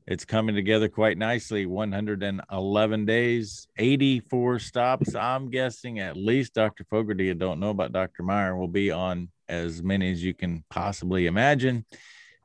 it's 0.07 0.25
coming 0.25 0.55
together 0.55 0.89
quite 0.89 1.19
nicely 1.19 1.67
111 1.67 3.05
days 3.05 3.67
84 3.77 4.59
stops 4.59 5.15
i'm 5.15 5.51
guessing 5.51 6.01
at 6.01 6.17
least 6.17 6.55
dr 6.55 6.85
fogarty 6.85 7.31
i 7.31 7.35
don't 7.35 7.61
know 7.61 7.71
about 7.71 7.93
dr 7.93 8.23
meyer 8.23 8.57
will 8.57 8.69
be 8.69 8.91
on 8.91 9.29
as 9.49 9.83
many 9.83 10.11
as 10.11 10.23
you 10.23 10.35
can 10.35 10.65
possibly 10.71 11.27
imagine 11.27 11.85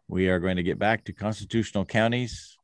we 0.07 0.29
are 0.29 0.39
going 0.39 0.57
to 0.57 0.63
get 0.63 0.79
back 0.79 1.03
to 1.05 1.13
constitutional 1.13 1.85
counties 1.85 2.57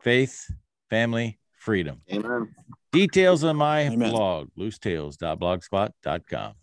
faith 0.00 0.50
family 0.90 1.38
freedom 1.62 2.00
amen 2.12 2.48
details 2.90 3.44
on 3.44 3.56
my 3.56 3.82
Amen. 3.82 4.10
blog 4.10 4.48
loostales.blogspot.com 4.58 6.54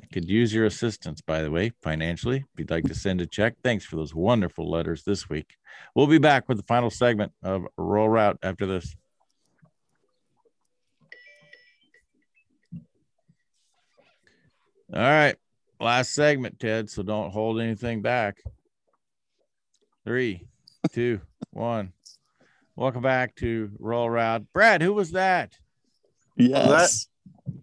I 0.00 0.06
could 0.12 0.28
use 0.28 0.54
your 0.54 0.64
assistance, 0.64 1.20
by 1.20 1.42
the 1.42 1.50
way, 1.50 1.72
financially. 1.82 2.38
If 2.38 2.58
you'd 2.58 2.70
like 2.70 2.84
to 2.84 2.94
send 2.94 3.20
a 3.20 3.26
check, 3.26 3.56
thanks 3.62 3.84
for 3.84 3.96
those 3.96 4.14
wonderful 4.14 4.70
letters 4.70 5.04
this 5.04 5.28
week. 5.28 5.56
We'll 5.94 6.06
be 6.06 6.18
back 6.18 6.48
with 6.48 6.56
the 6.56 6.64
final 6.64 6.90
segment 6.90 7.32
of 7.42 7.66
Rural 7.76 8.08
Route 8.08 8.38
after 8.42 8.66
this. 8.66 8.96
All 14.94 15.00
right, 15.00 15.36
last 15.80 16.12
segment, 16.12 16.60
Ted. 16.60 16.90
So 16.90 17.02
don't 17.02 17.30
hold 17.30 17.60
anything 17.60 18.02
back. 18.02 18.42
Three, 20.04 20.46
two, 20.92 21.20
one. 21.50 21.92
Welcome 22.74 23.02
back 23.02 23.34
to 23.36 23.70
Rural 23.78 24.08
Route. 24.08 24.46
Brad, 24.54 24.80
who 24.80 24.94
was 24.94 25.10
that? 25.10 25.52
Yes. 26.38 27.06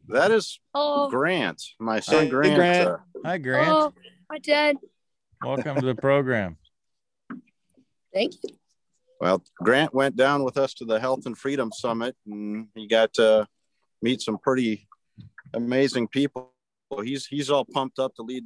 That 0.07 0.29
is 0.29 0.59
oh. 0.75 1.09
Grant, 1.09 1.63
my 1.79 1.99
son 1.99 2.25
hey, 2.25 2.29
Grant. 2.29 2.55
Grant. 2.55 2.89
Uh, 2.89 2.97
Hi, 3.25 3.37
Grant. 3.39 3.69
Oh, 3.69 3.93
hi, 4.29 4.37
Dad. 4.37 4.77
Welcome 5.43 5.79
to 5.79 5.85
the 5.87 5.95
program. 5.95 6.57
Thank 8.13 8.35
you. 8.43 8.55
Well, 9.19 9.43
Grant 9.57 9.95
went 9.95 10.15
down 10.15 10.43
with 10.43 10.57
us 10.57 10.75
to 10.75 10.85
the 10.85 10.99
Health 10.99 11.25
and 11.25 11.35
Freedom 11.35 11.71
Summit, 11.71 12.15
and 12.27 12.67
he 12.75 12.87
got 12.87 13.11
to 13.15 13.47
meet 14.03 14.21
some 14.21 14.37
pretty 14.37 14.87
amazing 15.55 16.07
people. 16.07 16.53
He's 17.03 17.25
he's 17.25 17.49
all 17.49 17.65
pumped 17.65 17.97
up 17.97 18.13
to 18.15 18.21
lead 18.21 18.43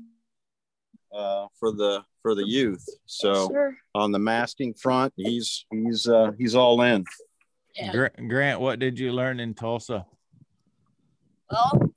uh, 1.13 1.47
for 1.59 1.71
the 1.71 2.03
for 2.21 2.35
the 2.35 2.47
youth. 2.47 2.85
So 3.05 3.49
sure. 3.49 3.77
on 3.93 4.11
the 4.11 4.19
masking 4.19 4.73
front, 4.73 5.13
he's 5.15 5.65
he's 5.71 6.07
uh, 6.07 6.31
he's 6.37 6.55
all 6.55 6.81
in. 6.81 7.05
Yeah. 7.75 8.07
Grant, 8.27 8.59
what 8.59 8.79
did 8.79 8.99
you 8.99 9.11
learn 9.11 9.39
in 9.39 9.53
Tulsa? 9.53 10.05
Well, 11.49 11.93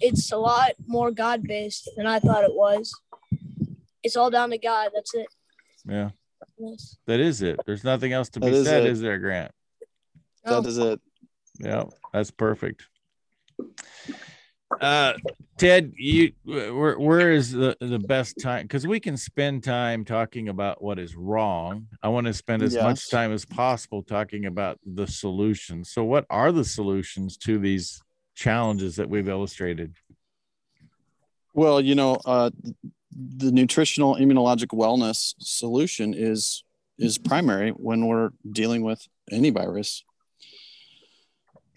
it's 0.00 0.32
a 0.32 0.36
lot 0.38 0.72
more 0.86 1.10
God 1.10 1.42
based 1.42 1.90
than 1.96 2.06
I 2.06 2.18
thought 2.18 2.44
it 2.44 2.54
was. 2.54 2.92
It's 4.02 4.16
all 4.16 4.30
down 4.30 4.50
to 4.50 4.58
God. 4.58 4.90
That's 4.94 5.14
it. 5.14 5.26
Yeah. 5.86 6.10
Yes. 6.58 6.96
That 7.06 7.20
is 7.20 7.42
it. 7.42 7.60
There's 7.66 7.84
nothing 7.84 8.12
else 8.12 8.28
to 8.30 8.40
that 8.40 8.50
be 8.50 8.56
is 8.56 8.66
said, 8.66 8.84
it. 8.84 8.90
is 8.90 9.00
there, 9.00 9.18
Grant? 9.18 9.52
That 10.44 10.64
is 10.66 10.78
it. 10.78 11.00
Yeah, 11.58 11.84
that's 12.12 12.30
perfect. 12.30 12.86
Uh, 14.80 15.12
Ted, 15.58 15.92
you 15.96 16.32
where 16.44 16.98
where 16.98 17.32
is 17.32 17.52
the 17.52 17.76
the 17.80 17.98
best 17.98 18.40
time? 18.40 18.62
Because 18.62 18.86
we 18.86 18.98
can 18.98 19.18
spend 19.18 19.62
time 19.62 20.06
talking 20.06 20.48
about 20.48 20.82
what 20.82 20.98
is 20.98 21.14
wrong. 21.14 21.86
I 22.02 22.08
want 22.08 22.26
to 22.26 22.32
spend 22.32 22.62
as 22.62 22.74
yes. 22.74 22.82
much 22.82 23.10
time 23.10 23.30
as 23.30 23.44
possible 23.44 24.02
talking 24.02 24.46
about 24.46 24.80
the 24.86 25.06
solutions. 25.06 25.90
So, 25.90 26.02
what 26.04 26.24
are 26.30 26.50
the 26.50 26.64
solutions 26.64 27.36
to 27.38 27.58
these 27.58 28.02
challenges 28.34 28.96
that 28.96 29.10
we've 29.10 29.28
illustrated? 29.28 29.94
Well, 31.52 31.82
you 31.82 31.94
know, 31.94 32.16
uh, 32.24 32.50
the 33.12 33.52
nutritional 33.52 34.16
immunologic 34.16 34.68
wellness 34.68 35.34
solution 35.38 36.14
is 36.16 36.64
is 36.98 37.18
primary 37.18 37.72
when 37.72 38.06
we're 38.06 38.30
dealing 38.50 38.82
with 38.82 39.06
any 39.30 39.50
virus. 39.50 40.04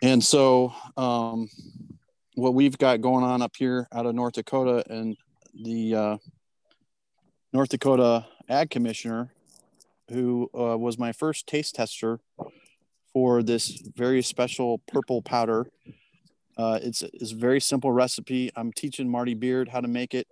And 0.02 0.24
so, 0.24 0.74
um, 0.96 1.50
what 2.36 2.54
we've 2.54 2.78
got 2.78 3.02
going 3.02 3.24
on 3.24 3.42
up 3.42 3.56
here 3.58 3.88
out 3.92 4.06
of 4.06 4.16
North 4.16 4.34
Dakota 4.34 4.84
and 4.90 5.16
the 5.54 5.96
uh, 5.96 6.18
North 7.52 7.70
Dakota 7.70 8.26
Ag 8.50 8.70
Commissioner, 8.70 9.32
who 10.10 10.50
uh, 10.54 10.78
was 10.78 10.98
my 10.98 11.12
first 11.12 11.48
taste 11.48 11.76
tester 11.76 12.20
for 13.14 13.44
this 13.44 13.82
very 13.96 14.22
special 14.22 14.80
purple 14.88 15.22
powder 15.22 15.68
uh, 16.58 16.80
it's, 16.82 17.02
it's 17.02 17.32
a 17.32 17.36
very 17.36 17.60
simple 17.60 17.92
recipe. 17.92 18.52
I'm 18.56 18.72
teaching 18.72 19.10
Marty 19.10 19.34
Beard 19.34 19.70
how 19.70 19.82
to 19.82 19.88
make 19.88 20.14
it. 20.14 20.28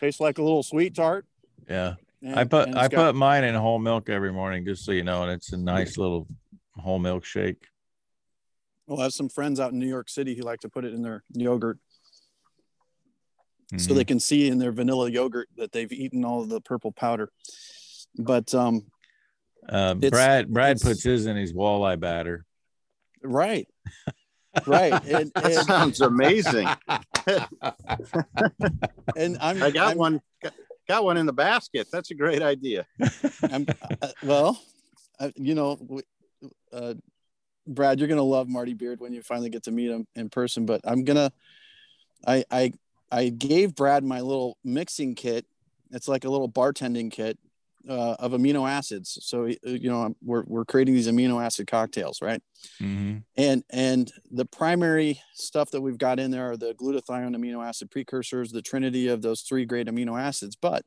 Tastes 0.00 0.20
like 0.20 0.38
a 0.38 0.42
little 0.42 0.62
sweet 0.62 0.94
tart. 0.94 1.26
Yeah. 1.68 1.94
And, 2.22 2.38
I 2.38 2.44
put 2.44 2.68
I 2.68 2.88
got, 2.88 2.92
put 2.92 3.14
mine 3.14 3.44
in 3.44 3.54
whole 3.54 3.78
milk 3.78 4.08
every 4.08 4.32
morning, 4.32 4.64
just 4.64 4.84
so 4.84 4.90
you 4.90 5.04
know, 5.04 5.22
and 5.22 5.30
it's 5.30 5.52
a 5.52 5.56
nice 5.56 5.96
little 5.96 6.26
whole 6.78 6.98
milk 6.98 7.24
shake. 7.24 7.66
Well, 8.86 9.00
I 9.00 9.04
have 9.04 9.12
some 9.12 9.28
friends 9.28 9.60
out 9.60 9.72
in 9.72 9.78
New 9.78 9.88
York 9.88 10.08
City 10.08 10.34
who 10.34 10.42
like 10.42 10.60
to 10.60 10.68
put 10.68 10.84
it 10.84 10.94
in 10.94 11.02
their 11.02 11.22
yogurt. 11.32 11.78
Mm-hmm. 13.72 13.78
So 13.78 13.92
they 13.92 14.04
can 14.04 14.18
see 14.18 14.48
in 14.48 14.58
their 14.58 14.72
vanilla 14.72 15.10
yogurt 15.10 15.48
that 15.56 15.72
they've 15.72 15.92
eaten 15.92 16.24
all 16.24 16.42
of 16.42 16.48
the 16.48 16.62
purple 16.62 16.90
powder. 16.90 17.30
But 18.16 18.54
um, 18.54 18.86
uh, 19.68 19.94
Brad 19.94 20.48
Brad 20.48 20.80
puts 20.80 21.02
his 21.02 21.26
in 21.26 21.36
his 21.36 21.52
walleye 21.52 22.00
batter. 22.00 22.46
Right. 23.22 23.68
Right. 24.66 24.92
And, 25.04 25.30
that 25.34 25.44
and, 25.44 25.66
sounds 25.66 26.00
amazing. 26.00 26.66
and 29.16 29.36
I'm, 29.40 29.62
I 29.62 29.70
got 29.70 29.92
I'm, 29.92 29.98
one. 29.98 30.20
Got 30.88 31.04
one 31.04 31.18
in 31.18 31.26
the 31.26 31.34
basket. 31.34 31.88
That's 31.92 32.10
a 32.10 32.14
great 32.14 32.40
idea. 32.40 32.86
I'm, 33.42 33.66
uh, 34.00 34.08
well, 34.22 34.58
uh, 35.20 35.30
you 35.36 35.54
know, 35.54 35.78
uh, 36.72 36.94
Brad, 37.66 37.98
you're 37.98 38.08
gonna 38.08 38.22
love 38.22 38.48
Marty 38.48 38.74
Beard 38.74 39.00
when 39.00 39.12
you 39.12 39.22
finally 39.22 39.50
get 39.50 39.64
to 39.64 39.70
meet 39.70 39.90
him 39.90 40.06
in 40.14 40.30
person. 40.30 40.66
But 40.66 40.80
I'm 40.84 41.04
gonna, 41.04 41.30
I 42.26 42.44
I 42.50 42.72
I 43.10 43.28
gave 43.28 43.74
Brad 43.74 44.04
my 44.04 44.20
little 44.20 44.56
mixing 44.64 45.14
kit. 45.14 45.46
It's 45.90 46.08
like 46.08 46.24
a 46.24 46.30
little 46.30 46.48
bartending 46.48 47.10
kit 47.10 47.38
uh, 47.88 48.16
of 48.18 48.32
amino 48.32 48.68
acids. 48.68 49.18
So 49.22 49.46
uh, 49.46 49.50
you 49.62 49.90
know 49.90 50.14
we're 50.22 50.44
we're 50.46 50.64
creating 50.64 50.94
these 50.94 51.08
amino 51.08 51.42
acid 51.42 51.66
cocktails, 51.66 52.20
right? 52.22 52.42
Mm-hmm. 52.80 53.18
And 53.36 53.64
and 53.70 54.12
the 54.30 54.44
primary 54.44 55.20
stuff 55.34 55.70
that 55.70 55.80
we've 55.80 55.98
got 55.98 56.18
in 56.18 56.30
there 56.30 56.50
are 56.50 56.56
the 56.56 56.74
glutathione 56.74 57.36
amino 57.36 57.66
acid 57.66 57.90
precursors, 57.90 58.50
the 58.50 58.62
trinity 58.62 59.08
of 59.08 59.22
those 59.22 59.42
three 59.42 59.64
great 59.64 59.86
amino 59.86 60.20
acids. 60.20 60.56
But 60.56 60.84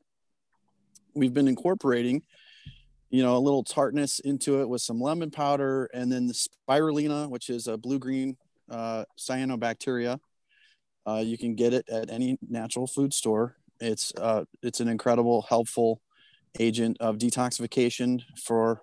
we've 1.14 1.34
been 1.34 1.48
incorporating 1.48 2.22
you 3.12 3.22
know, 3.22 3.36
a 3.36 3.38
little 3.38 3.62
tartness 3.62 4.20
into 4.20 4.62
it 4.62 4.68
with 4.68 4.80
some 4.80 4.98
lemon 4.98 5.30
powder, 5.30 5.88
and 5.92 6.10
then 6.10 6.26
the 6.26 6.32
spirulina, 6.32 7.28
which 7.28 7.50
is 7.50 7.66
a 7.66 7.76
blue 7.76 7.98
green 7.98 8.38
uh, 8.70 9.04
cyanobacteria. 9.18 10.18
Uh, 11.06 11.22
you 11.24 11.36
can 11.36 11.54
get 11.54 11.74
it 11.74 11.86
at 11.90 12.10
any 12.10 12.38
natural 12.48 12.86
food 12.86 13.12
store. 13.12 13.56
It's 13.80 14.14
uh, 14.16 14.44
it's 14.62 14.80
an 14.80 14.88
incredible, 14.88 15.42
helpful 15.42 16.00
agent 16.58 16.96
of 17.00 17.18
detoxification 17.18 18.22
for 18.42 18.80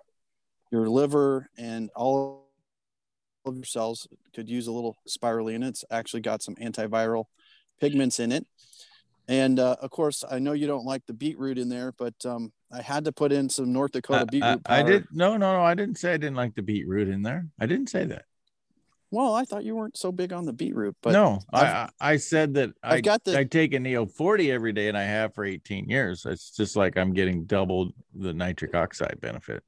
your 0.70 0.88
liver 0.88 1.50
and 1.58 1.90
all 1.96 2.46
of 3.44 3.56
your 3.56 3.64
cells. 3.64 4.06
Could 4.32 4.48
use 4.48 4.68
a 4.68 4.72
little 4.72 4.96
spirulina. 5.08 5.68
It's 5.68 5.84
actually 5.90 6.20
got 6.20 6.40
some 6.40 6.54
antiviral 6.54 7.24
pigments 7.80 8.20
in 8.20 8.30
it. 8.30 8.46
And 9.30 9.60
uh, 9.60 9.76
of 9.80 9.90
course, 9.90 10.24
I 10.28 10.40
know 10.40 10.52
you 10.54 10.66
don't 10.66 10.84
like 10.84 11.06
the 11.06 11.12
beetroot 11.12 11.56
in 11.56 11.68
there, 11.68 11.92
but 11.96 12.14
um, 12.26 12.52
I 12.72 12.82
had 12.82 13.04
to 13.04 13.12
put 13.12 13.30
in 13.30 13.48
some 13.48 13.72
North 13.72 13.92
Dakota 13.92 14.26
beetroot. 14.26 14.62
I, 14.66 14.78
I, 14.78 14.80
I 14.80 14.82
did 14.82 15.06
no, 15.12 15.36
no, 15.36 15.52
no. 15.52 15.62
I 15.62 15.74
didn't 15.74 15.98
say 15.98 16.12
I 16.12 16.16
didn't 16.16 16.34
like 16.34 16.56
the 16.56 16.62
beetroot 16.62 17.08
in 17.08 17.22
there. 17.22 17.46
I 17.60 17.66
didn't 17.66 17.90
say 17.90 18.04
that. 18.06 18.24
Well, 19.12 19.32
I 19.32 19.44
thought 19.44 19.62
you 19.62 19.76
weren't 19.76 19.96
so 19.96 20.10
big 20.10 20.32
on 20.32 20.46
the 20.46 20.52
beetroot, 20.52 20.96
but 21.00 21.12
no, 21.12 21.38
I 21.52 21.88
I 22.00 22.16
said 22.16 22.54
that 22.54 22.70
I've 22.82 22.98
I 22.98 23.00
got 23.02 23.22
the 23.22 23.38
I 23.38 23.44
take 23.44 23.72
a 23.72 23.78
Neo 23.78 24.04
40 24.04 24.50
every 24.50 24.72
day 24.72 24.88
and 24.88 24.98
I 24.98 25.04
have 25.04 25.32
for 25.32 25.44
18 25.44 25.88
years. 25.88 26.26
It's 26.26 26.50
just 26.50 26.74
like 26.74 26.96
I'm 26.96 27.12
getting 27.12 27.44
double 27.44 27.92
the 28.12 28.34
nitric 28.34 28.74
oxide 28.74 29.20
benefit. 29.20 29.62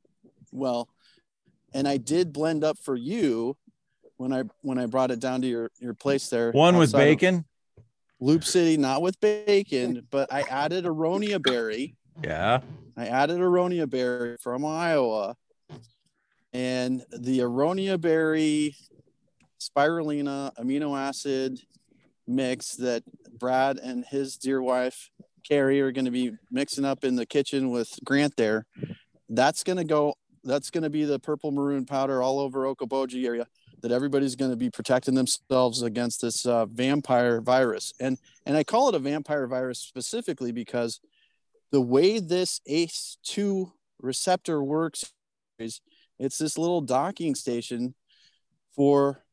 well, 0.50 0.88
and 1.72 1.86
I 1.86 1.98
did 1.98 2.32
blend 2.32 2.64
up 2.64 2.78
for 2.78 2.96
you 2.96 3.56
when 4.16 4.32
I 4.32 4.42
when 4.62 4.78
I 4.78 4.86
brought 4.86 5.12
it 5.12 5.20
down 5.20 5.40
to 5.42 5.46
your 5.46 5.70
your 5.78 5.94
place 5.94 6.28
there. 6.30 6.50
One 6.50 6.76
with 6.76 6.88
outside 6.88 6.98
of 6.98 7.04
bacon. 7.04 7.44
Loup 8.22 8.44
City, 8.44 8.76
not 8.76 9.02
with 9.02 9.20
bacon, 9.20 10.06
but 10.10 10.32
I 10.32 10.42
added 10.42 10.84
aronia 10.84 11.42
berry. 11.42 11.96
Yeah. 12.22 12.60
I 12.96 13.06
added 13.08 13.40
aronia 13.40 13.90
berry 13.90 14.36
from 14.40 14.64
Iowa, 14.64 15.34
and 16.52 17.04
the 17.10 17.40
aronia 17.40 18.00
berry 18.00 18.76
spirulina 19.60 20.54
amino 20.56 20.96
acid 20.96 21.60
mix 22.28 22.76
that 22.76 23.02
Brad 23.38 23.78
and 23.78 24.04
his 24.04 24.36
dear 24.36 24.62
wife 24.62 25.10
Carrie 25.42 25.80
are 25.80 25.90
going 25.90 26.04
to 26.04 26.12
be 26.12 26.32
mixing 26.50 26.84
up 26.84 27.02
in 27.02 27.16
the 27.16 27.26
kitchen 27.26 27.70
with 27.70 27.90
Grant 28.04 28.36
there. 28.36 28.66
That's 29.28 29.64
going 29.64 29.78
to 29.78 29.84
go. 29.84 30.14
That's 30.44 30.70
going 30.70 30.84
to 30.84 30.90
be 30.90 31.04
the 31.04 31.18
purple 31.18 31.50
maroon 31.50 31.86
powder 31.86 32.22
all 32.22 32.38
over 32.38 32.72
Okoboji 32.72 33.26
area 33.26 33.46
that 33.82 33.92
everybody's 33.92 34.36
going 34.36 34.50
to 34.50 34.56
be 34.56 34.70
protecting 34.70 35.14
themselves 35.14 35.82
against 35.82 36.22
this 36.22 36.46
uh, 36.46 36.66
vampire 36.66 37.40
virus. 37.40 37.92
And 38.00 38.18
and 38.46 38.56
I 38.56 38.64
call 38.64 38.88
it 38.88 38.94
a 38.94 38.98
vampire 38.98 39.46
virus 39.46 39.78
specifically 39.80 40.52
because 40.52 41.00
the 41.70 41.80
way 41.80 42.18
this 42.18 42.60
ACE2 42.68 43.72
receptor 44.00 44.62
works 44.62 45.12
is 45.58 45.80
it's 46.18 46.38
this 46.38 46.58
little 46.58 46.80
docking 46.80 47.34
station 47.34 47.94
for 48.74 49.24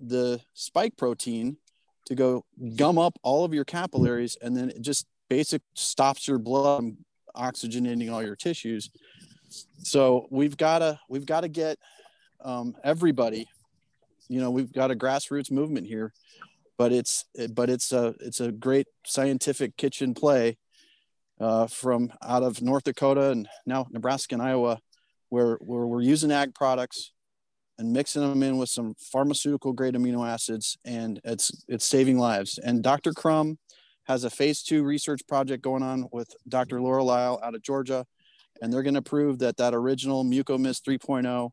the 0.00 0.40
spike 0.54 0.96
protein 0.96 1.56
to 2.06 2.14
go 2.14 2.44
gum 2.76 2.98
up 2.98 3.18
all 3.22 3.44
of 3.44 3.54
your 3.54 3.64
capillaries 3.64 4.36
and 4.42 4.56
then 4.56 4.70
it 4.70 4.80
just 4.82 5.06
basic 5.28 5.62
stops 5.74 6.28
your 6.28 6.38
blood 6.38 6.78
from 6.78 6.96
oxygenating 7.34 8.12
all 8.12 8.22
your 8.22 8.36
tissues 8.36 8.90
so 9.82 10.26
we've 10.30 10.56
got 10.56 10.80
to 10.80 10.98
we've 11.08 11.26
got 11.26 11.40
to 11.40 11.48
get 11.48 11.78
um, 12.44 12.74
everybody 12.84 13.46
you 14.28 14.40
know 14.40 14.50
we've 14.50 14.72
got 14.72 14.90
a 14.90 14.94
grassroots 14.94 15.50
movement 15.50 15.86
here 15.86 16.12
but 16.78 16.92
it's 16.92 17.24
but 17.52 17.70
it's 17.70 17.92
a 17.92 18.14
it's 18.20 18.40
a 18.40 18.52
great 18.52 18.86
scientific 19.04 19.76
kitchen 19.76 20.14
play 20.14 20.56
uh, 21.40 21.66
from 21.66 22.12
out 22.22 22.42
of 22.42 22.62
North 22.62 22.84
Dakota 22.84 23.30
and 23.30 23.48
now 23.64 23.86
Nebraska 23.90 24.34
and 24.34 24.42
Iowa, 24.42 24.78
where, 25.28 25.56
where 25.60 25.86
we're 25.86 26.00
using 26.00 26.32
ag 26.32 26.54
products 26.54 27.12
and 27.78 27.92
mixing 27.92 28.22
them 28.22 28.42
in 28.42 28.56
with 28.56 28.70
some 28.70 28.94
pharmaceutical 28.98 29.72
grade 29.72 29.94
amino 29.94 30.26
acids, 30.26 30.78
and 30.84 31.20
it's 31.24 31.64
it's 31.68 31.86
saving 31.86 32.18
lives. 32.18 32.58
And 32.58 32.82
Dr. 32.82 33.12
Crum 33.12 33.58
has 34.04 34.24
a 34.24 34.30
phase 34.30 34.62
two 34.62 34.82
research 34.82 35.20
project 35.26 35.62
going 35.62 35.82
on 35.82 36.06
with 36.10 36.28
Dr. 36.48 36.80
Laura 36.80 37.04
Lyle 37.04 37.38
out 37.42 37.54
of 37.54 37.62
Georgia, 37.62 38.06
and 38.62 38.72
they're 38.72 38.82
going 38.82 38.94
to 38.94 39.02
prove 39.02 39.40
that 39.40 39.58
that 39.58 39.74
original 39.74 40.24
Mucomyst 40.24 40.82
3.0 40.82 41.50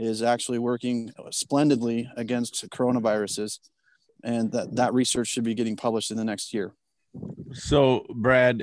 is 0.00 0.22
actually 0.22 0.58
working 0.58 1.12
splendidly 1.30 2.10
against 2.16 2.68
coronaviruses, 2.70 3.58
and 4.24 4.50
that 4.52 4.74
that 4.76 4.94
research 4.94 5.28
should 5.28 5.44
be 5.44 5.54
getting 5.54 5.76
published 5.76 6.10
in 6.10 6.16
the 6.16 6.24
next 6.24 6.54
year. 6.54 6.72
So, 7.52 8.06
Brad, 8.14 8.62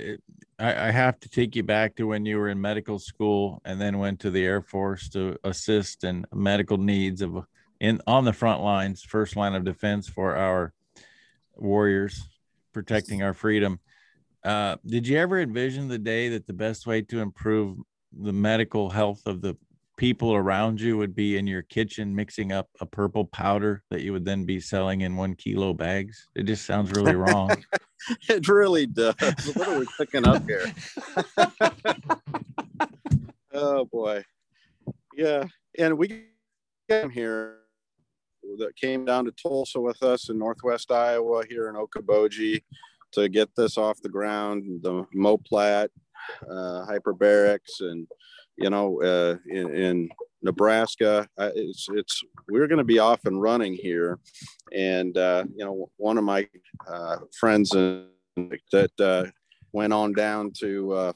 I, 0.58 0.88
I 0.88 0.92
have 0.92 1.20
to 1.20 1.30
take 1.30 1.56
you 1.56 1.62
back 1.62 1.96
to 1.98 2.08
when 2.08 2.26
you 2.26 2.38
were 2.38 2.50
in 2.50 2.60
medical 2.60 2.98
school 2.98 3.62
and 3.66 3.80
then 3.80 4.00
went 4.00 4.20
to 4.22 4.32
the 4.32 4.44
Air 4.44 4.62
Force 4.62 5.10
to 5.10 5.38
assist 5.44 6.04
in 6.04 6.26
medical 6.34 6.78
needs 6.78 7.22
of 7.22 7.46
in 7.80 8.02
on 8.08 8.26
the 8.26 8.34
front 8.34 8.64
lines, 8.64 9.04
first 9.04 9.36
line 9.36 9.54
of 9.54 9.64
defense 9.64 10.08
for 10.08 10.36
our 10.36 10.74
warriors 11.56 12.28
protecting 12.74 13.22
our 13.22 13.34
freedom. 13.34 13.80
Uh, 14.44 14.78
did 14.86 15.08
you 15.08 15.18
ever 15.18 15.40
envision 15.40 15.88
the 15.88 16.00
day 16.00 16.30
that 16.30 16.48
the 16.48 16.54
best 16.54 16.88
way 16.88 17.02
to 17.02 17.20
improve 17.20 17.78
the 18.20 18.34
medical 18.34 18.90
health 18.90 19.22
of 19.26 19.42
the 19.42 19.56
people 19.98 20.36
around 20.36 20.80
you 20.80 20.98
would 20.98 21.16
be 21.16 21.38
in 21.38 21.48
your 21.48 21.64
kitchen 21.64 22.16
mixing 22.16 22.52
up 22.52 22.70
a 22.80 22.86
purple 22.86 23.26
powder 23.26 23.84
that 23.90 24.02
you 24.02 24.14
would 24.14 24.26
then 24.26 24.46
be 24.46 24.60
selling 24.60 25.02
in 25.02 25.16
one 25.16 25.36
kilo 25.36 25.74
bags? 25.74 26.28
It 26.36 26.44
just 26.44 26.66
sounds 26.66 26.92
really 26.92 27.16
wrong. 27.16 27.64
it 28.30 28.48
really 28.48 28.86
does. 28.86 29.16
What 29.54 29.68
are 29.68 29.80
we 29.80 29.88
picking 29.98 30.28
up 30.28 30.44
here? 30.48 30.72
oh 33.54 33.86
boy, 33.86 34.24
yeah, 35.16 35.46
and 35.78 35.98
we 35.98 36.26
came 36.90 37.10
here 37.10 37.58
that 38.60 38.76
came 38.76 39.04
down 39.04 39.26
to 39.26 39.32
Tulsa 39.32 39.80
with 39.80 40.02
us 40.04 40.30
in 40.30 40.38
Northwest 40.38 40.92
Iowa 40.92 41.44
here 41.50 41.70
in 41.70 41.76
Okoboji 41.76 42.62
to 43.12 43.30
get 43.30 43.50
this 43.56 43.78
off 43.78 44.02
the 44.02 44.10
ground. 44.10 44.82
The 44.84 45.06
Moplat, 45.16 45.90
uh, 46.50 46.86
hyperbarics, 46.86 47.82
and 47.82 48.08
you 48.58 48.70
know, 48.70 49.02
uh, 49.02 49.36
in, 49.48 49.74
in 49.74 50.10
Nebraska, 50.42 51.28
uh, 51.38 51.52
it's 51.56 51.88
it's 51.94 52.24
we're 52.50 52.68
going 52.68 52.78
to 52.78 52.84
be 52.84 53.00
off 53.00 53.26
and 53.26 53.42
running 53.42 53.74
here, 53.74 54.20
and 54.74 55.18
uh, 55.18 55.46
you 55.56 55.66
know, 55.66 55.90
one 55.98 56.18
of 56.18 56.24
my 56.24 56.48
uh, 56.88 57.18
friends 57.40 57.72
that 57.72 58.92
uh, 59.00 59.26
went 59.72 59.94
on 59.94 60.14
down 60.14 60.52
to 60.60 60.94
uh, 60.94 61.14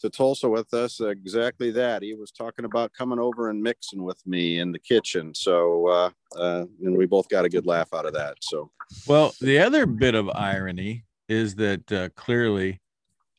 to 0.00 0.10
Tulsa 0.10 0.48
with 0.48 0.72
us, 0.74 1.00
exactly 1.00 1.70
that. 1.72 2.02
He 2.02 2.14
was 2.14 2.30
talking 2.30 2.64
about 2.64 2.92
coming 2.92 3.18
over 3.18 3.50
and 3.50 3.62
mixing 3.62 4.02
with 4.02 4.24
me 4.26 4.58
in 4.58 4.72
the 4.72 4.78
kitchen. 4.78 5.34
So, 5.34 5.88
uh, 5.88 6.10
uh, 6.36 6.64
and 6.82 6.96
we 6.96 7.06
both 7.06 7.28
got 7.28 7.44
a 7.44 7.48
good 7.48 7.66
laugh 7.66 7.92
out 7.94 8.06
of 8.06 8.14
that. 8.14 8.36
So, 8.40 8.70
Well, 9.06 9.34
the 9.40 9.58
other 9.58 9.86
bit 9.86 10.14
of 10.14 10.28
irony 10.30 11.04
is 11.28 11.54
that 11.56 11.90
uh, 11.92 12.08
clearly 12.16 12.80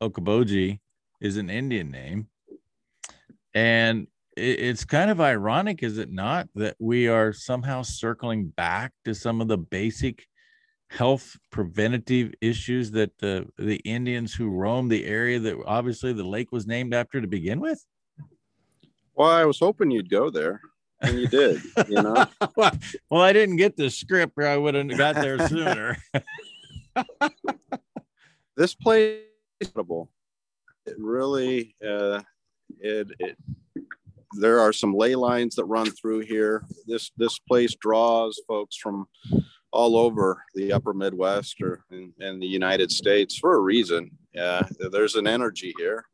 Okoboji 0.01 0.79
is 1.21 1.37
an 1.37 1.49
Indian 1.49 1.91
name. 1.91 2.27
And 3.55 4.05
it, 4.37 4.59
it's 4.59 4.85
kind 4.85 5.09
of 5.09 5.19
ironic, 5.19 5.81
is 5.81 5.97
it 5.97 6.11
not, 6.11 6.47
that 6.53 6.75
we 6.77 7.07
are 7.07 7.33
somehow 7.33 7.81
circling 7.81 8.49
back 8.49 8.91
to 9.05 9.15
some 9.15 9.41
of 9.41 9.47
the 9.47 9.57
basic 9.57 10.27
health 10.91 11.35
preventative 11.51 12.31
issues 12.41 12.91
that 12.91 13.17
the, 13.17 13.47
the 13.57 13.77
Indians 13.77 14.35
who 14.35 14.49
roamed 14.49 14.91
the 14.91 15.05
area 15.05 15.39
that 15.39 15.57
obviously 15.65 16.13
the 16.13 16.23
lake 16.23 16.51
was 16.51 16.67
named 16.67 16.93
after 16.93 17.19
to 17.19 17.27
begin 17.27 17.59
with? 17.59 17.83
well, 19.15 19.31
I 19.31 19.45
was 19.45 19.59
hoping 19.59 19.91
you'd 19.91 20.09
go 20.09 20.29
there, 20.29 20.61
and 21.01 21.19
you 21.19 21.27
did. 21.27 21.61
You 21.87 22.01
know, 22.01 22.25
well, 22.55 23.21
I 23.21 23.33
didn't 23.33 23.55
get 23.55 23.77
the 23.77 23.89
script 23.89 24.33
or 24.37 24.45
I 24.45 24.57
would 24.57 24.75
have 24.75 24.97
got 24.97 25.15
there 25.15 25.47
sooner. 25.47 25.97
this 28.57 28.75
place. 28.75 29.21
It 29.61 30.95
really, 30.99 31.75
uh, 31.85 32.21
it, 32.85 33.07
it 33.19 33.37
there 34.37 34.59
are 34.59 34.73
some 34.73 34.93
ley 34.93 35.15
lines 35.15 35.55
that 35.55 35.65
run 35.65 35.89
through 35.91 36.19
here. 36.19 36.63
This 36.85 37.11
this 37.17 37.39
place 37.39 37.75
draws 37.75 38.41
folks 38.47 38.77
from 38.77 39.07
all 39.71 39.97
over 39.97 40.41
the 40.53 40.71
upper 40.71 40.93
Midwest 40.93 41.61
or 41.61 41.83
in, 41.91 42.13
in 42.19 42.39
the 42.39 42.47
United 42.47 42.91
States 42.91 43.37
for 43.37 43.55
a 43.55 43.59
reason. 43.59 44.11
Yeah, 44.33 44.61
there's 44.91 45.15
an 45.15 45.27
energy 45.27 45.73
here, 45.77 46.05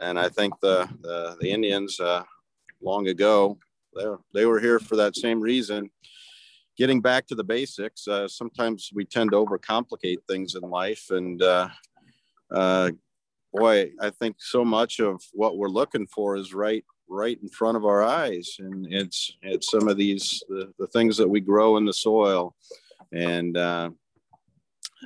and 0.00 0.18
I 0.18 0.28
think 0.28 0.54
the 0.60 0.88
the, 1.02 1.36
the 1.40 1.50
Indians 1.50 1.98
uh, 2.00 2.22
long 2.80 3.08
ago 3.08 3.58
they, 3.94 4.04
they 4.34 4.46
were 4.46 4.60
here 4.60 4.78
for 4.78 4.96
that 4.96 5.16
same 5.16 5.40
reason. 5.40 5.90
Getting 6.76 7.00
back 7.00 7.26
to 7.28 7.34
the 7.34 7.44
basics, 7.44 8.06
uh, 8.06 8.28
sometimes 8.28 8.90
we 8.94 9.06
tend 9.06 9.30
to 9.30 9.38
overcomplicate 9.38 10.18
things 10.28 10.54
in 10.54 10.62
life, 10.68 11.06
and 11.10 11.42
uh, 11.42 11.68
uh, 12.50 12.90
boy, 13.56 13.90
I 14.00 14.10
think 14.10 14.36
so 14.38 14.64
much 14.64 15.00
of 15.00 15.20
what 15.32 15.56
we're 15.56 15.68
looking 15.68 16.06
for 16.06 16.36
is 16.36 16.54
right 16.54 16.84
right 17.08 17.38
in 17.40 17.48
front 17.48 17.76
of 17.76 17.84
our 17.84 18.02
eyes, 18.02 18.56
and 18.58 18.86
it's 18.92 19.36
it's 19.42 19.70
some 19.70 19.88
of 19.88 19.96
these 19.96 20.42
the, 20.48 20.72
the 20.78 20.86
things 20.88 21.16
that 21.16 21.28
we 21.28 21.40
grow 21.40 21.76
in 21.76 21.84
the 21.84 21.92
soil, 21.92 22.54
and 23.12 23.56
uh, 23.56 23.90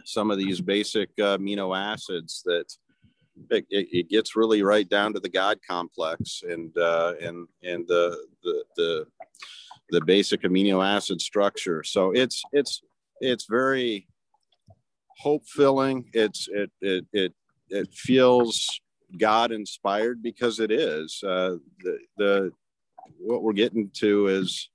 some 0.05 0.31
of 0.31 0.39
these 0.39 0.61
basic 0.61 1.11
uh, 1.19 1.37
amino 1.37 1.77
acids 1.77 2.43
that 2.45 2.67
it, 3.51 3.67
it, 3.71 3.89
it, 3.93 4.09
gets 4.09 4.37
really 4.37 4.63
right 4.63 4.89
down 4.89 5.13
to 5.15 5.21
the 5.21 5.29
God 5.29 5.59
complex 5.69 6.43
and 6.49 6.77
uh, 6.79 7.15
and 7.21 7.47
and 7.63 7.87
the, 7.87 8.27
the 8.43 8.65
the 8.77 9.07
the 9.91 10.01
basic 10.05 10.43
amino 10.43 10.85
acid 10.85 11.21
structure. 11.21 11.83
So 11.85 12.13
it's 12.13 12.43
it's 12.53 12.83
it's 13.21 13.47
very 13.49 14.09
hope 15.19 15.47
filling. 15.47 16.09
It's 16.13 16.49
it 16.49 16.71
it 16.81 17.07
it 17.13 17.35
it 17.71 17.93
feels 17.95 18.81
God 19.17 19.53
inspired 19.53 20.23
because 20.23 20.61
it 20.61 20.71
is. 20.71 21.23
Uh, 21.23 21.57
the 21.83 21.99
the 22.17 22.53
what 23.19 23.43
we're 23.43 23.53
getting 23.53 23.91
to 23.95 24.27
is 24.29 24.69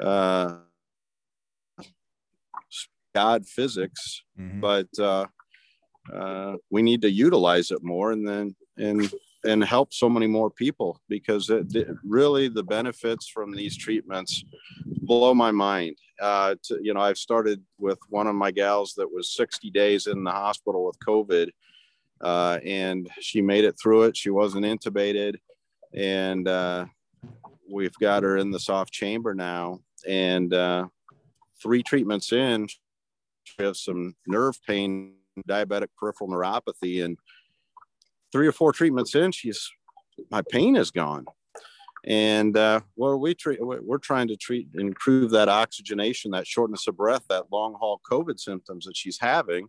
uh, 0.00 0.56
God 3.14 3.46
physics, 3.46 4.22
mm-hmm. 4.38 4.60
but 4.60 4.88
uh, 4.98 5.26
uh, 6.12 6.56
we 6.70 6.82
need 6.82 7.02
to 7.02 7.10
utilize 7.10 7.70
it 7.70 7.82
more 7.82 8.12
and 8.12 8.26
then 8.26 8.56
and 8.76 9.12
and 9.44 9.64
help 9.64 9.92
so 9.92 10.08
many 10.08 10.26
more 10.26 10.50
people 10.50 11.00
because 11.08 11.50
it, 11.50 11.74
it 11.74 11.88
really 12.04 12.48
the 12.48 12.62
benefits 12.62 13.28
from 13.28 13.52
these 13.52 13.76
treatments 13.76 14.44
blow 15.02 15.34
my 15.34 15.50
mind. 15.50 15.96
Uh, 16.20 16.54
to, 16.62 16.78
you 16.80 16.94
know, 16.94 17.00
I've 17.00 17.18
started 17.18 17.60
with 17.78 17.98
one 18.08 18.28
of 18.28 18.36
my 18.36 18.52
gals 18.52 18.94
that 18.96 19.12
was 19.12 19.34
60 19.34 19.70
days 19.70 20.06
in 20.06 20.22
the 20.22 20.30
hospital 20.30 20.86
with 20.86 20.96
COVID, 21.06 21.50
uh, 22.22 22.58
and 22.64 23.08
she 23.20 23.42
made 23.42 23.64
it 23.64 23.76
through 23.80 24.04
it. 24.04 24.16
She 24.16 24.30
wasn't 24.30 24.66
intubated, 24.66 25.36
and 25.94 26.46
uh, 26.46 26.86
we've 27.70 27.96
got 28.00 28.22
her 28.22 28.36
in 28.36 28.50
the 28.50 28.60
soft 28.60 28.92
chamber 28.92 29.34
now. 29.34 29.80
And 30.06 30.52
uh, 30.52 30.86
three 31.62 31.82
treatments 31.82 32.32
in, 32.32 32.68
she 33.44 33.62
has 33.62 33.82
some 33.82 34.14
nerve 34.26 34.58
pain 34.66 35.14
diabetic 35.48 35.88
peripheral 35.96 36.30
neuropathy 36.30 37.04
and 37.04 37.18
three 38.32 38.46
or 38.46 38.52
four 38.52 38.72
treatments 38.72 39.14
in 39.14 39.32
she's 39.32 39.70
my 40.30 40.42
pain 40.50 40.76
is 40.76 40.90
gone 40.90 41.24
and 42.04 42.56
uh, 42.56 42.80
we 42.96 43.34
treat 43.34 43.58
we're 43.60 43.98
trying 43.98 44.28
to 44.28 44.36
treat 44.36 44.68
and 44.74 44.88
improve 44.88 45.30
that 45.30 45.48
oxygenation 45.48 46.30
that 46.32 46.46
shortness 46.46 46.86
of 46.86 46.96
breath 46.96 47.24
that 47.28 47.44
long 47.50 47.74
haul 47.78 48.00
covid 48.10 48.38
symptoms 48.38 48.84
that 48.84 48.96
she's 48.96 49.18
having 49.18 49.68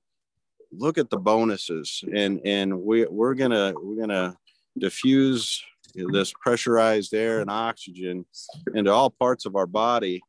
look 0.77 0.97
at 0.97 1.09
the 1.09 1.17
bonuses 1.17 2.03
and 2.13 2.41
and 2.45 2.81
we, 2.81 3.05
we're 3.05 3.35
gonna 3.35 3.73
we're 3.81 3.99
gonna 3.99 4.35
diffuse 4.77 5.63
this 5.93 6.33
pressurized 6.41 7.13
air 7.13 7.41
and 7.41 7.49
oxygen 7.49 8.25
into 8.73 8.91
all 8.91 9.09
parts 9.09 9.45
of 9.45 9.55
our 9.55 9.67
body 9.67 10.21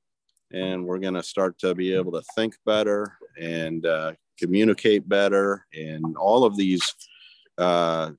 and 0.52 0.84
we're 0.84 0.98
going 0.98 1.14
to 1.14 1.22
start 1.22 1.58
to 1.58 1.74
be 1.74 1.92
able 1.94 2.12
to 2.12 2.22
think 2.36 2.54
better 2.64 3.18
and 3.40 3.84
uh, 3.86 4.12
communicate 4.38 5.08
better, 5.08 5.66
and 5.74 6.16
all 6.16 6.44
of 6.44 6.56
these 6.56 6.94
uh, 7.58 8.10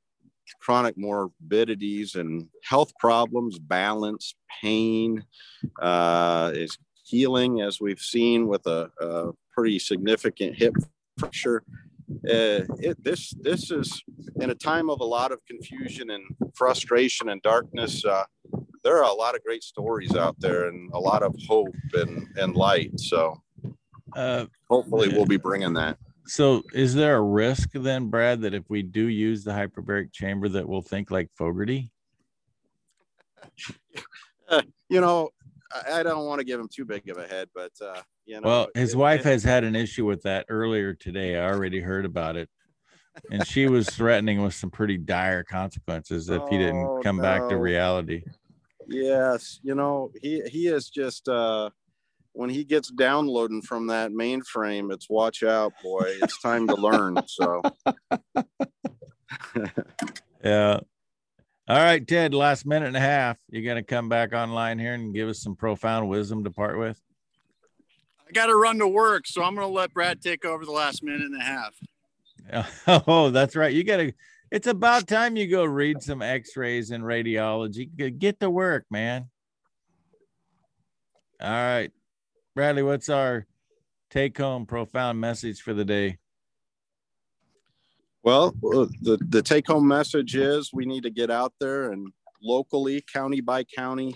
chronic 0.62 0.98
morbidities 0.98 2.16
and 2.16 2.48
health 2.64 2.92
problems, 3.00 3.58
balance, 3.58 4.36
pain, 4.62 5.24
uh, 5.82 6.52
is 6.54 6.78
healing, 7.04 7.62
as 7.62 7.80
we've 7.80 8.00
seen 8.00 8.48
with 8.48 8.66
a, 8.68 8.90
a 9.00 9.32
pretty 9.54 9.80
significant 9.80 10.56
hip 10.56 10.74
fracture. 11.18 11.64
Uh, 12.10 12.62
it, 12.80 13.04
this 13.04 13.34
this 13.42 13.72
is 13.72 14.04
in 14.40 14.52
a 14.52 14.56
time 14.56 14.90
of 14.90 15.00
a 15.00 15.06
lot 15.06 15.32
of 15.32 15.40
confusion 15.46 16.12
and 16.12 16.24
frustration 16.54 17.30
and 17.30 17.42
darkness. 17.42 18.06
Uh, 18.06 18.24
there 18.84 18.98
are 18.98 19.12
a 19.12 19.14
lot 19.14 19.34
of 19.34 19.44
great 19.44 19.64
stories 19.64 20.16
out 20.16 20.40
there 20.40 20.68
and 20.68 20.92
a 20.94 21.00
lot 21.00 21.24
of 21.24 21.36
hope 21.48 21.74
and, 21.94 22.28
and 22.38 22.56
light. 22.56 23.00
So 23.00 23.42
uh, 24.16 24.46
hopefully 24.70 25.10
we'll 25.10 25.26
be 25.26 25.38
bringing 25.38 25.74
that. 25.74 25.98
So 26.28 26.64
is 26.74 26.94
there 26.94 27.18
a 27.18 27.22
risk 27.22 27.70
then, 27.74 28.10
Brad, 28.10 28.42
that 28.42 28.54
if 28.54 28.70
we 28.70 28.84
do 28.84 29.08
use 29.08 29.44
the 29.44 29.52
hyperbaric 29.52 30.12
chamber 30.12 30.48
that 30.50 30.68
we'll 30.68 30.82
think 30.82 31.10
like 31.10 31.30
Fogarty? 31.36 31.92
Uh, 34.50 34.62
you 34.90 35.02
know, 35.02 35.30
I, 35.74 36.00
I 36.00 36.04
don't 36.04 36.26
want 36.26 36.40
to 36.40 36.46
give 36.46 36.60
him 36.60 36.70
too 36.72 36.86
big 36.86 37.10
of 37.10 37.18
a 37.18 37.28
head, 37.28 37.50
but 37.54 37.72
uh, 37.82 38.02
you 38.26 38.42
know. 38.42 38.48
Well, 38.48 38.68
his 38.74 38.94
it, 38.94 38.98
wife 38.98 39.22
it, 39.22 39.30
has 39.30 39.44
had 39.44 39.64
an 39.64 39.76
issue 39.76 40.06
with 40.06 40.24
that 40.24 40.46
earlier 40.50 40.94
today. 40.94 41.38
I 41.38 41.52
already 41.52 41.80
heard 41.80 42.06
about 42.06 42.36
it. 42.36 42.50
And 43.32 43.48
she 43.48 43.68
was 43.68 43.90
threatening 43.90 44.42
with 44.42 44.54
some 44.54 44.70
pretty 44.70 44.98
dire 44.98 45.44
consequences 45.44 46.30
if 46.30 46.42
he 46.50 46.58
didn't 46.58 46.86
oh, 46.86 47.00
come 47.02 47.18
no. 47.18 47.22
back 47.24 47.48
to 47.50 47.58
reality. 47.58 48.24
Yes, 48.88 49.60
you 49.64 49.74
know, 49.74 50.12
he 50.22 50.42
he 50.42 50.68
is 50.68 50.90
just 50.90 51.28
uh 51.28 51.70
when 52.34 52.50
he 52.50 52.66
gets 52.66 52.92
downloading 52.92 53.62
from 53.62 53.88
that 53.88 54.12
mainframe, 54.12 54.94
it's 54.94 55.10
watch 55.10 55.42
out, 55.42 55.72
boy. 55.82 56.04
It's 56.22 56.42
time 56.42 56.68
to 56.68 56.76
learn. 56.76 57.18
So 57.28 57.62
yeah. 60.44 60.80
All 61.68 61.78
right, 61.78 62.06
Ted, 62.06 62.34
last 62.36 62.66
minute 62.66 62.88
and 62.88 62.98
a 62.98 63.00
half. 63.00 63.38
You're 63.50 63.64
gonna 63.64 63.84
come 63.84 64.10
back 64.10 64.34
online 64.34 64.78
here 64.78 64.94
and 64.94 65.16
give 65.16 65.30
us 65.30 65.42
some 65.42 65.56
profound 65.56 66.10
wisdom 66.10 66.44
to 66.44 66.52
part 66.52 66.78
with. 66.78 67.02
I 68.36 68.38
gotta 68.38 68.56
run 68.56 68.80
to 68.80 68.88
work, 68.88 69.28
so 69.28 69.44
I'm 69.44 69.56
gonna 69.56 69.68
let 69.68 69.94
Brad 69.94 70.22
take 70.22 70.44
over 70.44 70.66
the 70.66 70.72
last 70.72 71.02
minute 71.02 71.22
and 71.22 71.42
a 71.42 71.44
half. 71.44 71.74
Oh, 73.08 73.32
that's 73.32 73.56
right. 73.56 73.74
You 73.74 73.86
gotta 73.86 74.14
it's 74.52 74.68
about 74.68 75.08
time 75.08 75.38
you 75.38 75.48
go 75.48 75.64
read 75.64 76.04
some 76.04 76.22
x-rays 76.22 76.92
and 76.92 77.04
radiology. 77.04 78.20
Get 78.20 78.42
to 78.42 78.50
work, 78.50 78.86
man. 78.92 79.30
All 81.42 81.50
right. 81.50 81.92
Bradley, 82.54 82.84
what's 82.84 83.08
our 83.08 83.48
take 84.10 84.38
home 84.38 84.66
profound 84.66 85.20
message 85.20 85.62
for 85.62 85.74
the 85.74 85.86
day? 85.86 86.18
Well, 88.22 88.54
uh, 88.66 88.88
the, 89.02 89.18
the 89.30 89.42
take 89.42 89.68
home 89.68 89.88
message 89.88 90.36
is 90.36 90.72
we 90.74 90.86
need 90.86 91.04
to 91.04 91.10
get 91.10 91.32
out 91.32 91.54
there 91.60 91.92
and 91.92 92.12
locally, 92.44 93.04
county 93.12 93.40
by 93.40 93.64
county, 93.64 94.16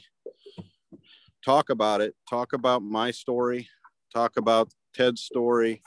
talk 1.43 1.69
about 1.69 2.01
it. 2.01 2.15
Talk 2.29 2.53
about 2.53 2.83
my 2.83 3.11
story, 3.11 3.67
talk 4.13 4.37
about 4.37 4.71
Ted's 4.93 5.21
story, 5.21 5.81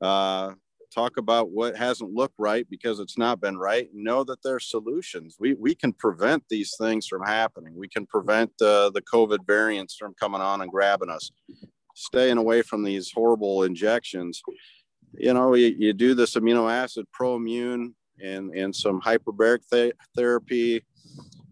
uh, 0.00 0.52
talk 0.94 1.16
about 1.16 1.50
what 1.50 1.76
hasn't 1.76 2.12
looked 2.12 2.36
right 2.38 2.66
because 2.70 3.00
it's 3.00 3.18
not 3.18 3.40
been 3.40 3.58
right. 3.58 3.88
Know 3.92 4.24
that 4.24 4.42
there's 4.42 4.70
solutions. 4.70 5.36
We, 5.40 5.54
we 5.54 5.74
can 5.74 5.92
prevent 5.92 6.44
these 6.48 6.74
things 6.78 7.06
from 7.06 7.22
happening. 7.22 7.74
We 7.76 7.88
can 7.88 8.06
prevent 8.06 8.50
uh, 8.62 8.90
the 8.90 9.02
covid 9.02 9.46
variants 9.46 9.96
from 9.96 10.14
coming 10.14 10.40
on 10.40 10.60
and 10.60 10.70
grabbing 10.70 11.10
us. 11.10 11.30
Staying 11.96 12.38
away 12.38 12.62
from 12.62 12.82
these 12.82 13.12
horrible 13.12 13.62
injections. 13.64 14.42
You 15.16 15.32
know 15.32 15.54
you, 15.54 15.74
you 15.78 15.92
do 15.92 16.14
this 16.14 16.34
amino 16.34 16.70
acid 16.70 17.06
proimmune 17.18 17.94
and 18.20 18.52
and 18.52 18.74
some 18.74 19.00
hyperbaric 19.00 19.60
th- 19.70 19.94
therapy 20.16 20.84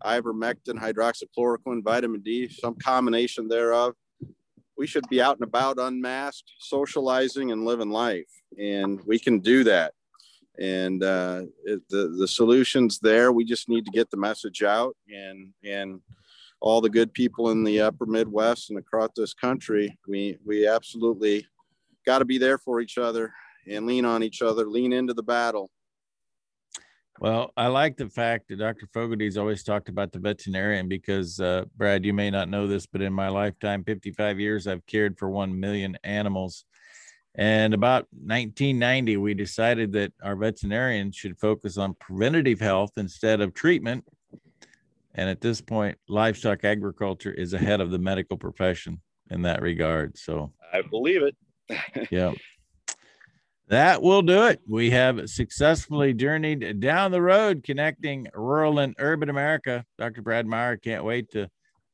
ivermectin 0.04 0.76
hydroxychloroquine 0.76 1.82
vitamin 1.84 2.20
d 2.22 2.48
some 2.48 2.74
combination 2.74 3.46
thereof 3.46 3.94
we 4.76 4.86
should 4.86 5.08
be 5.08 5.20
out 5.20 5.36
and 5.36 5.44
about 5.44 5.78
unmasked 5.78 6.52
socializing 6.58 7.52
and 7.52 7.64
living 7.64 7.90
life 7.90 8.30
and 8.58 9.00
we 9.06 9.18
can 9.18 9.38
do 9.38 9.64
that 9.64 9.92
and 10.58 11.02
uh, 11.02 11.42
it, 11.64 11.80
the 11.88 12.14
the 12.18 12.28
solutions 12.28 12.98
there. 12.98 13.32
We 13.32 13.44
just 13.44 13.68
need 13.68 13.84
to 13.84 13.90
get 13.90 14.10
the 14.10 14.16
message 14.16 14.62
out, 14.62 14.96
and 15.08 15.48
and 15.64 16.00
all 16.60 16.80
the 16.80 16.90
good 16.90 17.12
people 17.12 17.50
in 17.50 17.64
the 17.64 17.80
Upper 17.80 18.06
Midwest 18.06 18.70
and 18.70 18.78
across 18.78 19.10
this 19.16 19.34
country, 19.34 19.98
we 20.06 20.38
we 20.44 20.66
absolutely 20.66 21.46
got 22.06 22.18
to 22.18 22.24
be 22.24 22.38
there 22.38 22.58
for 22.58 22.80
each 22.80 22.98
other 22.98 23.32
and 23.68 23.86
lean 23.86 24.04
on 24.04 24.22
each 24.22 24.42
other, 24.42 24.66
lean 24.66 24.92
into 24.92 25.14
the 25.14 25.22
battle. 25.22 25.70
Well, 27.22 27.52
I 27.56 27.68
like 27.68 27.96
the 27.96 28.08
fact 28.08 28.48
that 28.48 28.58
Dr. 28.58 28.88
Fogarty's 28.92 29.38
always 29.38 29.62
talked 29.62 29.88
about 29.88 30.10
the 30.10 30.18
veterinarian 30.18 30.88
because, 30.88 31.38
uh, 31.38 31.66
Brad, 31.76 32.04
you 32.04 32.12
may 32.12 32.30
not 32.30 32.48
know 32.48 32.66
this, 32.66 32.84
but 32.84 33.00
in 33.00 33.12
my 33.12 33.28
lifetime, 33.28 33.84
55 33.84 34.40
years, 34.40 34.66
I've 34.66 34.84
cared 34.86 35.16
for 35.16 35.30
1 35.30 35.60
million 35.60 35.96
animals. 36.02 36.64
And 37.36 37.74
about 37.74 38.08
1990, 38.10 39.18
we 39.18 39.34
decided 39.34 39.92
that 39.92 40.12
our 40.20 40.34
veterinarians 40.34 41.14
should 41.14 41.38
focus 41.38 41.78
on 41.78 41.94
preventative 41.94 42.58
health 42.58 42.90
instead 42.96 43.40
of 43.40 43.54
treatment. 43.54 44.04
And 45.14 45.30
at 45.30 45.40
this 45.40 45.60
point, 45.60 45.98
livestock 46.08 46.64
agriculture 46.64 47.32
is 47.32 47.52
ahead 47.52 47.80
of 47.80 47.92
the 47.92 48.00
medical 48.00 48.36
profession 48.36 49.00
in 49.30 49.42
that 49.42 49.62
regard. 49.62 50.18
So 50.18 50.52
I 50.72 50.82
believe 50.82 51.22
it. 51.22 51.36
yeah. 52.10 52.32
That 53.68 54.02
will 54.02 54.22
do 54.22 54.44
it. 54.46 54.60
We 54.68 54.90
have 54.90 55.30
successfully 55.30 56.12
journeyed 56.12 56.80
down 56.80 57.10
the 57.10 57.22
road 57.22 57.62
connecting 57.64 58.26
rural 58.34 58.78
and 58.78 58.94
urban 58.98 59.30
America. 59.30 59.84
Dr. 59.98 60.22
Brad 60.22 60.46
Meyer, 60.46 60.76
can't 60.76 61.04
wait 61.04 61.30
to 61.30 61.48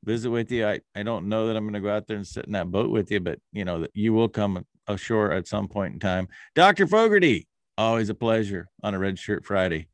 visit 0.04 0.30
with 0.30 0.50
you. 0.50 0.66
I, 0.66 0.80
I 0.94 1.02
don't 1.02 1.28
know 1.28 1.46
that 1.46 1.56
I'm 1.56 1.64
going 1.64 1.74
to 1.74 1.80
go 1.80 1.94
out 1.94 2.06
there 2.06 2.16
and 2.16 2.26
sit 2.26 2.46
in 2.46 2.52
that 2.52 2.70
boat 2.70 2.90
with 2.90 3.10
you, 3.10 3.20
but 3.20 3.38
you 3.52 3.64
know 3.64 3.80
that 3.80 3.90
you 3.94 4.12
will 4.12 4.28
come 4.28 4.64
ashore 4.86 5.32
at 5.32 5.46
some 5.46 5.68
point 5.68 5.94
in 5.94 6.00
time. 6.00 6.28
Dr. 6.54 6.86
Fogarty, 6.86 7.46
always 7.76 8.08
a 8.08 8.14
pleasure 8.14 8.68
on 8.82 8.94
a 8.94 8.98
Red 8.98 9.18
Shirt 9.18 9.44
Friday. 9.44 9.88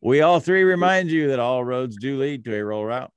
We 0.00 0.20
all 0.20 0.40
three 0.40 0.62
remind 0.62 1.10
you 1.10 1.28
that 1.28 1.40
all 1.40 1.64
roads 1.64 1.96
do 1.96 2.18
lead 2.18 2.44
to 2.44 2.54
a 2.54 2.64
Rural 2.64 2.84
Route. 2.84 3.12